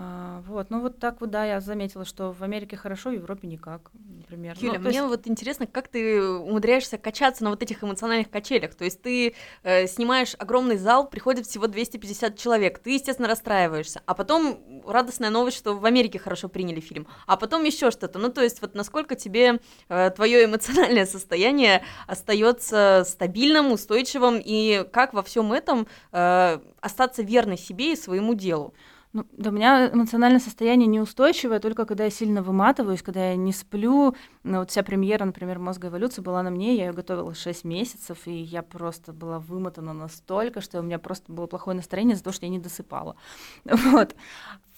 А, 0.00 0.42
вот, 0.46 0.70
ну 0.70 0.80
вот 0.80 1.00
так 1.00 1.20
вот, 1.20 1.30
да, 1.30 1.44
я 1.44 1.60
заметила, 1.60 2.04
что 2.04 2.30
в 2.30 2.44
Америке 2.44 2.76
хорошо, 2.76 3.10
в 3.10 3.14
Европе 3.14 3.48
никак, 3.48 3.90
например. 3.94 4.56
Юля, 4.60 4.78
ну, 4.78 4.88
мне 4.88 4.98
есть... 4.98 5.08
вот 5.08 5.26
интересно, 5.26 5.66
как 5.66 5.88
ты 5.88 6.22
умудряешься 6.22 6.98
качаться 6.98 7.42
на 7.42 7.50
вот 7.50 7.64
этих 7.64 7.82
эмоциональных 7.82 8.30
качелях. 8.30 8.76
То 8.76 8.84
есть 8.84 9.02
ты 9.02 9.34
э, 9.64 9.88
снимаешь 9.88 10.36
огромный 10.38 10.76
зал, 10.76 11.08
приходит 11.08 11.46
всего 11.46 11.66
250 11.66 12.38
человек, 12.38 12.78
ты, 12.78 12.90
естественно, 12.90 13.26
расстраиваешься, 13.26 14.00
а 14.06 14.14
потом 14.14 14.60
радостная 14.86 15.30
новость, 15.30 15.56
что 15.56 15.74
в 15.74 15.84
Америке 15.84 16.20
хорошо 16.20 16.48
приняли 16.48 16.78
фильм, 16.78 17.08
а 17.26 17.36
потом 17.36 17.64
еще 17.64 17.90
что-то. 17.90 18.20
Ну, 18.20 18.28
то 18.28 18.40
есть 18.40 18.62
вот 18.62 18.76
насколько 18.76 19.16
тебе 19.16 19.58
э, 19.88 20.10
твое 20.10 20.44
эмоциональное 20.44 21.06
состояние 21.06 21.82
остается 22.06 23.02
стабильным, 23.04 23.72
устойчивым, 23.72 24.40
и 24.44 24.88
как 24.92 25.12
во 25.12 25.24
всем 25.24 25.52
этом 25.52 25.88
э, 26.12 26.60
остаться 26.80 27.22
верной 27.22 27.58
себе 27.58 27.94
и 27.94 27.96
своему 27.96 28.34
делу? 28.34 28.74
Ну, 29.14 29.24
да, 29.32 29.48
у 29.48 29.52
меня 29.52 29.88
эмоциональное 29.90 30.40
состояние 30.40 30.86
неустойчивое, 30.86 31.60
только 31.60 31.86
когда 31.86 32.04
я 32.04 32.10
сильно 32.10 32.42
выматываюсь, 32.42 33.02
когда 33.02 33.30
я 33.30 33.36
не 33.36 33.52
сплю. 33.52 34.14
Ну, 34.42 34.58
вот 34.58 34.70
вся 34.70 34.82
премьера, 34.82 35.24
например, 35.24 35.58
«Мозга 35.58 35.88
эволюции» 35.88 36.20
была 36.20 36.42
на 36.42 36.50
мне, 36.50 36.74
я 36.74 36.86
ее 36.86 36.92
готовила 36.92 37.34
6 37.34 37.64
месяцев, 37.64 38.18
и 38.26 38.32
я 38.32 38.62
просто 38.62 39.14
была 39.14 39.38
вымотана 39.38 39.94
настолько, 39.94 40.60
что 40.60 40.80
у 40.80 40.82
меня 40.82 40.98
просто 40.98 41.32
было 41.32 41.46
плохое 41.46 41.74
настроение 41.74 42.14
из-за 42.14 42.24
того, 42.24 42.34
что 42.34 42.44
я 42.46 42.50
не 42.50 42.58
досыпала. 42.58 43.16
Вот. 43.64 44.14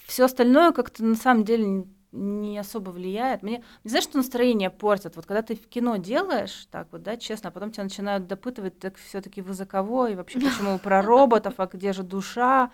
Все 0.06 0.24
остальное 0.24 0.72
как-то 0.72 1.04
на 1.04 1.14
самом 1.14 1.44
деле 1.44 1.86
не 2.12 2.58
особо 2.58 2.90
влияет. 2.90 3.42
Мне, 3.42 3.64
не 3.84 3.90
знаешь, 3.90 4.04
что 4.04 4.16
настроение 4.16 4.70
портит? 4.70 5.16
Вот 5.16 5.26
когда 5.26 5.42
ты 5.42 5.54
в 5.56 5.68
кино 5.68 5.96
делаешь, 5.96 6.66
так 6.70 6.88
вот, 6.92 7.02
да, 7.02 7.16
честно, 7.16 7.48
а 7.48 7.52
потом 7.52 7.70
тебя 7.70 7.84
начинают 7.84 8.26
допытывать, 8.26 8.78
так 8.78 8.96
все-таки 8.96 9.42
вы 9.42 9.54
за 9.54 9.66
кого, 9.66 10.06
и 10.08 10.14
вообще 10.14 10.40
почему 10.40 10.78
про 10.78 11.02
роботов, 11.02 11.54
а 11.58 11.66
где 11.66 11.92
же 11.92 12.02
душа? 12.02 12.70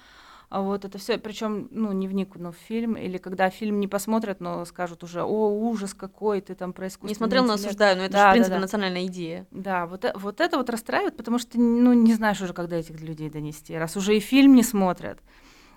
А 0.48 0.60
вот 0.60 0.84
это 0.84 0.96
все, 0.98 1.18
причем, 1.18 1.66
ну, 1.72 1.90
не 1.90 2.06
вникну 2.06 2.52
в 2.52 2.56
фильм, 2.56 2.94
или 2.94 3.18
когда 3.18 3.50
фильм 3.50 3.80
не 3.80 3.88
посмотрят, 3.88 4.40
но 4.40 4.64
скажут 4.64 5.02
уже, 5.02 5.22
о, 5.22 5.48
ужас 5.48 5.92
какой, 5.92 6.40
ты 6.40 6.54
там 6.54 6.72
про 6.72 6.86
искусство. 6.86 7.08
Не 7.08 7.14
смотрел, 7.14 7.44
но 7.44 7.54
осуждаю, 7.54 7.96
но 7.96 8.04
это 8.04 8.12
да, 8.12 8.26
же, 8.26 8.28
в 8.28 8.32
принципе, 8.32 8.50
да, 8.50 8.56
да. 8.56 8.60
национальная 8.60 9.06
идея. 9.06 9.46
Да, 9.50 9.86
вот, 9.86 10.04
э, 10.04 10.12
вот 10.14 10.40
это 10.40 10.56
вот 10.56 10.70
расстраивает, 10.70 11.16
потому 11.16 11.38
что, 11.38 11.58
ну, 11.58 11.92
не 11.94 12.14
знаешь 12.14 12.40
уже, 12.40 12.52
когда 12.52 12.76
этих 12.76 13.00
людей 13.00 13.28
донести, 13.28 13.76
раз 13.76 13.96
уже 13.96 14.16
и 14.16 14.20
фильм 14.20 14.54
не 14.54 14.62
смотрят. 14.62 15.18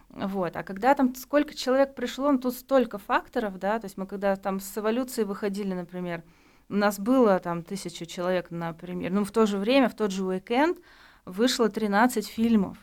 Вот. 0.09 0.55
А 0.55 0.63
когда 0.63 0.93
там 0.93 1.15
сколько 1.15 1.55
человек 1.55 1.95
пришло, 1.95 2.32
ну, 2.32 2.38
тут 2.38 2.53
столько 2.53 2.99
факторов, 2.99 3.57
да, 3.57 3.80
то 3.80 3.86
есть 3.86 3.97
мы 3.97 4.05
когда 4.05 4.36
там 4.36 4.59
с 4.59 4.78
эволюцией 4.78 5.26
выходили, 5.26 5.74
например, 5.74 6.24
у 6.70 6.76
нас 6.76 6.99
было 6.99 7.39
там 7.39 7.63
тысяча 7.63 8.05
человек, 8.05 8.51
например, 8.51 9.11
ну, 9.11 9.26
в 9.26 9.32
то 9.32 9.47
же 9.47 9.57
время, 9.57 9.89
в 9.89 9.95
тот 9.95 10.11
же 10.11 10.24
уикенд 10.24 10.78
вышло 11.26 11.70
13 11.70 12.28
фильмов. 12.28 12.78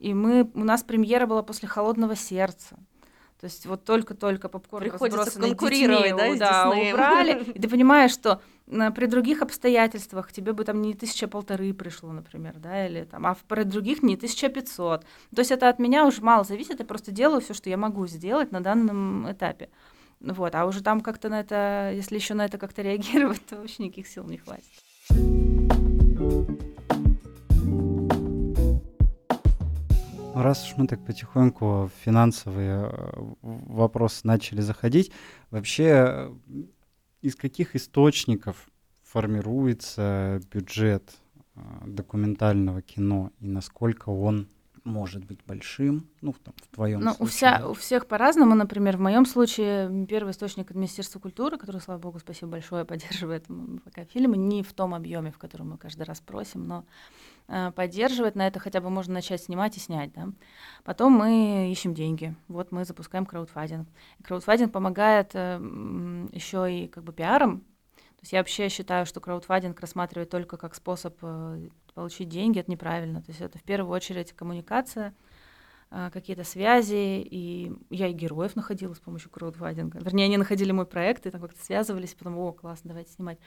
И 0.00 0.14
мы, 0.14 0.50
у 0.54 0.64
нас 0.64 0.82
премьера 0.82 1.26
была 1.26 1.42
после 1.42 1.68
«Холодного 1.68 2.16
сердца». 2.16 2.76
То 3.38 3.44
есть 3.44 3.64
вот 3.64 3.84
только-только 3.84 4.48
попкорн 4.48 4.90
Приходится 4.90 5.40
конкурировать, 5.40 6.16
детьми, 6.16 6.38
да, 6.38 6.64
да 6.64 6.70
убрали. 6.70 7.42
И 7.54 7.58
ты 7.58 7.68
понимаешь, 7.68 8.10
что 8.10 8.42
на, 8.66 8.90
при 8.90 9.06
других 9.06 9.40
обстоятельствах 9.40 10.30
тебе 10.30 10.52
бы 10.52 10.64
там 10.64 10.82
не 10.82 10.92
тысяча 10.94 11.26
полторы 11.26 11.72
пришло, 11.72 12.12
например, 12.12 12.56
да, 12.58 12.86
или 12.86 13.04
там, 13.04 13.26
а 13.26 13.36
при 13.48 13.62
других 13.62 14.02
не 14.02 14.16
тысяча 14.16 14.48
пятьсот. 14.50 15.04
То 15.34 15.40
есть 15.40 15.50
это 15.50 15.70
от 15.70 15.78
меня 15.78 16.06
уже 16.06 16.20
мало 16.20 16.44
зависит, 16.44 16.80
я 16.80 16.84
просто 16.84 17.12
делаю 17.12 17.40
все, 17.40 17.54
что 17.54 17.70
я 17.70 17.78
могу 17.78 18.06
сделать 18.06 18.52
на 18.52 18.60
данном 18.60 19.30
этапе. 19.30 19.70
Вот, 20.20 20.54
а 20.54 20.66
уже 20.66 20.82
там 20.82 21.00
как-то 21.00 21.30
на 21.30 21.40
это, 21.40 21.92
если 21.94 22.16
еще 22.16 22.34
на 22.34 22.44
это 22.44 22.58
как-то 22.58 22.82
реагировать, 22.82 23.44
то 23.48 23.56
вообще 23.56 23.84
никаких 23.84 24.06
сил 24.06 24.24
не 24.24 24.36
хватит. 24.36 25.39
Раз 30.40 30.64
уж 30.64 30.78
мы 30.78 30.86
так 30.86 31.04
потихоньку 31.04 31.66
в 31.84 31.90
финансовые 32.02 32.88
э, 32.90 33.10
вопросы 33.42 34.26
начали 34.26 34.62
заходить, 34.62 35.12
вообще 35.50 35.84
э, 35.84 36.34
из 37.20 37.36
каких 37.36 37.76
источников 37.76 38.70
формируется 39.02 40.40
бюджет 40.50 41.12
э, 41.56 41.60
документального 41.84 42.80
кино 42.80 43.32
и 43.38 43.48
насколько 43.48 44.08
он 44.08 44.48
может 44.84 45.24
быть 45.24 45.40
большим, 45.46 46.06
ну, 46.20 46.32
в, 46.32 46.38
там, 46.38 46.54
в 46.56 46.74
твоем 46.74 47.00
ну, 47.00 47.14
случае. 47.14 47.24
У, 47.24 47.28
вся, 47.28 47.68
у 47.68 47.74
всех 47.74 48.06
по-разному, 48.06 48.54
например, 48.54 48.96
в 48.96 49.00
моем 49.00 49.26
случае 49.26 50.06
первый 50.06 50.30
источник— 50.30 50.66
это 50.70 50.78
Министерство 50.78 51.18
культуры, 51.18 51.58
которое, 51.58 51.80
слава 51.80 51.98
богу, 51.98 52.18
спасибо 52.18 52.52
большое, 52.52 52.84
поддерживает 52.86 53.46
пока 53.84 54.04
фильмы, 54.04 54.36
не 54.36 54.62
в 54.62 54.72
том 54.72 54.94
объеме, 54.94 55.30
в 55.30 55.38
котором 55.38 55.70
мы 55.70 55.78
каждый 55.78 56.02
раз 56.02 56.20
просим, 56.20 56.66
но 56.66 56.84
э, 57.48 57.72
поддерживает, 57.74 58.34
на 58.36 58.46
это 58.46 58.58
хотя 58.58 58.80
бы 58.80 58.90
можно 58.90 59.14
начать 59.14 59.42
снимать 59.42 59.76
и 59.76 59.80
снять, 59.80 60.12
да. 60.14 60.28
Потом 60.84 61.12
мы 61.12 61.70
ищем 61.70 61.94
деньги, 61.94 62.34
вот 62.48 62.72
мы 62.72 62.84
запускаем 62.84 63.26
краудфандинг. 63.26 63.88
Краудфандинг 64.24 64.72
помогает 64.72 65.30
э, 65.34 65.58
еще 66.32 66.84
и 66.84 66.88
как 66.88 67.04
бы 67.04 67.12
пиаром, 67.12 67.64
то 68.20 68.24
есть 68.24 68.32
я 68.34 68.40
вообще 68.40 68.68
считаю, 68.68 69.06
что 69.06 69.18
краудфандинг 69.18 69.80
рассматривать 69.80 70.28
только 70.28 70.58
как 70.58 70.74
способ 70.74 71.16
э, 71.22 71.70
получить 71.94 72.28
деньги, 72.28 72.60
это 72.60 72.70
неправильно. 72.70 73.22
То 73.22 73.30
есть 73.30 73.40
это 73.40 73.56
в 73.56 73.62
первую 73.62 73.90
очередь 73.90 74.34
коммуникация, 74.34 75.14
какие-то 76.12 76.44
связи, 76.44 77.20
и 77.20 77.72
я 77.90 78.06
и 78.06 78.12
героев 78.12 78.54
находила 78.54 78.94
с 78.94 79.00
помощью 79.00 79.30
краудфандинга. 79.30 79.98
Вернее, 79.98 80.26
они 80.26 80.36
находили 80.36 80.70
мой 80.70 80.86
проект, 80.86 81.26
и 81.26 81.30
там 81.30 81.40
как-то 81.40 81.62
связывались, 81.64 82.14
потом, 82.14 82.38
о, 82.38 82.52
классно, 82.52 82.88
давайте 82.88 83.12
снимать. 83.12 83.38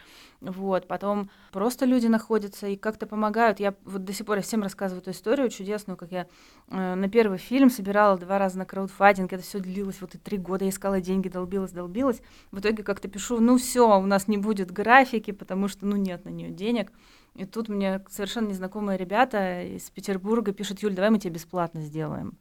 Вот, 0.42 0.88
потом 0.88 1.30
просто 1.52 1.86
люди 1.86 2.08
находятся 2.08 2.68
и 2.68 2.76
как-то 2.76 3.08
помогают. 3.08 3.62
Я 3.62 3.76
вот 3.86 4.04
до 4.04 4.12
сих 4.12 4.26
пор 4.26 4.42
всем 4.42 4.62
рассказываю 4.62 5.02
эту 5.02 5.12
историю 5.12 5.50
чудесную, 5.50 5.96
как 5.96 6.12
я 6.12 6.28
э, 6.68 6.96
на 6.96 7.08
первый 7.08 7.38
фильм 7.38 7.70
собирала 7.70 8.18
два 8.18 8.40
раза 8.40 8.58
на 8.58 8.66
краудфандинг, 8.66 9.32
это 9.32 9.44
все 9.44 9.60
длилось 9.60 10.02
вот 10.02 10.16
и 10.16 10.18
три 10.18 10.38
года, 10.38 10.66
я 10.66 10.72
искала 10.72 11.00
деньги, 11.00 11.30
долбилась, 11.30 11.72
долбилась. 11.72 12.22
В 12.52 12.60
итоге 12.60 12.84
как-то 12.84 13.08
пишу, 13.08 13.40
ну 13.40 13.58
все, 13.58 14.00
у 14.00 14.06
нас 14.06 14.28
не 14.28 14.38
будет 14.38 14.70
графики, 14.72 15.32
потому 15.32 15.68
что, 15.68 15.86
ну, 15.86 15.96
нет 15.96 16.26
на 16.26 16.30
нее 16.30 16.50
денег. 16.50 16.92
И 17.36 17.46
тут 17.46 17.68
мне 17.68 18.04
совершенно 18.10 18.50
незнакомые 18.50 18.98
ребята 18.98 19.64
из 19.64 19.90
Петербурга 19.90 20.54
пишут, 20.54 20.80
Юль, 20.84 20.94
давай 20.94 21.10
мы 21.10 21.20
тебе 21.20 21.34
бесплатно 21.34 21.82
сделаем. 21.82 22.38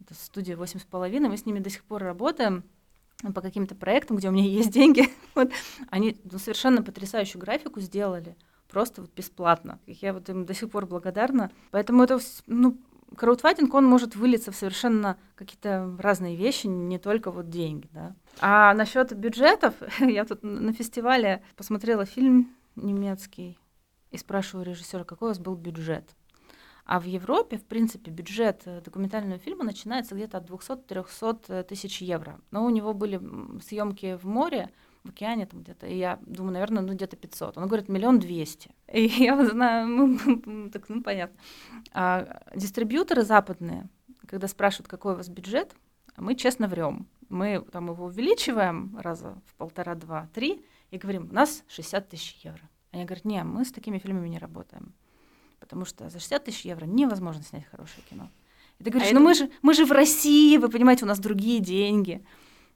Это 0.00 0.14
студия 0.14 0.56
восемь 0.56 0.80
с 0.80 0.84
половиной, 0.84 1.28
мы 1.28 1.36
с 1.36 1.44
ними 1.44 1.58
до 1.58 1.68
сих 1.68 1.84
пор 1.84 2.02
работаем 2.02 2.64
по 3.34 3.42
каким-то 3.42 3.74
проектам, 3.74 4.16
где 4.16 4.28
у 4.28 4.32
меня 4.32 4.44
есть 4.44 4.70
деньги. 4.70 5.08
вот. 5.34 5.50
Они 5.90 6.18
ну, 6.24 6.38
совершенно 6.38 6.82
потрясающую 6.82 7.40
графику 7.40 7.80
сделали, 7.80 8.34
просто 8.68 9.02
вот 9.02 9.12
бесплатно. 9.14 9.78
Я 9.86 10.14
вот 10.14 10.28
им 10.30 10.46
до 10.46 10.54
сих 10.54 10.70
пор 10.70 10.86
благодарна. 10.86 11.50
Поэтому 11.70 12.02
это, 12.02 12.18
ну, 12.46 12.78
краудфандинг, 13.16 13.74
он 13.74 13.84
может 13.84 14.16
вылиться 14.16 14.52
в 14.52 14.56
совершенно 14.56 15.18
какие-то 15.34 15.94
разные 15.98 16.36
вещи, 16.36 16.66
не 16.66 16.98
только 16.98 17.30
вот 17.30 17.50
деньги, 17.50 17.88
да. 17.92 18.14
А 18.40 18.72
насчет 18.74 19.14
бюджетов, 19.14 19.74
я 20.00 20.24
тут 20.24 20.42
на 20.42 20.72
фестивале 20.72 21.42
посмотрела 21.56 22.04
фильм 22.04 22.54
немецкий, 22.76 23.58
и 24.10 24.18
спрашиваю 24.18 24.66
режиссера, 24.66 25.04
какой 25.04 25.26
у 25.26 25.30
вас 25.30 25.38
был 25.38 25.54
бюджет. 25.54 26.14
А 26.84 26.98
в 26.98 27.04
Европе, 27.04 27.56
в 27.56 27.64
принципе, 27.64 28.10
бюджет 28.10 28.62
э, 28.64 28.80
документального 28.80 29.38
фильма 29.38 29.64
начинается 29.64 30.14
где-то 30.14 30.38
от 30.38 30.50
200-300 30.50 31.38
э, 31.48 31.62
тысяч 31.62 32.02
евро. 32.02 32.40
Но 32.50 32.64
у 32.64 32.70
него 32.70 32.94
были 32.94 33.20
съемки 33.60 34.16
в 34.16 34.24
море, 34.24 34.70
в 35.04 35.10
океане 35.10 35.46
там 35.46 35.62
где-то, 35.62 35.86
и 35.86 35.96
я 35.96 36.18
думаю, 36.22 36.54
наверное, 36.54 36.82
ну 36.82 36.92
где-то 36.92 37.16
500. 37.16 37.58
Он 37.58 37.66
говорит, 37.66 37.88
миллион 37.88 38.18
двести. 38.18 38.74
И 38.92 39.02
я 39.02 39.42
знаю, 39.46 39.86
ну, 39.86 40.68
так, 40.72 40.88
ну 40.88 41.02
понятно. 41.02 41.38
А 41.92 42.42
дистрибьюторы 42.54 43.22
западные, 43.22 43.88
когда 44.26 44.48
спрашивают, 44.48 44.88
какой 44.88 45.14
у 45.14 45.16
вас 45.16 45.28
бюджет, 45.28 45.74
мы 46.16 46.34
честно 46.34 46.66
врем. 46.68 47.06
Мы 47.28 47.64
там 47.72 47.88
его 47.88 48.06
увеличиваем 48.06 48.98
раза 48.98 49.40
в 49.46 49.54
полтора, 49.54 49.94
два, 49.94 50.28
три, 50.34 50.64
и 50.90 50.98
говорим, 50.98 51.28
у 51.30 51.34
нас 51.34 51.62
60 51.68 52.08
тысяч 52.08 52.40
евро. 52.44 52.68
Они 52.92 53.04
говорят, 53.04 53.24
не, 53.24 53.42
мы 53.44 53.64
с 53.64 53.72
такими 53.72 53.98
фильмами 53.98 54.28
не 54.28 54.38
работаем. 54.38 54.92
Потому 55.60 55.84
что 55.84 56.08
за 56.08 56.18
60 56.18 56.44
тысяч 56.44 56.64
евро 56.64 56.86
невозможно 56.86 57.42
снять 57.42 57.66
хорошее 57.66 58.02
кино. 58.08 58.30
И 58.78 58.84
ты 58.84 58.90
говоришь, 58.90 59.10
а 59.10 59.14
ну 59.14 59.20
это... 59.20 59.28
мы, 59.28 59.34
же, 59.34 59.50
мы 59.62 59.74
же 59.74 59.84
в 59.84 59.92
России, 59.92 60.56
вы 60.56 60.68
понимаете, 60.68 61.04
у 61.04 61.08
нас 61.08 61.18
другие 61.18 61.60
деньги. 61.60 62.24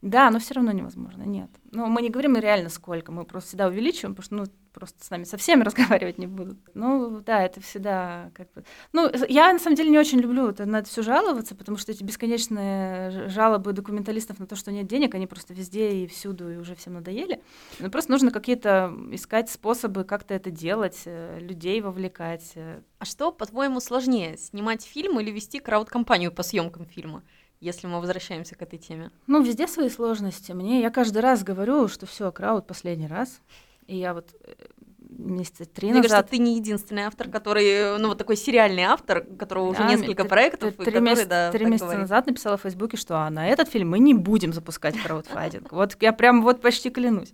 Да, 0.03 0.30
но 0.30 0.38
все 0.38 0.55
равно 0.55 0.72
невозможно, 0.72 1.22
нет. 1.22 1.51
Но 1.72 1.86
мы 1.86 2.03
не 2.03 2.11
говорим 2.11 2.36
реально 2.36 2.68
сколько, 2.68 3.11
мы 3.11 3.24
просто 3.24 3.49
всегда 3.49 3.68
увеличиваем, 3.68 4.14
потому 4.14 4.24
что, 4.24 4.34
ну, 4.34 4.45
просто 4.74 5.03
с 5.03 5.09
нами 5.09 5.24
со 5.24 5.38
всеми 5.38 5.62
разговаривать 5.64 6.18
не 6.18 6.26
будут. 6.26 6.59
Ну, 6.74 7.20
да, 7.20 7.42
это 7.42 7.61
всегда 7.62 8.30
как 8.34 8.53
бы... 8.53 8.64
Ну, 8.92 9.11
я 9.28 9.53
на 9.53 9.59
самом 9.59 9.76
деле 9.76 9.90
не 9.90 9.99
очень 9.99 10.18
люблю 10.18 10.49
это, 10.49 10.66
на 10.66 10.80
это 10.80 10.88
все 10.88 11.03
жаловаться, 11.03 11.55
потому 11.55 11.78
что 11.78 11.92
эти 11.92 12.03
бесконечные 12.03 13.28
жалобы 13.28 13.72
документалистов 13.72 14.38
на 14.38 14.47
то, 14.47 14.57
что 14.57 14.72
нет 14.72 14.86
денег, 14.86 15.14
они 15.14 15.26
просто 15.26 15.55
везде 15.55 16.03
и 16.03 16.07
всюду, 16.07 16.53
и 16.53 16.57
уже 16.57 16.74
всем 16.74 16.95
надоели. 16.95 17.40
Но 17.78 17.88
просто 17.88 18.11
нужно 18.11 18.30
какие-то 18.30 18.92
искать 19.12 19.49
способы 19.49 20.05
как-то 20.05 20.34
это 20.34 20.51
делать, 20.51 21.03
э, 21.07 21.38
людей 21.40 21.80
вовлекать. 21.80 22.53
Э. 22.57 22.80
А 22.99 23.05
что, 23.05 23.32
по-твоему, 23.32 23.80
сложнее, 23.80 24.36
снимать 24.36 24.84
фильм 24.84 25.18
или 25.20 25.30
вести 25.30 25.61
крауд-компанию 25.61 26.32
по 26.32 26.42
съемкам 26.42 26.84
фильма? 26.84 27.22
Если 27.64 27.86
мы 27.86 28.00
возвращаемся 28.00 28.54
к 28.54 28.62
этой 28.62 28.78
теме? 28.78 29.10
Ну, 29.26 29.42
везде 29.42 29.66
свои 29.66 29.88
сложности. 29.88 30.52
Мне 30.52 30.80
я 30.80 30.90
каждый 30.90 31.22
раз 31.22 31.42
говорю, 31.42 31.88
что 31.88 32.06
все, 32.06 32.30
крауд 32.30 32.66
последний 32.66 33.06
раз. 33.06 33.40
И 33.86 33.96
я 33.96 34.14
вот 34.14 34.34
э, 34.44 34.54
месяца 35.00 35.64
три 35.64 35.88
Мне 35.88 35.98
назад... 35.98 36.10
кажется, 36.10 36.30
ты 36.30 36.38
не 36.38 36.56
единственный 36.56 37.02
автор, 37.02 37.28
который, 37.28 37.98
ну, 37.98 38.08
вот 38.08 38.18
такой 38.18 38.36
сериальный 38.36 38.84
автор, 38.84 39.22
которого 39.22 39.70
уже 39.70 39.84
несколько 39.84 40.24
проектов. 40.24 40.74
Три, 40.76 41.00
месяца, 41.00 41.28
да, 41.28 41.52
три 41.52 41.64
месяца 41.64 41.86
говорит. 41.86 42.02
назад 42.02 42.26
написала 42.26 42.56
в 42.56 42.62
Фейсбуке, 42.62 42.96
что 42.96 43.16
а, 43.16 43.30
на 43.30 43.48
этот 43.48 43.68
фильм 43.68 43.90
мы 43.90 43.98
не 43.98 44.14
будем 44.14 44.52
запускать 44.52 44.96
краудфандинг. 45.00 45.72
Вот 45.72 45.96
я 46.00 46.12
прям 46.12 46.42
вот 46.42 46.60
почти 46.60 46.90
клянусь. 46.90 47.32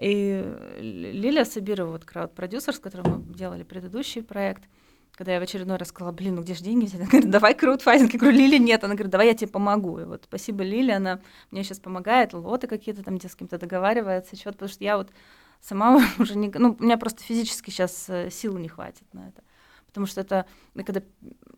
И 0.00 0.44
Лилия 0.80 1.44
Сабирова, 1.44 1.92
вот 1.92 2.04
крауд-продюсер, 2.04 2.74
с 2.74 2.78
которым 2.80 3.12
мы 3.12 3.34
делали 3.34 3.62
предыдущий 3.62 4.22
проект, 4.22 4.64
когда 5.16 5.34
я 5.34 5.40
в 5.40 5.42
очередной 5.42 5.76
раз 5.76 5.88
сказала, 5.88 6.12
блин, 6.12 6.36
ну 6.36 6.42
где 6.42 6.54
же 6.54 6.62
деньги? 6.62 6.88
Она 6.96 7.04
говорит, 7.04 7.30
давай 7.30 7.54
краудфандинг. 7.54 8.12
Я 8.14 8.18
говорю, 8.18 8.36
Лили, 8.36 8.58
нет. 8.58 8.82
Она 8.82 8.94
говорит, 8.94 9.10
давай 9.10 9.28
я 9.28 9.34
тебе 9.34 9.50
помогу. 9.50 9.98
И 9.98 10.04
вот 10.04 10.24
спасибо 10.24 10.64
Лили, 10.64 10.90
она 10.90 11.20
мне 11.50 11.64
сейчас 11.64 11.80
помогает, 11.80 12.32
лоты 12.32 12.66
какие-то 12.66 13.02
там, 13.02 13.18
где 13.18 13.28
с 13.28 13.36
кем-то 13.36 13.58
договаривается, 13.58 14.36
что 14.36 14.52
потому 14.52 14.68
что 14.70 14.82
я 14.82 14.96
вот 14.96 15.10
сама 15.60 16.00
уже 16.18 16.36
не... 16.36 16.50
Ну, 16.54 16.76
у 16.78 16.82
меня 16.82 16.96
просто 16.96 17.22
физически 17.22 17.70
сейчас 17.70 18.08
э, 18.08 18.30
сил 18.30 18.56
не 18.56 18.68
хватит 18.68 19.04
на 19.12 19.28
это. 19.28 19.42
Потому 19.86 20.06
что 20.06 20.22
это... 20.22 20.46
Я 20.74 20.84
когда 20.84 21.02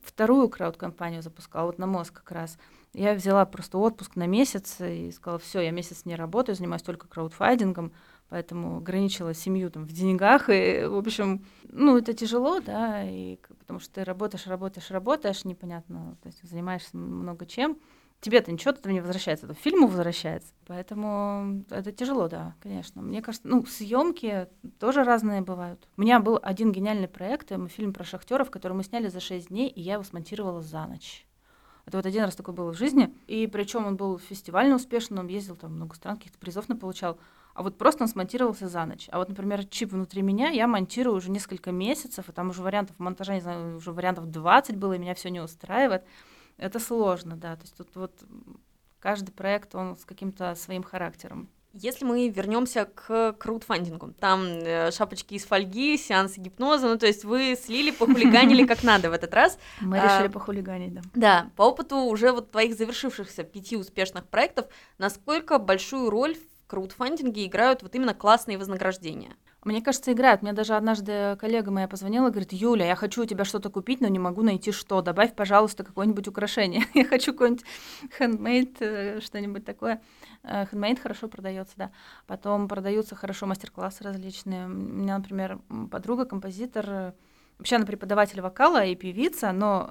вторую 0.03 0.49
крауд-компанию 0.49 1.23
запускала, 1.23 1.67
вот 1.67 1.79
на 1.79 1.87
мозг 1.87 2.13
как 2.13 2.33
раз, 2.33 2.59
я 2.93 3.15
взяла 3.15 3.47
просто 3.47 3.79
отпуск 3.79 4.17
на 4.17 4.27
месяц 4.27 4.81
и 4.81 5.13
сказала, 5.13 5.39
все, 5.39 5.61
я 5.61 5.71
месяц 5.71 6.05
не 6.05 6.17
работаю, 6.17 6.57
занимаюсь 6.57 6.83
только 6.83 7.07
краудфандингом, 7.07 7.93
поэтому 8.29 8.79
ограничила 8.79 9.35
семью 9.35 9.71
там 9.71 9.85
в 9.85 9.93
деньгах, 9.93 10.49
и, 10.49 10.85
в 10.85 10.97
общем, 10.97 11.45
ну, 11.65 11.97
это 11.99 12.13
тяжело, 12.13 12.61
да, 12.61 13.03
и, 13.09 13.37
потому 13.59 13.81
что 13.81 13.95
ты 13.95 14.05
работаешь, 14.05 14.47
работаешь, 14.47 14.91
работаешь, 14.91 15.45
непонятно, 15.45 16.17
то 16.23 16.29
есть 16.29 16.43
занимаешься 16.43 16.97
много 16.97 17.47
чем, 17.47 17.79
тебе-то 18.25 18.51
ничего 18.51 18.73
этого 18.73 18.93
не 18.93 19.01
возвращается, 19.01 19.47
это 19.47 19.55
фильму 19.55 19.87
возвращается. 19.87 20.53
Поэтому 20.67 21.65
это 21.69 21.93
тяжело, 21.93 22.29
да, 22.29 22.55
конечно. 22.61 23.03
Мне 23.03 23.21
кажется, 23.21 23.47
ну, 23.47 23.67
съемки 23.67 24.49
тоже 24.79 25.05
разные 25.05 25.43
бывают. 25.43 25.87
У 25.97 26.01
меня 26.01 26.21
был 26.21 26.41
один 26.43 26.73
гениальный 26.73 27.09
проект, 27.09 27.53
фильм 27.69 27.93
про 27.93 28.05
шахтеров, 28.05 28.51
который 28.51 28.73
мы 28.73 28.83
сняли 28.83 29.09
за 29.09 29.21
6 29.21 29.49
дней, 29.49 29.69
и 29.69 29.81
я 29.81 29.95
его 29.95 30.03
смонтировала 30.03 30.63
за 30.63 30.87
ночь. 30.87 31.27
Это 31.85 31.99
вот 31.99 32.07
один 32.07 32.25
раз 32.25 32.35
такой 32.35 32.55
был 32.55 32.71
в 32.71 32.79
жизни. 32.79 33.15
И 33.27 33.47
причем 33.47 33.87
он 33.87 33.97
был 33.97 34.19
фестивально 34.19 34.77
успешный, 34.77 35.19
он 35.19 35.27
ездил 35.27 35.57
там 35.57 35.75
много 35.75 35.95
стран, 35.95 36.17
каких-то 36.17 36.39
призов 36.39 36.67
получал. 36.81 37.19
А 37.55 37.63
вот 37.63 37.79
просто 37.79 38.03
он 38.03 38.09
смонтировался 38.09 38.69
за 38.69 38.85
ночь. 38.85 39.09
А 39.11 39.19
вот, 39.19 39.29
например, 39.29 39.65
чип 39.65 39.93
внутри 39.93 40.23
меня 40.23 40.49
я 40.49 40.67
монтирую 40.67 41.17
уже 41.17 41.31
несколько 41.31 41.71
месяцев, 41.71 42.29
и 42.29 42.33
там 42.33 42.51
уже 42.51 42.63
вариантов 42.63 42.99
монтажа, 42.99 43.35
не 43.35 43.41
знаю, 43.41 43.77
уже 43.77 43.93
вариантов 43.93 44.27
20 44.27 44.77
было, 44.77 44.95
и 44.95 44.99
меня 44.99 45.15
все 45.15 45.31
не 45.31 45.41
устраивает. 45.41 46.05
Это 46.57 46.81
сложно, 46.81 47.37
да. 47.37 47.55
То 47.55 47.63
есть 47.63 47.77
тут 47.77 47.89
вот 47.95 48.13
каждый 48.99 49.31
проект, 49.31 49.75
он 49.75 49.97
с 49.97 50.05
каким-то 50.05 50.55
своим 50.57 50.83
характером. 50.83 51.49
Если 51.77 52.05
мы 52.05 52.29
вернемся 52.29 52.85
к 52.87 53.33
краудфандингу, 53.33 54.13
там 54.13 54.45
э, 54.45 54.93
шапочки 54.93 55.35
из 55.35 55.45
фольги, 55.45 55.99
сеансы 55.99 56.41
гипноза, 56.41 56.89
ну 56.89 56.97
то 56.97 57.07
есть 57.07 57.25
вы 57.25 57.57
слили, 57.61 57.91
похулиганили 57.91 58.65
как 58.65 58.83
надо 58.85 59.11
в 59.11 59.13
этот 59.13 59.35
раз. 59.35 59.59
Мы 59.81 59.99
а, 59.99 60.05
решили 60.05 60.29
похулиганить, 60.29 60.95
да. 60.95 61.03
Да, 61.15 61.51
по 61.57 61.63
опыту 61.63 61.97
уже 61.97 62.31
вот 62.31 62.53
твоих 62.53 62.77
завершившихся 62.77 63.43
пяти 63.43 63.77
успешных 63.77 64.25
проектов, 64.27 64.67
насколько 64.99 65.59
большую 65.59 66.11
роль 66.11 66.37
в 66.37 66.54
краудфандинге 66.67 67.47
играют 67.47 67.83
вот 67.83 67.95
именно 67.95 68.15
классные 68.15 68.59
вознаграждения? 68.59 69.37
Мне 69.65 69.81
кажется, 69.81 70.13
играют. 70.13 70.43
Мне 70.43 70.53
даже 70.53 70.75
однажды 70.75 71.37
коллега 71.41 71.71
моя 71.71 71.89
позвонила, 71.89 72.29
говорит, 72.29 72.53
Юля, 72.53 72.87
я 72.87 72.97
хочу 72.97 73.23
у 73.23 73.27
тебя 73.27 73.47
что-то 73.47 73.71
купить, 73.71 74.03
но 74.03 74.09
не 74.09 74.19
могу 74.19 74.43
найти 74.43 74.73
что. 74.73 75.01
Добавь, 75.01 75.35
пожалуйста, 75.35 75.85
какое-нибудь 75.85 76.29
украшение. 76.29 76.85
я 76.95 77.05
хочу 77.07 77.33
какой-нибудь 77.33 77.65
handmade, 78.19 78.77
э, 78.81 79.21
что-нибудь 79.21 79.65
такое. 79.65 80.03
Handmade 80.43 80.99
э, 80.99 81.01
хорошо 81.01 81.29
продается, 81.29 81.75
да. 81.77 81.91
Потом 82.27 82.69
продаются 82.69 83.17
хорошо 83.17 83.47
мастер-классы 83.47 84.05
различные. 84.05 84.67
У 84.67 84.69
меня, 84.69 85.17
например, 85.17 85.59
подруга, 85.91 86.27
композитор, 86.27 86.85
э, 86.87 87.13
Вообще 87.59 87.77
она 87.77 87.87
преподаватель 87.87 88.41
вокала 88.41 88.85
и 88.85 88.97
певица, 88.97 89.53
но 89.53 89.91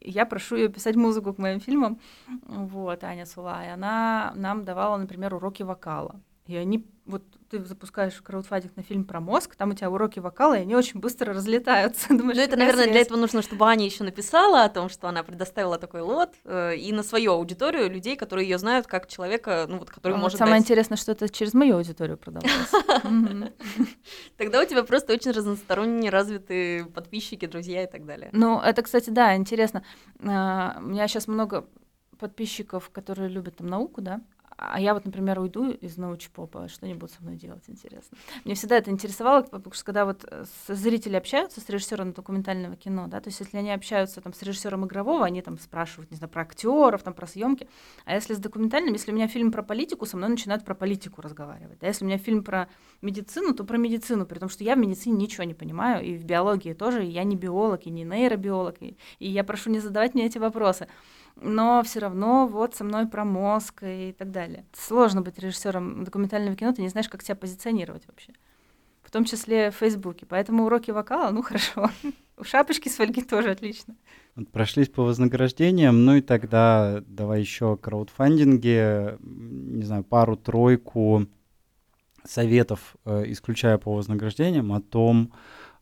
я 0.00 0.26
прошу 0.26 0.56
ее 0.56 0.68
писать 0.68 0.96
музыку 0.96 1.34
к 1.34 1.38
моим 1.38 1.60
фильмам. 1.60 2.00
Вот, 2.46 3.04
Аня 3.04 3.26
Сулай. 3.26 3.72
Она 3.72 4.32
нам 4.34 4.64
давала, 4.64 4.96
например, 4.96 5.34
уроки 5.34 5.62
вокала. 5.62 6.20
И 6.46 6.56
они, 6.56 6.84
вот 7.06 7.22
ты 7.50 7.64
запускаешь 7.64 8.20
краудфандинг 8.20 8.76
на 8.76 8.82
фильм 8.82 9.04
про 9.04 9.20
мозг, 9.20 9.54
там 9.54 9.70
у 9.70 9.74
тебя 9.74 9.90
уроки 9.90 10.18
вокала, 10.18 10.54
и 10.58 10.62
они 10.62 10.74
очень 10.74 10.98
быстро 10.98 11.32
разлетаются. 11.32 12.08
Думаешь, 12.10 12.36
ну, 12.36 12.42
это, 12.42 12.56
наверное, 12.56 12.84
связь? 12.84 12.92
для 12.92 13.00
этого 13.00 13.18
нужно, 13.18 13.42
чтобы 13.42 13.66
Аня 13.66 13.84
еще 13.84 14.02
написала 14.02 14.64
о 14.64 14.68
том, 14.68 14.88
что 14.88 15.06
она 15.06 15.22
предоставила 15.22 15.78
такой 15.78 16.00
лот, 16.00 16.30
э, 16.44 16.76
и 16.76 16.90
на 16.92 17.04
свою 17.04 17.32
аудиторию 17.32 17.88
людей, 17.88 18.16
которые 18.16 18.48
ее 18.48 18.58
знают 18.58 18.88
как 18.88 19.06
человека, 19.06 19.66
ну 19.68 19.78
вот, 19.78 19.90
который 19.90 20.14
а 20.14 20.16
может 20.16 20.38
Самое 20.38 20.56
дать... 20.56 20.62
интересное, 20.62 20.96
что 20.96 21.12
это 21.12 21.28
через 21.28 21.54
мою 21.54 21.76
аудиторию 21.76 22.16
продавалось. 22.16 22.70
Тогда 24.36 24.60
у 24.60 24.64
тебя 24.64 24.82
просто 24.82 25.12
очень 25.12 25.30
разносторонне 25.30 26.10
развиты 26.10 26.86
подписчики, 26.86 27.46
друзья 27.46 27.84
и 27.84 27.86
так 27.86 28.04
далее. 28.04 28.30
Ну, 28.32 28.60
это, 28.60 28.82
кстати, 28.82 29.10
да, 29.10 29.36
интересно. 29.36 29.84
А, 30.24 30.78
у 30.78 30.88
меня 30.88 31.06
сейчас 31.06 31.28
много 31.28 31.66
подписчиков, 32.18 32.88
которые 32.90 33.28
любят 33.28 33.56
там 33.56 33.66
науку, 33.66 34.00
да, 34.00 34.20
а 34.70 34.80
я 34.80 34.94
вот, 34.94 35.04
например, 35.04 35.40
уйду 35.40 35.70
из 35.70 35.96
научпопа, 35.96 36.68
что 36.68 36.86
они 36.86 36.94
будут 36.94 37.12
со 37.12 37.22
мной 37.22 37.36
делать, 37.36 37.64
интересно. 37.66 38.16
Мне 38.44 38.54
всегда 38.54 38.76
это 38.76 38.90
интересовало, 38.90 39.42
потому 39.42 39.74
что 39.74 39.84
когда 39.84 40.04
вот 40.04 40.24
э, 40.30 40.44
зрители 40.68 41.16
общаются 41.16 41.60
с 41.60 41.68
режиссером 41.68 42.12
документального 42.12 42.76
кино, 42.76 43.08
да, 43.08 43.20
то 43.20 43.28
есть 43.28 43.40
если 43.40 43.56
они 43.56 43.72
общаются 43.72 44.20
там 44.20 44.32
с 44.32 44.42
режиссером 44.42 44.86
игрового, 44.86 45.24
они 45.24 45.42
там 45.42 45.58
спрашивают, 45.58 46.10
не 46.10 46.16
знаю, 46.16 46.30
про 46.30 46.42
актеров, 46.42 47.02
там 47.02 47.14
про 47.14 47.26
съемки, 47.26 47.68
а 48.04 48.14
если 48.14 48.34
с 48.34 48.38
документальным, 48.38 48.92
если 48.92 49.10
у 49.10 49.14
меня 49.14 49.26
фильм 49.26 49.50
про 49.50 49.62
политику, 49.62 50.06
со 50.06 50.16
мной 50.16 50.28
начинают 50.28 50.64
про 50.64 50.74
политику 50.74 51.22
разговаривать, 51.22 51.82
а 51.82 51.86
если 51.86 52.04
у 52.04 52.08
меня 52.08 52.18
фильм 52.18 52.44
про 52.44 52.68
медицину, 53.00 53.54
то 53.54 53.64
про 53.64 53.78
медицину, 53.78 54.26
при 54.26 54.38
том, 54.38 54.48
что 54.48 54.62
я 54.64 54.76
в 54.76 54.78
медицине 54.78 55.16
ничего 55.16 55.44
не 55.44 55.54
понимаю, 55.54 56.04
и 56.04 56.16
в 56.16 56.24
биологии 56.24 56.72
тоже, 56.72 57.04
и 57.04 57.10
я 57.10 57.24
не 57.24 57.36
биолог, 57.36 57.86
и 57.86 57.90
не 57.90 58.04
нейробиолог, 58.04 58.76
и, 58.80 58.96
и 59.18 59.28
я 59.28 59.44
прошу 59.44 59.70
не 59.70 59.80
задавать 59.80 60.14
мне 60.14 60.26
эти 60.26 60.38
вопросы 60.38 60.86
но 61.36 61.82
все 61.82 62.00
равно 62.00 62.46
вот 62.46 62.74
со 62.74 62.84
мной 62.84 63.06
про 63.06 63.24
мозг 63.24 63.82
и 63.82 64.14
так 64.16 64.30
далее. 64.30 64.64
Сложно 64.72 65.22
быть 65.22 65.38
режиссером 65.38 66.04
документального 66.04 66.56
кино, 66.56 66.72
ты 66.72 66.82
не 66.82 66.88
знаешь, 66.88 67.08
как 67.08 67.22
себя 67.22 67.36
позиционировать 67.36 68.06
вообще. 68.06 68.32
В 69.02 69.10
том 69.10 69.24
числе 69.24 69.70
в 69.70 69.76
Фейсбуке. 69.76 70.26
Поэтому 70.26 70.64
уроки 70.64 70.90
вокала, 70.90 71.30
ну 71.30 71.42
хорошо. 71.42 71.90
У 72.36 72.44
шапочки 72.44 72.88
с 72.88 72.96
фольги 72.96 73.22
тоже 73.22 73.50
отлично. 73.50 73.94
Вот 74.34 74.50
прошлись 74.50 74.88
по 74.88 75.02
вознаграждениям, 75.02 76.04
ну 76.04 76.16
и 76.16 76.20
тогда 76.22 77.02
давай 77.06 77.40
еще 77.40 77.76
краудфандинге, 77.76 79.18
не 79.20 79.84
знаю, 79.84 80.04
пару-тройку 80.04 81.26
советов, 82.24 82.96
э, 83.04 83.24
исключая 83.26 83.76
по 83.76 83.94
вознаграждениям, 83.94 84.72
о 84.72 84.80
том, 84.80 85.32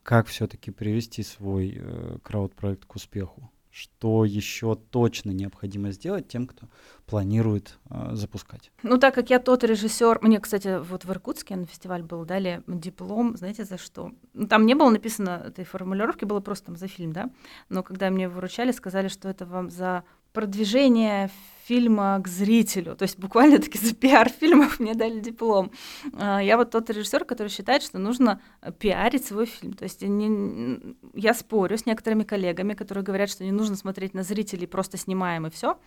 как 0.03 0.27
все-таки 0.27 0.71
привести 0.71 1.23
свой 1.23 1.77
э, 1.79 2.17
крауд-проект 2.23 2.85
к 2.85 2.95
успеху 2.95 3.49
что 3.71 4.25
еще 4.25 4.75
точно 4.75 5.31
необходимо 5.31 5.91
сделать 5.91 6.27
тем, 6.27 6.45
кто 6.45 6.67
планирует 7.05 7.79
э, 7.89 8.09
запускать? 8.13 8.71
Ну, 8.83 8.97
так 8.97 9.15
как 9.15 9.29
я 9.29 9.39
тот 9.39 9.63
режиссер, 9.63 10.19
мне, 10.21 10.39
кстати, 10.39 10.79
вот 10.79 11.05
в 11.05 11.11
Иркутске 11.11 11.55
на 11.55 11.65
фестиваль 11.65 12.03
был, 12.03 12.25
дали 12.25 12.63
диплом, 12.67 13.37
знаете, 13.37 13.63
за 13.63 13.77
что? 13.77 14.11
Ну, 14.33 14.47
там 14.47 14.65
не 14.65 14.75
было 14.75 14.89
написано 14.89 15.43
этой 15.47 15.63
формулировки, 15.63 16.25
было 16.25 16.41
просто 16.41 16.67
там 16.67 16.75
за 16.75 16.87
фильм, 16.87 17.13
да, 17.13 17.29
но 17.69 17.81
когда 17.81 18.09
мне 18.09 18.27
выручали, 18.27 18.71
сказали, 18.71 19.07
что 19.07 19.29
это 19.29 19.45
вам 19.45 19.69
за 19.69 20.03
продвижение 20.33 21.29
фильма 21.65 22.19
к 22.21 22.27
зрителю. 22.27 22.95
То 22.95 23.03
есть 23.03 23.17
буквально 23.17 23.59
таки 23.59 23.77
за 23.77 23.95
пиар 23.95 24.29
фильмов 24.29 24.79
мне 24.79 24.93
дали 24.93 25.19
диплом. 25.19 25.71
А, 26.13 26.39
я 26.39 26.57
вот 26.57 26.71
тот 26.71 26.89
режиссер, 26.89 27.23
который 27.23 27.47
считает, 27.47 27.83
что 27.83 27.99
нужно 27.99 28.41
пиарить 28.79 29.25
свой 29.25 29.45
фильм. 29.45 29.73
То 29.73 29.83
есть 29.83 30.01
не, 30.01 30.95
я 31.13 31.33
спорю 31.33 31.77
с 31.77 31.85
некоторыми 31.85 32.23
коллегами, 32.23 32.73
которые 32.73 33.03
говорят, 33.03 33.29
что 33.29 33.43
не 33.43 33.51
нужно 33.51 33.75
смотреть 33.75 34.13
на 34.13 34.23
зрителей, 34.23 34.67
просто 34.67 34.97
снимаем 34.97 35.47
и 35.47 35.49
все. 35.49 35.77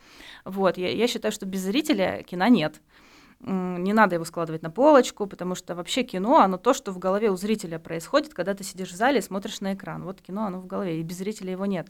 Вот, 0.44 0.78
я, 0.78 0.90
я 0.90 1.06
считаю, 1.06 1.32
что 1.32 1.44
без 1.44 1.60
зрителя 1.60 2.22
кино 2.22 2.46
нет 2.46 2.80
не 3.46 3.92
надо 3.92 4.14
его 4.14 4.24
складывать 4.24 4.62
на 4.62 4.70
полочку, 4.70 5.26
потому 5.26 5.54
что 5.54 5.74
вообще 5.74 6.02
кино, 6.02 6.38
оно 6.38 6.56
то, 6.56 6.72
что 6.72 6.92
в 6.92 6.98
голове 6.98 7.30
у 7.30 7.36
зрителя 7.36 7.78
происходит, 7.78 8.32
когда 8.32 8.54
ты 8.54 8.64
сидишь 8.64 8.90
в 8.90 8.96
зале 8.96 9.18
и 9.18 9.22
смотришь 9.22 9.60
на 9.60 9.74
экран. 9.74 10.04
Вот 10.04 10.22
кино, 10.22 10.46
оно 10.46 10.60
в 10.60 10.66
голове, 10.66 11.00
и 11.00 11.02
без 11.02 11.18
зрителя 11.18 11.52
его 11.52 11.66
нет. 11.66 11.86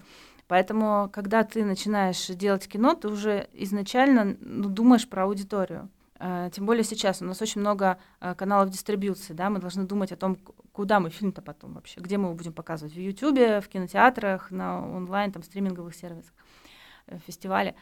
Поэтому, 0.48 1.08
когда 1.12 1.44
ты 1.44 1.64
начинаешь 1.64 2.26
делать 2.26 2.66
кино, 2.68 2.94
ты 2.94 3.08
уже 3.08 3.48
изначально 3.52 4.36
ну, 4.40 4.68
думаешь 4.68 5.08
про 5.08 5.24
аудиторию. 5.24 5.88
Э, 6.18 6.50
тем 6.52 6.66
более 6.66 6.84
сейчас 6.84 7.22
у 7.22 7.24
нас 7.24 7.40
очень 7.40 7.60
много 7.60 7.98
э, 8.20 8.34
каналов 8.34 8.70
дистрибьюции, 8.70 9.32
да, 9.32 9.48
мы 9.48 9.58
должны 9.58 9.84
думать 9.84 10.12
о 10.12 10.16
том, 10.16 10.36
куда 10.72 11.00
мы 11.00 11.10
фильм-то 11.10 11.40
потом 11.40 11.74
вообще, 11.74 12.00
где 12.00 12.18
мы 12.18 12.24
его 12.24 12.34
будем 12.34 12.52
показывать, 12.52 12.94
в 12.94 13.00
Ютубе, 13.00 13.60
в 13.60 13.68
кинотеатрах, 13.68 14.50
на 14.50 14.84
онлайн, 14.84 15.32
там, 15.32 15.42
стриминговых 15.42 15.94
сервисах, 15.94 16.34
фестивале. 17.26 17.74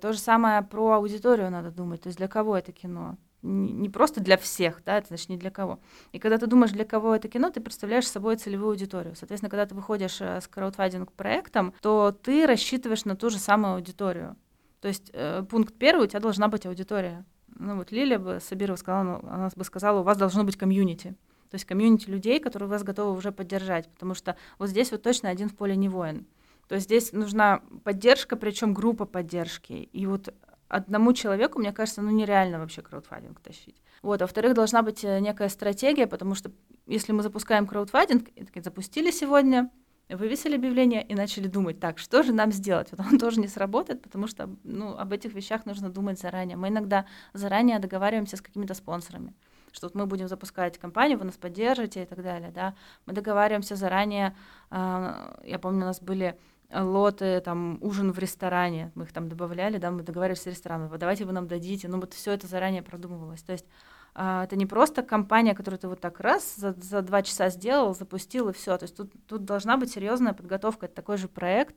То 0.00 0.12
же 0.12 0.18
самое 0.18 0.62
про 0.62 0.92
аудиторию 0.92 1.50
надо 1.50 1.70
думать, 1.70 2.02
то 2.02 2.08
есть 2.08 2.18
для 2.18 2.28
кого 2.28 2.56
это 2.56 2.72
кино, 2.72 3.16
не 3.42 3.88
просто 3.88 4.20
для 4.20 4.36
всех, 4.36 4.82
да, 4.84 4.98
это 4.98 5.08
значит 5.08 5.30
не 5.30 5.38
для 5.38 5.50
кого. 5.50 5.80
И 6.12 6.18
когда 6.18 6.36
ты 6.36 6.46
думаешь, 6.46 6.72
для 6.72 6.84
кого 6.84 7.14
это 7.14 7.28
кино, 7.28 7.50
ты 7.50 7.60
представляешь 7.60 8.06
собой 8.06 8.36
целевую 8.36 8.72
аудиторию. 8.72 9.16
Соответственно, 9.16 9.48
когда 9.48 9.64
ты 9.64 9.74
выходишь 9.74 10.20
с 10.20 10.46
краудфандинг-проектом, 10.46 11.72
то 11.80 12.12
ты 12.12 12.46
рассчитываешь 12.46 13.06
на 13.06 13.16
ту 13.16 13.30
же 13.30 13.38
самую 13.38 13.76
аудиторию. 13.76 14.36
То 14.80 14.88
есть 14.88 15.10
э, 15.14 15.42
пункт 15.48 15.74
первый, 15.74 16.04
у 16.04 16.06
тебя 16.06 16.20
должна 16.20 16.48
быть 16.48 16.66
аудитория. 16.66 17.24
Ну 17.48 17.76
вот 17.76 17.92
Лилия 17.92 18.18
бы 18.18 18.40
Сабирова 18.40 18.76
сказала, 18.76 19.04
ну, 19.04 19.28
она 19.28 19.50
бы 19.54 19.64
сказала, 19.64 20.00
у 20.00 20.02
вас 20.02 20.18
должно 20.18 20.44
быть 20.44 20.56
комьюнити. 20.56 21.16
То 21.50 21.54
есть 21.54 21.64
комьюнити 21.64 22.08
людей, 22.08 22.40
которые 22.40 22.68
вас 22.68 22.82
готовы 22.82 23.16
уже 23.16 23.32
поддержать, 23.32 23.88
потому 23.88 24.14
что 24.14 24.36
вот 24.58 24.68
здесь 24.68 24.90
вот 24.92 25.02
точно 25.02 25.30
один 25.30 25.48
в 25.48 25.56
поле 25.56 25.76
не 25.76 25.88
воин. 25.88 26.26
То 26.70 26.78
здесь 26.78 27.12
нужна 27.12 27.62
поддержка, 27.82 28.36
причем 28.36 28.74
группа 28.74 29.04
поддержки. 29.04 29.72
И 29.72 30.06
вот 30.06 30.32
одному 30.68 31.12
человеку, 31.14 31.58
мне 31.58 31.72
кажется, 31.72 32.00
ну 32.00 32.10
нереально 32.10 32.60
вообще 32.60 32.80
краудфандинг 32.80 33.40
тащить. 33.40 33.82
Вот, 34.02 34.22
а 34.22 34.24
во-вторых, 34.26 34.54
должна 34.54 34.82
быть 34.82 35.02
э, 35.02 35.18
некая 35.18 35.48
стратегия, 35.48 36.06
потому 36.06 36.36
что 36.36 36.52
если 36.86 37.10
мы 37.10 37.24
запускаем 37.24 37.66
краудфандинг, 37.66 38.28
запустили 38.62 39.10
сегодня, 39.10 39.68
вывесили 40.08 40.54
объявление 40.54 41.02
и 41.02 41.16
начали 41.16 41.48
думать, 41.48 41.80
так, 41.80 41.98
что 41.98 42.22
же 42.22 42.32
нам 42.32 42.52
сделать? 42.52 42.92
Вот 42.92 43.00
он 43.00 43.18
тоже 43.18 43.40
не 43.40 43.48
сработает, 43.48 44.00
потому 44.00 44.28
что 44.28 44.48
ну, 44.62 44.96
об 44.96 45.12
этих 45.12 45.34
вещах 45.34 45.66
нужно 45.66 45.90
думать 45.90 46.20
заранее. 46.20 46.56
Мы 46.56 46.68
иногда 46.68 47.04
заранее 47.32 47.80
договариваемся 47.80 48.36
с 48.36 48.40
какими-то 48.40 48.74
спонсорами, 48.74 49.34
что 49.72 49.88
вот 49.88 49.96
мы 49.96 50.06
будем 50.06 50.28
запускать 50.28 50.78
компанию, 50.78 51.18
вы 51.18 51.24
нас 51.24 51.36
поддержите 51.36 52.04
и 52.04 52.06
так 52.06 52.22
далее. 52.22 52.52
Да? 52.54 52.76
Мы 53.06 53.12
договариваемся 53.12 53.74
заранее. 53.74 54.36
Э, 54.70 55.34
я 55.42 55.58
помню, 55.58 55.82
у 55.82 55.86
нас 55.86 56.00
были 56.00 56.38
лоты, 56.72 57.40
там, 57.40 57.78
ужин 57.80 58.12
в 58.12 58.18
ресторане, 58.18 58.92
мы 58.94 59.04
их 59.04 59.12
там 59.12 59.28
добавляли, 59.28 59.78
да, 59.78 59.90
мы 59.90 60.02
договаривались 60.02 60.42
с 60.42 60.46
рестораном, 60.46 60.90
давайте 60.98 61.24
вы 61.24 61.32
нам 61.32 61.48
дадите, 61.48 61.88
ну 61.88 61.98
вот 62.00 62.14
все 62.14 62.32
это 62.32 62.46
заранее 62.46 62.82
продумывалось. 62.82 63.42
То 63.42 63.52
есть 63.52 63.66
а, 64.14 64.44
это 64.44 64.56
не 64.56 64.66
просто 64.66 65.02
компания, 65.02 65.54
которую 65.54 65.78
ты 65.78 65.88
вот 65.88 66.00
так 66.00 66.20
раз 66.20 66.56
за, 66.56 66.72
за 66.72 67.02
два 67.02 67.22
часа 67.22 67.48
сделал, 67.48 67.94
запустил 67.94 68.48
и 68.48 68.52
все. 68.52 68.76
То 68.76 68.84
есть 68.84 68.96
тут, 68.96 69.12
тут 69.26 69.44
должна 69.44 69.76
быть 69.76 69.92
серьезная 69.92 70.32
подготовка. 70.32 70.86
Это 70.86 70.94
такой 70.94 71.16
же 71.16 71.28
проект, 71.28 71.76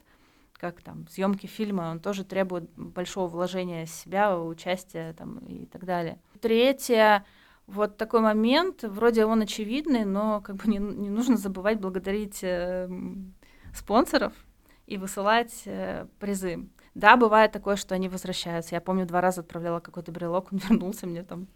как 0.54 0.82
там 0.82 1.08
съемки 1.08 1.48
фильма, 1.48 1.92
он 1.92 2.00
тоже 2.00 2.24
требует 2.24 2.70
большого 2.76 3.28
вложения 3.28 3.86
себя, 3.86 4.38
участия 4.38 5.14
там 5.14 5.40
и 5.40 5.66
так 5.66 5.86
далее. 5.86 6.20
Третье, 6.40 7.26
вот 7.68 7.98
такой 7.98 8.22
момент, 8.22 8.84
вроде 8.84 9.26
он 9.26 9.42
очевидный, 9.42 10.06
но 10.06 10.42
как 10.42 10.58
бы 10.58 10.70
не, 10.70 10.78
не 10.78 11.10
нужно 11.10 11.38
забывать 11.38 11.80
благодарить 11.80 12.44
э, 12.44 12.90
спонсоров 13.74 14.34
и 14.86 14.98
высылать 14.98 15.64
э, 15.66 16.06
призы. 16.20 16.68
Да, 16.96 17.18
бывает 17.18 17.52
такое, 17.52 17.76
что 17.76 17.96
они 17.96 18.08
возвращаются. 18.08 18.76
Я 18.76 18.82
помню, 18.82 19.08
два 19.08 19.20
раза 19.20 19.42
отправляла 19.42 19.80
какой-то 19.80 20.12
брелок, 20.12 20.52
он 20.52 20.60
вернулся 20.70 21.08
мне 21.08 21.24
там. 21.24 21.48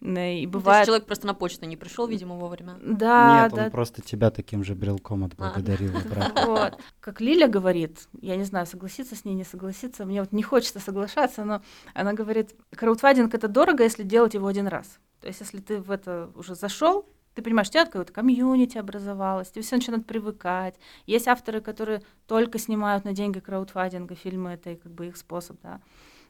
И 0.00 0.46
бывает... 0.46 0.52
Ну, 0.52 0.62
то 0.62 0.70
есть 0.72 0.86
человек 0.86 1.06
просто 1.06 1.26
на 1.28 1.34
почту 1.34 1.66
не 1.66 1.76
пришел, 1.76 2.08
видимо, 2.08 2.34
вовремя. 2.34 2.76
Да, 2.82 3.44
Нет, 3.44 3.54
да. 3.54 3.64
он 3.64 3.70
просто 3.70 4.02
тебя 4.02 4.30
таким 4.30 4.64
же 4.64 4.74
брелком 4.74 5.24
отблагодарил. 5.24 5.92
А. 6.14 6.46
Вот. 6.46 6.78
Как 7.00 7.20
Лиля 7.20 7.46
говорит, 7.48 8.08
я 8.20 8.36
не 8.36 8.44
знаю, 8.44 8.66
согласиться 8.66 9.14
с 9.14 9.24
ней, 9.24 9.34
не 9.34 9.44
согласиться, 9.44 10.04
мне 10.04 10.20
вот 10.20 10.32
не 10.32 10.42
хочется 10.42 10.80
соглашаться, 10.80 11.44
но 11.44 11.62
она 11.94 12.12
говорит, 12.12 12.54
краудфандинг— 12.70 13.34
это 13.34 13.48
дорого, 13.48 13.84
если 13.84 14.02
делать 14.02 14.34
его 14.34 14.46
один 14.46 14.66
раз. 14.66 14.98
То 15.20 15.28
есть 15.28 15.40
если 15.40 15.58
ты 15.58 15.80
в 15.80 15.90
это 15.90 16.30
уже 16.34 16.54
зашел, 16.54 17.08
ты 17.34 17.42
понимаешь, 17.42 17.68
у 17.68 17.72
тебя 17.72 17.86
какое-то 17.86 18.12
комьюнити 18.12 18.78
образовалось, 18.78 19.50
тебе 19.50 19.62
все 19.62 19.76
начинают 19.76 20.06
привыкать. 20.06 20.76
Есть 21.06 21.28
авторы, 21.28 21.60
которые 21.60 22.02
только 22.26 22.58
снимают 22.58 23.04
на 23.04 23.12
деньги 23.12 23.40
краудфандинга 23.40 24.14
фильмы, 24.14 24.50
это 24.50 24.76
как 24.76 24.92
бы 24.92 25.06
их 25.08 25.16
способ, 25.16 25.60
да. 25.62 25.80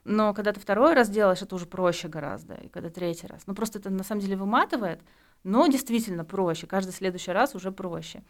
Но 0.04 0.34
когда 0.34 0.52
ты 0.52 0.60
второй 0.60 0.94
раз 0.94 1.08
делаешь, 1.08 1.42
это 1.42 1.54
уже 1.54 1.66
проще 1.66 2.08
гораздо, 2.08 2.54
и 2.54 2.68
когда 2.68 2.90
третий 2.90 3.26
раз. 3.26 3.42
Ну, 3.46 3.54
просто 3.54 3.78
это 3.78 3.90
на 3.90 4.02
самом 4.02 4.20
деле 4.20 4.36
выматывает, 4.36 5.00
но 5.44 5.66
действительно 5.68 6.24
проще. 6.24 6.66
Каждый 6.66 6.90
следующий 6.90 7.32
раз 7.32 7.54
уже 7.54 7.70
проще. 7.70 8.22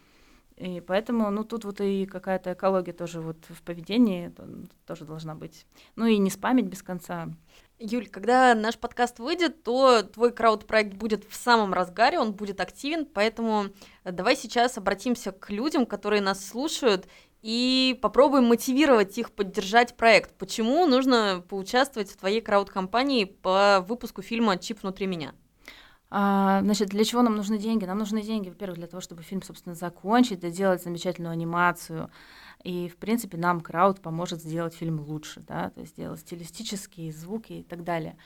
И 0.55 0.81
поэтому, 0.85 1.31
ну, 1.31 1.43
тут 1.43 1.65
вот 1.65 1.81
и 1.81 2.05
какая-то 2.05 2.53
экология 2.53 2.93
тоже 2.93 3.21
вот 3.21 3.37
в 3.49 3.63
поведении 3.63 4.31
тоже 4.85 5.05
должна 5.05 5.33
быть. 5.33 5.65
Ну 5.95 6.05
и 6.05 6.17
не 6.17 6.29
спамить 6.29 6.67
без 6.67 6.83
конца. 6.83 7.29
Юль, 7.79 8.07
когда 8.07 8.55
наш 8.55 8.77
подкаст 8.77 9.19
выйдет, 9.19 9.63
то 9.63 10.03
твой 10.03 10.31
крауд-проект 10.31 10.93
будет 10.93 11.25
в 11.29 11.35
самом 11.35 11.73
разгаре, 11.73 12.19
он 12.19 12.33
будет 12.33 12.61
активен, 12.61 13.05
поэтому 13.05 13.65
давай 14.05 14.35
сейчас 14.35 14.77
обратимся 14.77 15.31
к 15.31 15.49
людям, 15.49 15.85
которые 15.85 16.21
нас 16.21 16.45
слушают, 16.45 17.07
и 17.41 17.99
попробуем 18.01 18.45
мотивировать 18.45 19.17
их 19.17 19.31
поддержать 19.31 19.97
проект. 19.97 20.33
Почему 20.37 20.87
нужно 20.87 21.43
поучаствовать 21.49 22.09
в 22.09 22.15
твоей 22.15 22.39
крауд-компании 22.39 23.25
по 23.25 23.83
выпуску 23.85 24.21
фильма 24.21 24.57
«Чип 24.57 24.81
внутри 24.81 25.07
меня»? 25.07 25.33
А, 26.09 26.61
значит, 26.61 26.89
для 26.89 27.03
чего 27.03 27.21
нам 27.21 27.35
нужны 27.35 27.57
деньги? 27.57 27.85
Нам 27.85 27.97
нужны 27.97 28.21
деньги, 28.21 28.47
во-первых, 28.47 28.77
для 28.77 28.87
того, 28.87 29.01
чтобы 29.01 29.23
фильм, 29.23 29.41
собственно, 29.41 29.75
закончить, 29.75 30.41
сделать 30.43 30.83
замечательную 30.83 31.33
анимацию. 31.33 32.09
И, 32.63 32.87
в 32.87 32.97
принципе, 32.97 33.37
нам 33.37 33.61
крауд 33.61 34.01
поможет 34.01 34.41
сделать 34.41 34.73
фильм 34.73 35.01
лучше, 35.01 35.41
да, 35.41 35.69
то 35.71 35.81
есть 35.81 35.93
сделать 35.93 36.21
стилистические 36.21 37.11
звуки 37.11 37.53
и 37.53 37.63
так 37.63 37.83
далее. 37.83 38.17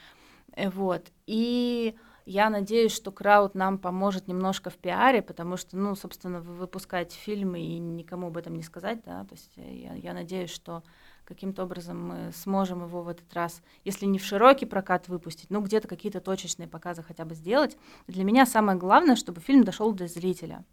Э, 0.54 0.70
вот. 0.70 1.10
И 1.26 1.96
я 2.24 2.50
надеюсь, 2.50 2.92
что 2.92 3.10
крауд 3.10 3.54
нам 3.54 3.78
поможет 3.78 4.28
немножко 4.28 4.70
в 4.70 4.76
пиаре, 4.76 5.22
потому 5.22 5.56
что, 5.56 5.76
ну, 5.76 5.96
собственно, 5.96 6.40
выпускать 6.40 7.12
фильмы 7.12 7.60
и 7.60 7.78
никому 7.78 8.28
об 8.28 8.36
этом 8.36 8.54
не 8.54 8.62
сказать, 8.62 9.00
да, 9.04 9.24
то 9.24 9.34
есть 9.34 9.50
э, 9.56 9.74
я, 9.74 9.94
я 9.94 10.12
надеюсь, 10.12 10.50
что 10.50 10.82
каким-то 11.24 11.64
образом 11.64 12.08
мы 12.08 12.32
сможем 12.32 12.84
его 12.84 13.02
в 13.02 13.08
этот 13.08 13.32
раз, 13.34 13.60
если 13.84 14.06
не 14.06 14.18
в 14.18 14.24
широкий 14.24 14.66
прокат 14.66 15.08
выпустить, 15.08 15.50
ну 15.50 15.60
где-то 15.60 15.88
какие-то 15.88 16.20
точечные 16.20 16.68
показы 16.68 17.02
хотя 17.02 17.24
бы 17.24 17.34
сделать. 17.34 17.76
Для 18.06 18.24
меня 18.24 18.46
самое 18.46 18.78
главное, 18.78 19.16
чтобы 19.16 19.40
фильм 19.40 19.64
дошел 19.64 19.92
до 19.92 20.06
зрителя, 20.06 20.64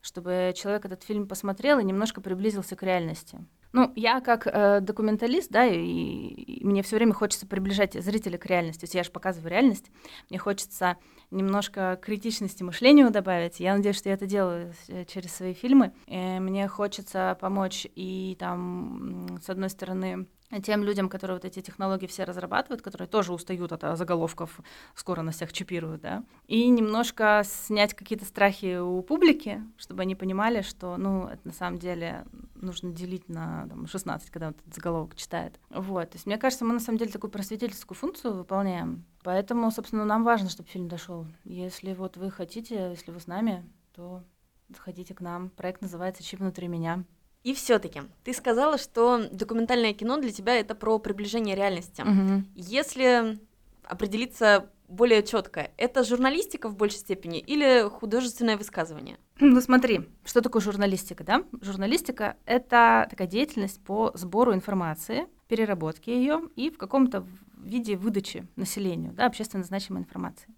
чтобы 0.00 0.52
человек 0.56 0.84
этот 0.84 1.02
фильм 1.02 1.26
посмотрел 1.26 1.78
и 1.78 1.84
немножко 1.84 2.20
приблизился 2.20 2.76
к 2.76 2.82
реальности. 2.82 3.38
Ну, 3.72 3.92
я 3.94 4.20
как 4.20 4.46
э, 4.46 4.80
документалист, 4.80 5.50
да, 5.50 5.64
и, 5.64 5.78
и 5.78 6.64
мне 6.64 6.82
все 6.82 6.96
время 6.96 7.12
хочется 7.12 7.46
приближать 7.46 7.94
зрителя 7.94 8.36
к 8.36 8.46
реальности. 8.46 8.80
То 8.80 8.84
есть 8.84 8.94
я 8.94 9.04
же 9.04 9.10
показываю 9.10 9.50
реальность. 9.50 9.90
Мне 10.28 10.38
хочется 10.40 10.96
немножко 11.30 11.98
критичности 12.02 12.64
мышлению 12.64 13.10
добавить. 13.10 13.60
Я 13.60 13.76
надеюсь, 13.76 13.96
что 13.96 14.08
я 14.08 14.16
это 14.16 14.26
делаю 14.26 14.74
э, 14.88 15.04
через 15.04 15.32
свои 15.34 15.54
фильмы. 15.54 15.92
И 16.06 16.16
э, 16.16 16.40
мне 16.40 16.66
хочется 16.66 17.38
помочь 17.40 17.86
и 17.94 18.36
там, 18.40 19.38
с 19.40 19.48
одной 19.48 19.70
стороны, 19.70 20.26
тем 20.62 20.82
людям, 20.82 21.08
которые 21.08 21.36
вот 21.36 21.44
эти 21.44 21.60
технологии 21.60 22.06
все 22.06 22.24
разрабатывают, 22.24 22.82
которые 22.82 23.08
тоже 23.08 23.32
устают 23.32 23.72
от 23.72 23.96
заголовков, 23.96 24.60
скоро 24.94 25.22
нас 25.22 25.36
всех 25.36 25.52
чипируют, 25.52 26.00
да, 26.00 26.24
и 26.46 26.68
немножко 26.68 27.42
снять 27.44 27.94
какие-то 27.94 28.24
страхи 28.24 28.78
у 28.78 29.02
публики, 29.02 29.62
чтобы 29.76 30.02
они 30.02 30.14
понимали, 30.14 30.62
что, 30.62 30.96
ну, 30.96 31.26
это 31.28 31.40
на 31.44 31.52
самом 31.52 31.78
деле 31.78 32.24
нужно 32.54 32.92
делить 32.92 33.28
на 33.28 33.66
там, 33.68 33.86
16, 33.86 34.30
когда 34.30 34.48
он 34.48 34.54
этот 34.54 34.74
заголовок 34.74 35.14
читает. 35.14 35.60
Вот, 35.70 36.10
то 36.10 36.16
есть 36.16 36.26
мне 36.26 36.38
кажется, 36.38 36.64
мы 36.64 36.72
на 36.72 36.80
самом 36.80 36.98
деле 36.98 37.12
такую 37.12 37.30
просветительскую 37.30 37.96
функцию 37.96 38.34
выполняем, 38.34 39.04
поэтому, 39.22 39.70
собственно, 39.70 40.04
нам 40.04 40.24
важно, 40.24 40.48
чтобы 40.48 40.68
фильм 40.68 40.88
дошел. 40.88 41.26
Если 41.44 41.92
вот 41.92 42.16
вы 42.16 42.30
хотите, 42.30 42.90
если 42.90 43.12
вы 43.12 43.20
с 43.20 43.26
нами, 43.26 43.64
то 43.92 44.24
заходите 44.68 45.14
к 45.14 45.20
нам. 45.20 45.50
Проект 45.50 45.82
называется 45.82 46.22
«Чип 46.22 46.40
внутри 46.40 46.68
меня». 46.68 47.04
И 47.42 47.54
все-таки, 47.54 48.02
ты 48.22 48.34
сказала, 48.34 48.76
что 48.78 49.28
документальное 49.30 49.94
кино 49.94 50.18
для 50.18 50.30
тебя 50.30 50.54
это 50.56 50.74
про 50.74 50.98
приближение 50.98 51.56
реальности. 51.56 52.02
Угу. 52.02 52.44
Если 52.54 53.38
определиться 53.84 54.70
более 54.88 55.22
четко, 55.22 55.70
это 55.76 56.04
журналистика 56.04 56.68
в 56.68 56.76
большей 56.76 56.98
степени 56.98 57.38
или 57.38 57.88
художественное 57.88 58.56
высказывание? 58.56 59.18
Ну 59.38 59.60
смотри, 59.60 60.08
что 60.24 60.42
такое 60.42 60.60
журналистика, 60.60 61.24
да? 61.24 61.44
Журналистика— 61.60 62.36
это 62.44 63.06
такая 63.08 63.28
деятельность 63.28 63.82
по 63.82 64.10
сбору 64.14 64.52
информации, 64.52 65.26
переработке 65.48 66.14
ее 66.14 66.42
и 66.56 66.70
в 66.70 66.78
каком-то 66.78 67.26
виде 67.56 67.96
выдачи 67.96 68.46
населению, 68.56 69.12
да, 69.12 69.26
общественно 69.26 69.64
значимой 69.64 70.02
информации. 70.02 70.48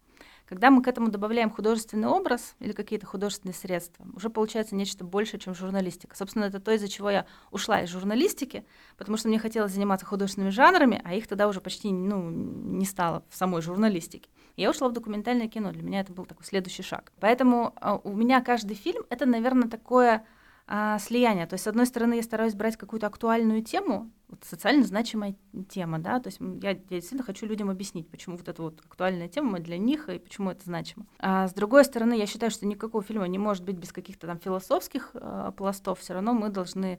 Когда 0.53 0.71
мы 0.71 0.83
к 0.83 0.89
этому 0.89 1.09
добавляем 1.09 1.49
художественный 1.49 2.09
образ 2.09 2.57
или 2.59 2.73
какие-то 2.73 3.07
художественные 3.07 3.55
средства, 3.55 4.05
уже 4.15 4.29
получается 4.29 4.77
нечто 4.77 5.03
большее, 5.03 5.41
чем 5.41 5.55
журналистика. 5.55 6.15
Собственно, 6.15 6.45
это 6.45 6.61
то, 6.61 6.73
из-за 6.73 6.89
чего 6.89 7.09
я 7.09 7.25
ушла 7.51 7.81
из 7.81 7.89
журналистики, 7.89 8.67
потому 8.99 9.17
что 9.17 9.29
мне 9.29 9.39
хотелось 9.39 9.73
заниматься 9.73 10.05
художественными 10.05 10.51
жанрами, 10.51 11.01
а 11.05 11.15
их 11.15 11.27
тогда 11.27 11.49
уже 11.49 11.63
почти 11.63 11.91
ну, 11.91 12.29
не 12.29 12.85
стало 12.85 13.25
в 13.31 13.35
самой 13.35 13.63
журналистике. 13.63 14.29
Я 14.59 14.69
ушла 14.69 14.91
в 14.91 14.93
документальное 14.93 15.49
кино. 15.49 15.73
Для 15.73 15.83
меня 15.83 16.01
это 16.01 16.13
был 16.13 16.27
такой 16.27 16.45
следующий 16.45 16.83
шаг. 16.83 17.13
Поэтому 17.19 17.73
э, 17.81 17.99
у 18.05 18.13
меня 18.13 18.43
каждый 18.43 18.77
фильм— 18.77 19.05
это, 19.09 19.25
наверное, 19.25 19.71
такое 19.71 20.27
а, 20.75 20.99
слияние. 20.99 21.47
То 21.47 21.53
есть, 21.53 21.65
с 21.65 21.67
одной 21.67 21.85
стороны, 21.85 22.15
я 22.15 22.23
стараюсь 22.23 22.55
брать 22.55 22.79
какую-то 22.79 23.07
актуальную 23.07 23.63
тему, 23.63 24.11
вот 24.29 24.43
социально 24.45 24.83
значимая 24.85 25.37
тема, 25.69 25.99
да, 25.99 26.19
то 26.19 26.29
есть 26.29 26.39
я, 26.41 26.71
я 26.71 26.75
действительно 26.77 27.25
хочу 27.25 27.45
людям 27.45 27.69
объяснить, 27.69 28.09
почему 28.09 28.39
вот 28.39 28.49
эта 28.49 28.63
вот 28.63 28.81
актуальная 28.81 29.29
тема 29.29 29.59
для 29.59 29.77
них 29.77 30.09
и 30.09 30.19
почему 30.19 30.51
это 30.51 30.65
значимо. 30.65 31.05
А 31.19 31.47
с 31.47 31.53
другой 31.53 31.85
стороны, 31.85 32.15
я 32.15 32.25
считаю, 32.25 32.51
что 32.51 32.65
никакого 32.65 33.05
фильма 33.05 33.29
не 33.29 33.37
может 33.37 33.65
быть 33.65 33.77
без 33.77 33.93
каких-то 33.93 34.27
там 34.27 34.39
философских 34.39 35.11
э, 35.13 35.53
пластов, 35.55 36.01
все 36.01 36.15
равно 36.15 36.33
мы 36.33 36.49
должны 36.49 36.99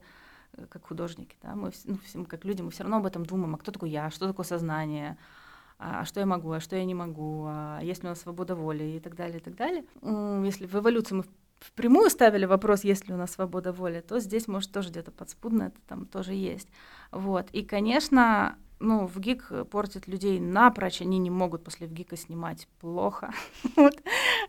э, 0.52 0.66
как 0.68 0.86
художники, 0.86 1.36
да, 1.42 1.56
мы, 1.56 1.72
ну, 1.84 1.98
мы 2.14 2.26
как 2.26 2.44
люди, 2.44 2.62
мы 2.62 2.70
все 2.70 2.84
равно 2.84 2.98
об 2.98 3.06
этом 3.06 3.26
думаем, 3.26 3.56
а 3.56 3.58
кто 3.58 3.72
такой 3.72 3.90
я, 3.90 4.08
что 4.10 4.28
такое 4.28 4.46
сознание, 4.46 5.18
а 5.80 6.04
что 6.04 6.20
я 6.20 6.26
могу, 6.26 6.52
а 6.52 6.60
что 6.60 6.76
я 6.76 6.84
не 6.84 6.94
могу, 6.94 7.46
а 7.48 7.80
есть 7.82 8.04
ли 8.04 8.06
у 8.06 8.10
нас 8.10 8.20
свобода 8.20 8.54
воли 8.54 8.84
и 8.84 9.00
так 9.00 9.16
далее, 9.16 9.38
и 9.38 9.42
так 9.42 9.56
далее. 9.56 9.84
Если 10.46 10.66
в 10.66 10.76
эволюции 10.76 11.16
мы 11.16 11.24
впрямую 11.64 12.10
ставили 12.10 12.44
вопрос, 12.44 12.84
есть 12.84 13.08
ли 13.08 13.14
у 13.14 13.16
нас 13.16 13.32
свобода 13.32 13.72
воли, 13.72 14.00
то 14.00 14.20
здесь, 14.20 14.46
может, 14.48 14.72
тоже 14.72 14.90
где-то 14.90 15.10
подспудно 15.10 15.64
это 15.64 15.80
там 15.88 16.06
тоже 16.06 16.34
есть. 16.34 16.68
Вот. 17.10 17.50
И, 17.52 17.62
конечно, 17.64 18.56
ну, 18.84 19.06
в 19.06 19.18
ГИК 19.18 19.68
портит 19.70 20.06
людей 20.06 20.38
напрочь, 20.38 21.00
они 21.00 21.18
не 21.18 21.30
могут 21.30 21.64
после 21.64 21.86
ВГИКа 21.86 22.16
снимать 22.16 22.68
плохо. 22.80 23.32
вот. 23.76 24.00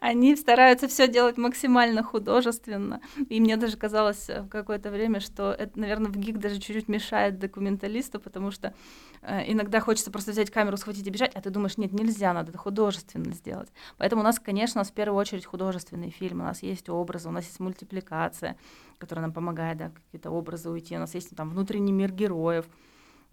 Они 0.01 0.35
стараются 0.35 0.87
все 0.87 1.07
делать 1.07 1.37
максимально 1.37 2.03
художественно. 2.03 3.01
И 3.29 3.39
мне 3.39 3.57
даже 3.57 3.77
казалось 3.77 4.29
в 4.29 4.47
какое-то 4.49 4.91
время, 4.91 5.19
что 5.19 5.51
это, 5.51 5.79
наверное, 5.79 6.11
в 6.11 6.17
ГИК 6.17 6.37
даже 6.37 6.59
чуть-чуть 6.59 6.87
мешает 6.87 7.39
документалисту, 7.39 8.19
потому 8.19 8.51
что 8.51 8.73
э, 9.21 9.51
иногда 9.51 9.79
хочется 9.79 10.11
просто 10.11 10.31
взять 10.31 10.51
камеру, 10.51 10.77
схватить 10.77 11.07
и 11.07 11.09
бежать, 11.09 11.33
а 11.33 11.41
ты 11.41 11.49
думаешь, 11.49 11.77
нет, 11.77 11.93
нельзя, 11.93 12.33
надо 12.33 12.49
это 12.49 12.57
художественно 12.57 13.33
сделать. 13.33 13.69
Поэтому 13.97 14.21
у 14.21 14.25
нас, 14.25 14.39
конечно, 14.39 14.79
у 14.79 14.81
нас 14.81 14.91
в 14.91 14.93
первую 14.93 15.19
очередь 15.19 15.45
художественный 15.45 16.09
фильм, 16.09 16.41
у 16.41 16.43
нас 16.43 16.61
есть 16.61 16.89
образы, 16.89 17.29
у 17.29 17.31
нас 17.31 17.45
есть 17.45 17.59
мультипликация, 17.59 18.57
которая 18.97 19.25
нам 19.25 19.33
помогает, 19.33 19.77
да, 19.77 19.91
какие-то 19.91 20.29
образы 20.29 20.69
уйти, 20.69 20.95
у 20.95 20.99
нас 20.99 21.13
есть 21.15 21.35
там 21.35 21.49
внутренний 21.49 21.91
мир 21.91 22.11
героев, 22.11 22.65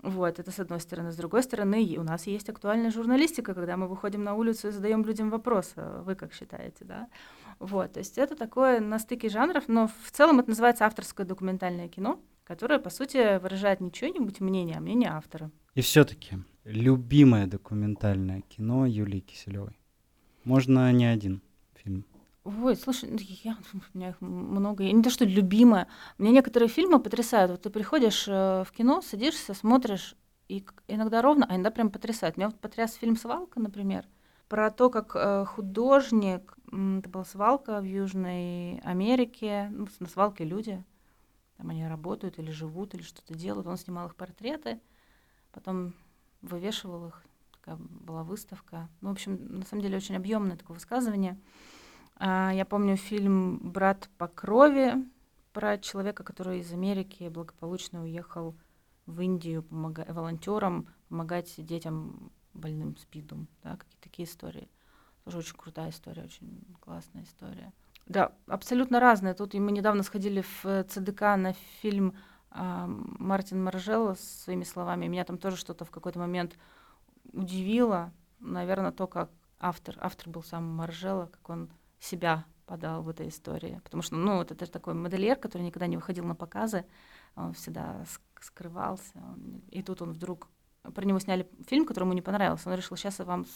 вот, 0.03 0.41
это 0.41 0.51
с 0.51 0.59
одной 0.59 0.81
стороны. 0.81 1.13
С 1.13 1.17
другой 1.17 1.45
стороны, 1.45 1.97
у 1.97 2.03
нас 2.03 2.27
есть 2.27 2.49
актуальная 2.49 2.91
журналистика, 2.91 3.55
когда 3.55 3.77
мы 3.77 3.87
выходим 3.87 4.25
на 4.25 4.35
улицу 4.35 4.69
и 4.69 4.71
задаем 4.73 5.05
людям 5.05 5.31
вопрос, 5.31 5.73
«А 5.77 6.03
вы 6.03 6.17
как 6.17 6.33
считаете, 6.35 6.85
да? 6.85 7.09
Вот, 7.61 7.93
то 7.93 8.01
есть 8.01 8.19
это 8.19 8.35
такое 8.35 8.81
на 8.81 8.99
стыке 8.99 9.29
жанров, 9.29 9.65
но 9.69 9.89
в 10.03 10.11
целом 10.11 10.41
это 10.41 10.49
называется 10.49 10.87
авторское 10.87 11.25
документальное 11.25 11.89
кино, 11.89 12.21
которое, 12.43 12.81
по 12.81 12.91
сути, 12.91 13.39
выражает 13.39 13.81
не 13.81 13.93
чье-нибудь 13.93 14.41
мнение, 14.41 14.77
а 14.79 14.81
мнение 14.81 15.11
автора. 15.11 15.53
И 15.77 15.81
все-таки 15.81 16.39
любимое 16.65 17.47
документальное 17.47 18.41
кино 18.41 18.87
Юлии 18.87 19.21
Киселевой. 19.21 19.79
Можно 20.43 20.91
не 20.93 21.05
один 21.05 21.43
фильм. 21.77 22.05
Ой, 22.45 22.77
слушай, 22.77 23.09
ну, 23.09 23.19
я, 23.21 23.57
у 23.95 23.99
меня 23.99 24.11
их 24.11 24.21
много. 24.21 24.85
Я 24.85 24.93
не 24.93 25.03
то, 25.03 25.11
что 25.11 25.25
любимая. 25.25 25.89
Мне 26.19 26.31
некоторые 26.33 26.69
фильмы 26.69 27.01
потрясают. 27.01 27.53
Вот 27.53 27.63
ты 27.63 27.71
приходишь 27.71 28.27
э, 28.27 28.65
в 28.67 28.73
кино, 28.73 29.01
садишься, 29.01 29.55
смотришь, 29.55 30.17
и 30.49 30.65
иногда 30.89 31.23
ровно, 31.23 31.47
а 31.49 31.55
иногда 31.55 31.71
прям 31.71 31.91
потрясает. 31.91 32.37
Меня 32.37 32.49
вот 32.49 32.59
потряс 32.59 32.95
фильм 32.95 33.17
«Свалка», 33.17 33.61
например, 33.61 34.07
про 34.49 34.71
то, 34.71 34.91
как 34.91 35.13
э, 35.15 35.45
художник, 35.47 36.57
это 36.67 37.09
была 37.09 37.25
свалка 37.25 37.81
в 37.81 37.85
Южной 37.85 38.81
Америке, 38.81 39.69
ну, 39.71 39.87
на 40.01 40.09
свалке 40.09 40.45
люди, 40.45 40.85
там 41.57 41.71
они 41.71 41.87
работают 41.87 42.39
или 42.39 42.51
живут, 42.51 42.95
или 42.95 43.03
что-то 43.03 43.35
делают. 43.35 43.67
Он 43.67 43.77
снимал 43.77 44.09
их 44.09 44.17
портреты, 44.17 44.81
потом 45.53 45.95
вывешивал 46.43 47.09
их, 47.09 47.23
такая 47.53 47.77
была 47.77 48.25
выставка. 48.25 48.89
Ну, 49.01 49.11
в 49.11 49.13
общем, 49.13 49.59
на 49.59 49.65
самом 49.65 49.83
деле 49.83 49.97
очень 49.97 50.17
объемное 50.17 50.57
такое 50.57 50.75
высказывание. 50.75 51.39
А, 52.17 52.53
я 52.53 52.65
помню 52.65 52.97
фильм 52.97 53.59
«Брат 53.59 54.09
по 54.19 54.29
крови» 54.29 54.95
про 55.53 55.79
человека, 55.79 56.25
который 56.25 56.61
из 56.61 56.73
Америки 56.73 57.29
благополучно 57.29 58.03
уехал 58.03 58.55
в 59.07 59.21
Индию 59.21 59.63
помога- 59.63 60.11
волонтером, 60.13 60.89
помогать 61.09 61.55
детям 61.59 62.33
больным 62.55 62.97
СПИДом, 62.97 63.49
да, 63.63 63.77
какие-то 63.77 64.03
такие 64.03 64.29
истории. 64.29 64.69
Тоже 65.25 65.39
очень 65.39 65.57
крутая 65.57 65.91
история, 65.91 66.25
очень 66.25 66.65
классная 66.81 67.23
история. 67.25 67.73
Да, 68.07 68.33
абсолютно 68.47 68.99
разные. 69.01 69.35
Тут 69.35 69.55
мы 69.55 69.73
недавно 69.73 70.03
сходили 70.03 70.43
в 70.43 70.85
ЦДК 70.85 71.21
на 71.37 71.55
фильм 71.81 72.17
э, 72.51 72.85
Мартин 72.87 73.63
Маржелло 73.63 74.15
с 74.15 74.43
своими 74.45 74.65
словами. 74.65 75.07
Меня 75.07 75.25
там 75.25 75.39
тоже 75.39 75.57
что-то 75.57 75.85
в 75.85 75.91
какой-то 75.91 76.19
момент 76.19 76.59
удивило. 77.33 78.13
Наверное, 78.41 78.91
то, 78.91 79.07
как 79.07 79.31
автор, 79.61 79.97
автор 80.01 80.29
был 80.29 80.43
сам 80.43 80.65
Маржелло, 80.65 81.27
как 81.27 81.49
он 81.49 81.71
себя 82.03 82.45
подал 82.67 83.03
в 83.03 83.09
этой 83.09 83.29
истории. 83.29 83.81
Потому 83.85 84.03
что, 84.03 84.17
ну, 84.17 84.39
вот 84.39 84.51
это 84.51 84.67
такой 84.67 84.95
модельер, 84.95 85.37
который 85.37 85.63
никогда 85.63 85.87
не 85.87 85.97
выходил 85.97 86.25
на 86.25 86.35
показы, 86.35 86.85
он 87.37 87.55
всегда 87.55 88.05
скрывался. 88.41 89.13
Он, 89.15 89.63
и 89.71 89.83
тут 89.83 90.03
он 90.03 90.13
вдруг... 90.13 90.49
Про 90.95 91.05
него 91.05 91.21
сняли 91.21 91.49
фильм, 91.69 91.87
который 91.87 92.05
ему 92.05 92.13
не 92.13 92.23
понравился. 92.23 92.69
Он 92.69 92.77
решил, 92.77 92.97
сейчас 92.97 93.21
я 93.21 93.25
вам 93.25 93.47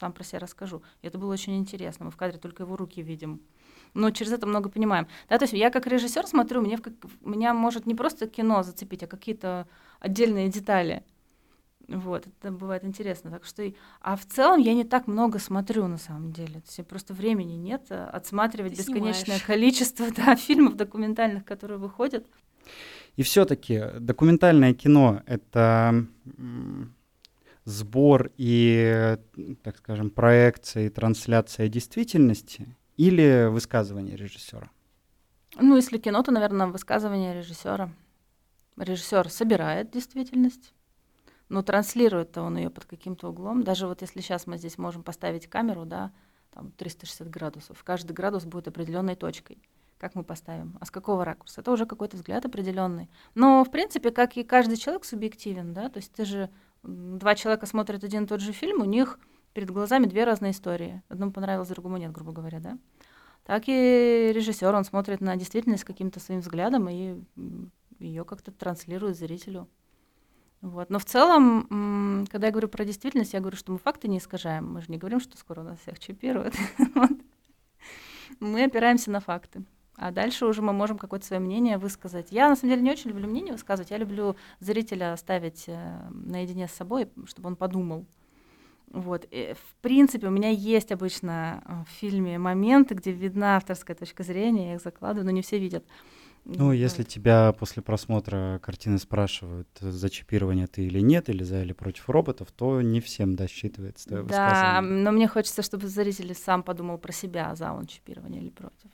сам 0.00 0.12
про 0.12 0.24
себя 0.24 0.40
расскажу. 0.40 0.82
И 1.00 1.06
это 1.06 1.16
было 1.16 1.32
очень 1.32 1.56
интересно. 1.56 2.06
Мы 2.06 2.10
в 2.10 2.16
кадре 2.16 2.38
только 2.38 2.64
его 2.64 2.76
руки 2.76 3.02
видим. 3.02 3.40
Но 3.94 4.10
через 4.10 4.32
это 4.32 4.46
много 4.46 4.68
понимаем. 4.68 5.06
Да, 5.28 5.38
то 5.38 5.44
есть 5.44 5.52
я 5.52 5.70
как 5.70 5.86
режиссер 5.86 6.26
смотрю, 6.26 6.60
мне 6.60 6.76
в, 6.76 6.82
меня 7.20 7.54
может 7.54 7.86
не 7.86 7.94
просто 7.94 8.26
кино 8.26 8.64
зацепить, 8.64 9.04
а 9.04 9.06
какие-то 9.06 9.68
отдельные 10.00 10.48
детали. 10.48 11.04
Вот, 11.88 12.26
это 12.26 12.52
бывает 12.52 12.84
интересно. 12.84 13.30
Так 13.30 13.44
что, 13.44 13.70
а 14.00 14.16
в 14.16 14.24
целом 14.26 14.60
я 14.60 14.74
не 14.74 14.84
так 14.84 15.06
много 15.06 15.38
смотрю 15.38 15.86
на 15.88 15.98
самом 15.98 16.32
деле. 16.32 16.60
То 16.60 16.68
есть 16.68 16.86
просто 16.86 17.14
времени 17.14 17.54
нет 17.54 17.86
э, 17.90 18.04
отсматривать 18.04 18.72
Ты 18.76 18.78
бесконечное 18.78 19.24
снимаешь. 19.24 19.42
количество 19.42 20.06
да, 20.16 20.36
фильмов 20.36 20.76
документальных, 20.76 21.44
которые 21.44 21.78
выходят. 21.78 22.26
И 23.16 23.22
все-таки 23.22 23.82
документальное 23.98 24.74
кино 24.74 25.22
это 25.26 26.06
сбор 27.64 28.30
и, 28.36 29.16
так 29.62 29.76
скажем, 29.78 30.10
проекция 30.10 30.86
и 30.86 30.88
трансляция 30.88 31.68
действительности 31.68 32.76
или 32.96 33.48
высказывание 33.50 34.16
режиссера? 34.16 34.70
Ну, 35.60 35.76
если 35.76 35.98
кино, 35.98 36.22
то, 36.22 36.32
наверное, 36.32 36.66
высказывание 36.66 37.34
режиссера. 37.34 37.90
Режиссер 38.76 39.28
собирает 39.28 39.90
действительность 39.90 40.72
но 41.52 41.62
транслирует-то 41.62 42.40
он 42.40 42.56
ее 42.56 42.70
под 42.70 42.86
каким-то 42.86 43.28
углом. 43.28 43.62
Даже 43.62 43.86
вот 43.86 44.00
если 44.00 44.22
сейчас 44.22 44.46
мы 44.46 44.56
здесь 44.56 44.78
можем 44.78 45.02
поставить 45.02 45.48
камеру, 45.48 45.84
да, 45.84 46.10
там 46.50 46.72
360 46.72 47.28
градусов, 47.28 47.84
каждый 47.84 48.12
градус 48.12 48.44
будет 48.44 48.68
определенной 48.68 49.16
точкой. 49.16 49.58
Как 49.98 50.14
мы 50.14 50.24
поставим? 50.24 50.78
А 50.80 50.86
с 50.86 50.90
какого 50.90 51.26
ракурса? 51.26 51.60
Это 51.60 51.70
уже 51.70 51.84
какой-то 51.84 52.16
взгляд 52.16 52.46
определенный. 52.46 53.10
Но, 53.34 53.62
в 53.64 53.70
принципе, 53.70 54.10
как 54.10 54.38
и 54.38 54.44
каждый 54.44 54.78
человек 54.78 55.04
субъективен, 55.04 55.74
да, 55.74 55.90
то 55.90 55.98
есть 55.98 56.10
ты 56.12 56.24
же 56.24 56.48
два 56.82 57.34
человека 57.34 57.66
смотрят 57.66 58.02
один 58.02 58.24
и 58.24 58.26
тот 58.26 58.40
же 58.40 58.52
фильм, 58.52 58.80
у 58.80 58.86
них 58.86 59.18
перед 59.52 59.70
глазами 59.70 60.06
две 60.06 60.24
разные 60.24 60.52
истории. 60.52 61.02
Одному 61.10 61.32
понравилось, 61.32 61.68
другому 61.68 61.98
нет, 61.98 62.12
грубо 62.12 62.32
говоря, 62.32 62.60
да. 62.60 62.78
Так 63.44 63.64
и 63.66 64.32
режиссер, 64.34 64.74
он 64.74 64.84
смотрит 64.84 65.20
на 65.20 65.36
действительность 65.36 65.84
каким-то 65.84 66.18
своим 66.18 66.40
взглядом 66.40 66.88
и 66.88 67.22
ее 67.98 68.24
как-то 68.24 68.50
транслирует 68.52 69.18
зрителю. 69.18 69.68
Вот. 70.62 70.90
Но 70.90 71.00
в 71.00 71.04
целом, 71.04 72.26
когда 72.30 72.46
я 72.46 72.52
говорю 72.52 72.68
про 72.68 72.84
действительность, 72.84 73.32
я 73.32 73.40
говорю, 73.40 73.56
что 73.56 73.72
мы 73.72 73.78
факты 73.78 74.06
не 74.06 74.18
искажаем. 74.18 74.72
Мы 74.72 74.80
же 74.80 74.86
не 74.88 74.96
говорим, 74.96 75.20
что 75.20 75.36
скоро 75.36 75.60
у 75.60 75.64
нас 75.64 75.80
всех 75.80 75.98
чипируют. 75.98 76.54
Мы 78.40 78.64
опираемся 78.64 79.10
на 79.10 79.20
факты. 79.20 79.64
А 79.96 80.10
дальше 80.10 80.46
уже 80.46 80.62
мы 80.62 80.72
можем 80.72 80.96
какое-то 80.96 81.26
свое 81.26 81.40
мнение 81.40 81.76
высказать. 81.76 82.28
Я, 82.30 82.48
на 82.48 82.56
самом 82.56 82.70
деле, 82.70 82.82
не 82.82 82.90
очень 82.90 83.10
люблю 83.10 83.28
мнение 83.28 83.52
высказывать. 83.52 83.90
Я 83.90 83.98
люблю 83.98 84.36
зрителя 84.58 85.12
оставить 85.12 85.64
э, 85.66 86.08
наедине 86.10 86.66
с 86.66 86.72
собой, 86.72 87.10
чтобы 87.26 87.48
он 87.48 87.56
подумал. 87.56 88.06
Вот. 88.88 89.26
И, 89.30 89.54
в 89.54 89.74
принципе, 89.82 90.28
у 90.28 90.30
меня 90.30 90.48
есть 90.48 90.92
обычно 90.92 91.62
э, 91.64 91.72
в 91.86 91.90
фильме 91.90 92.38
моменты, 92.38 92.94
где 92.94 93.12
видна 93.12 93.56
авторская 93.58 93.94
точка 93.94 94.22
зрения, 94.22 94.70
я 94.70 94.74
их 94.76 94.82
закладываю, 94.82 95.26
но 95.26 95.30
не 95.30 95.42
все 95.42 95.58
видят. 95.58 95.84
Ну, 96.44 96.72
если 96.72 97.04
тебя 97.04 97.52
после 97.52 97.82
просмотра 97.82 98.60
картины 98.62 98.98
спрашивают, 98.98 99.68
за 99.80 100.10
чипирование 100.10 100.66
ты 100.66 100.84
или 100.84 101.00
нет, 101.00 101.28
или 101.28 101.44
за 101.44 101.62
или 101.62 101.72
против 101.72 102.08
роботов, 102.10 102.48
то 102.54 102.82
не 102.82 103.00
всем, 103.00 103.36
да, 103.36 103.44
считывается 103.46 104.08
твое 104.08 104.24
Да, 104.24 104.80
но 104.82 105.12
мне 105.12 105.28
хочется, 105.28 105.62
чтобы 105.62 105.86
зритель 105.86 106.34
сам 106.34 106.62
подумал 106.62 106.98
про 106.98 107.12
себя, 107.12 107.54
за 107.54 107.72
он 107.72 107.86
чипирование 107.86 108.42
или 108.42 108.50
против. 108.50 108.90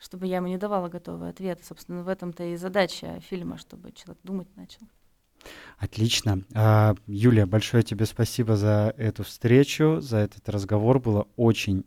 Чтобы 0.00 0.26
я 0.26 0.36
ему 0.36 0.48
не 0.48 0.58
давала 0.58 0.88
готовый 0.88 1.28
ответ. 1.30 1.60
Собственно, 1.64 2.02
в 2.02 2.08
этом-то 2.08 2.42
и 2.42 2.56
задача 2.56 3.20
фильма, 3.20 3.56
чтобы 3.56 3.92
человек 3.92 4.18
думать 4.24 4.48
начал. 4.56 4.80
Отлично. 5.78 6.42
А, 6.54 6.94
Юлия, 7.06 7.46
большое 7.46 7.82
тебе 7.82 8.06
спасибо 8.06 8.56
за 8.56 8.94
эту 8.96 9.22
встречу, 9.22 10.00
за 10.00 10.18
этот 10.18 10.48
разговор. 10.48 10.98
Было 10.98 11.28
очень 11.36 11.84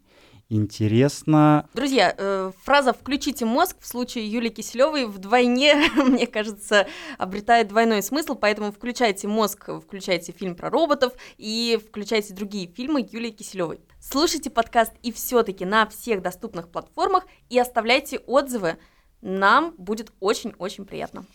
интересно. 0.49 1.69
Друзья, 1.73 2.13
э, 2.17 2.51
фраза 2.63 2.93
«включите 2.93 3.45
мозг» 3.45 3.77
в 3.79 3.87
случае 3.87 4.29
Юлии 4.31 4.49
Киселевой 4.49 5.05
вдвойне, 5.05 5.75
мне 5.95 6.27
кажется, 6.27 6.87
обретает 7.17 7.67
двойной 7.67 8.01
смысл, 8.01 8.35
поэтому 8.35 8.71
включайте 8.71 9.27
мозг, 9.27 9.69
включайте 9.83 10.31
фильм 10.31 10.55
про 10.55 10.69
роботов 10.69 11.13
и 11.37 11.79
включайте 11.87 12.33
другие 12.33 12.67
фильмы 12.67 13.07
Юлии 13.11 13.31
Киселевой. 13.31 13.79
Слушайте 13.99 14.49
подкаст 14.49 14.93
и 15.01 15.11
все-таки 15.11 15.65
на 15.65 15.87
всех 15.87 16.21
доступных 16.21 16.69
платформах 16.69 17.25
и 17.49 17.57
оставляйте 17.57 18.19
отзывы 18.19 18.77
Нам 19.21 19.73
будет 19.77 20.11
очень-очень 20.19 20.85
приятно. 20.85 21.25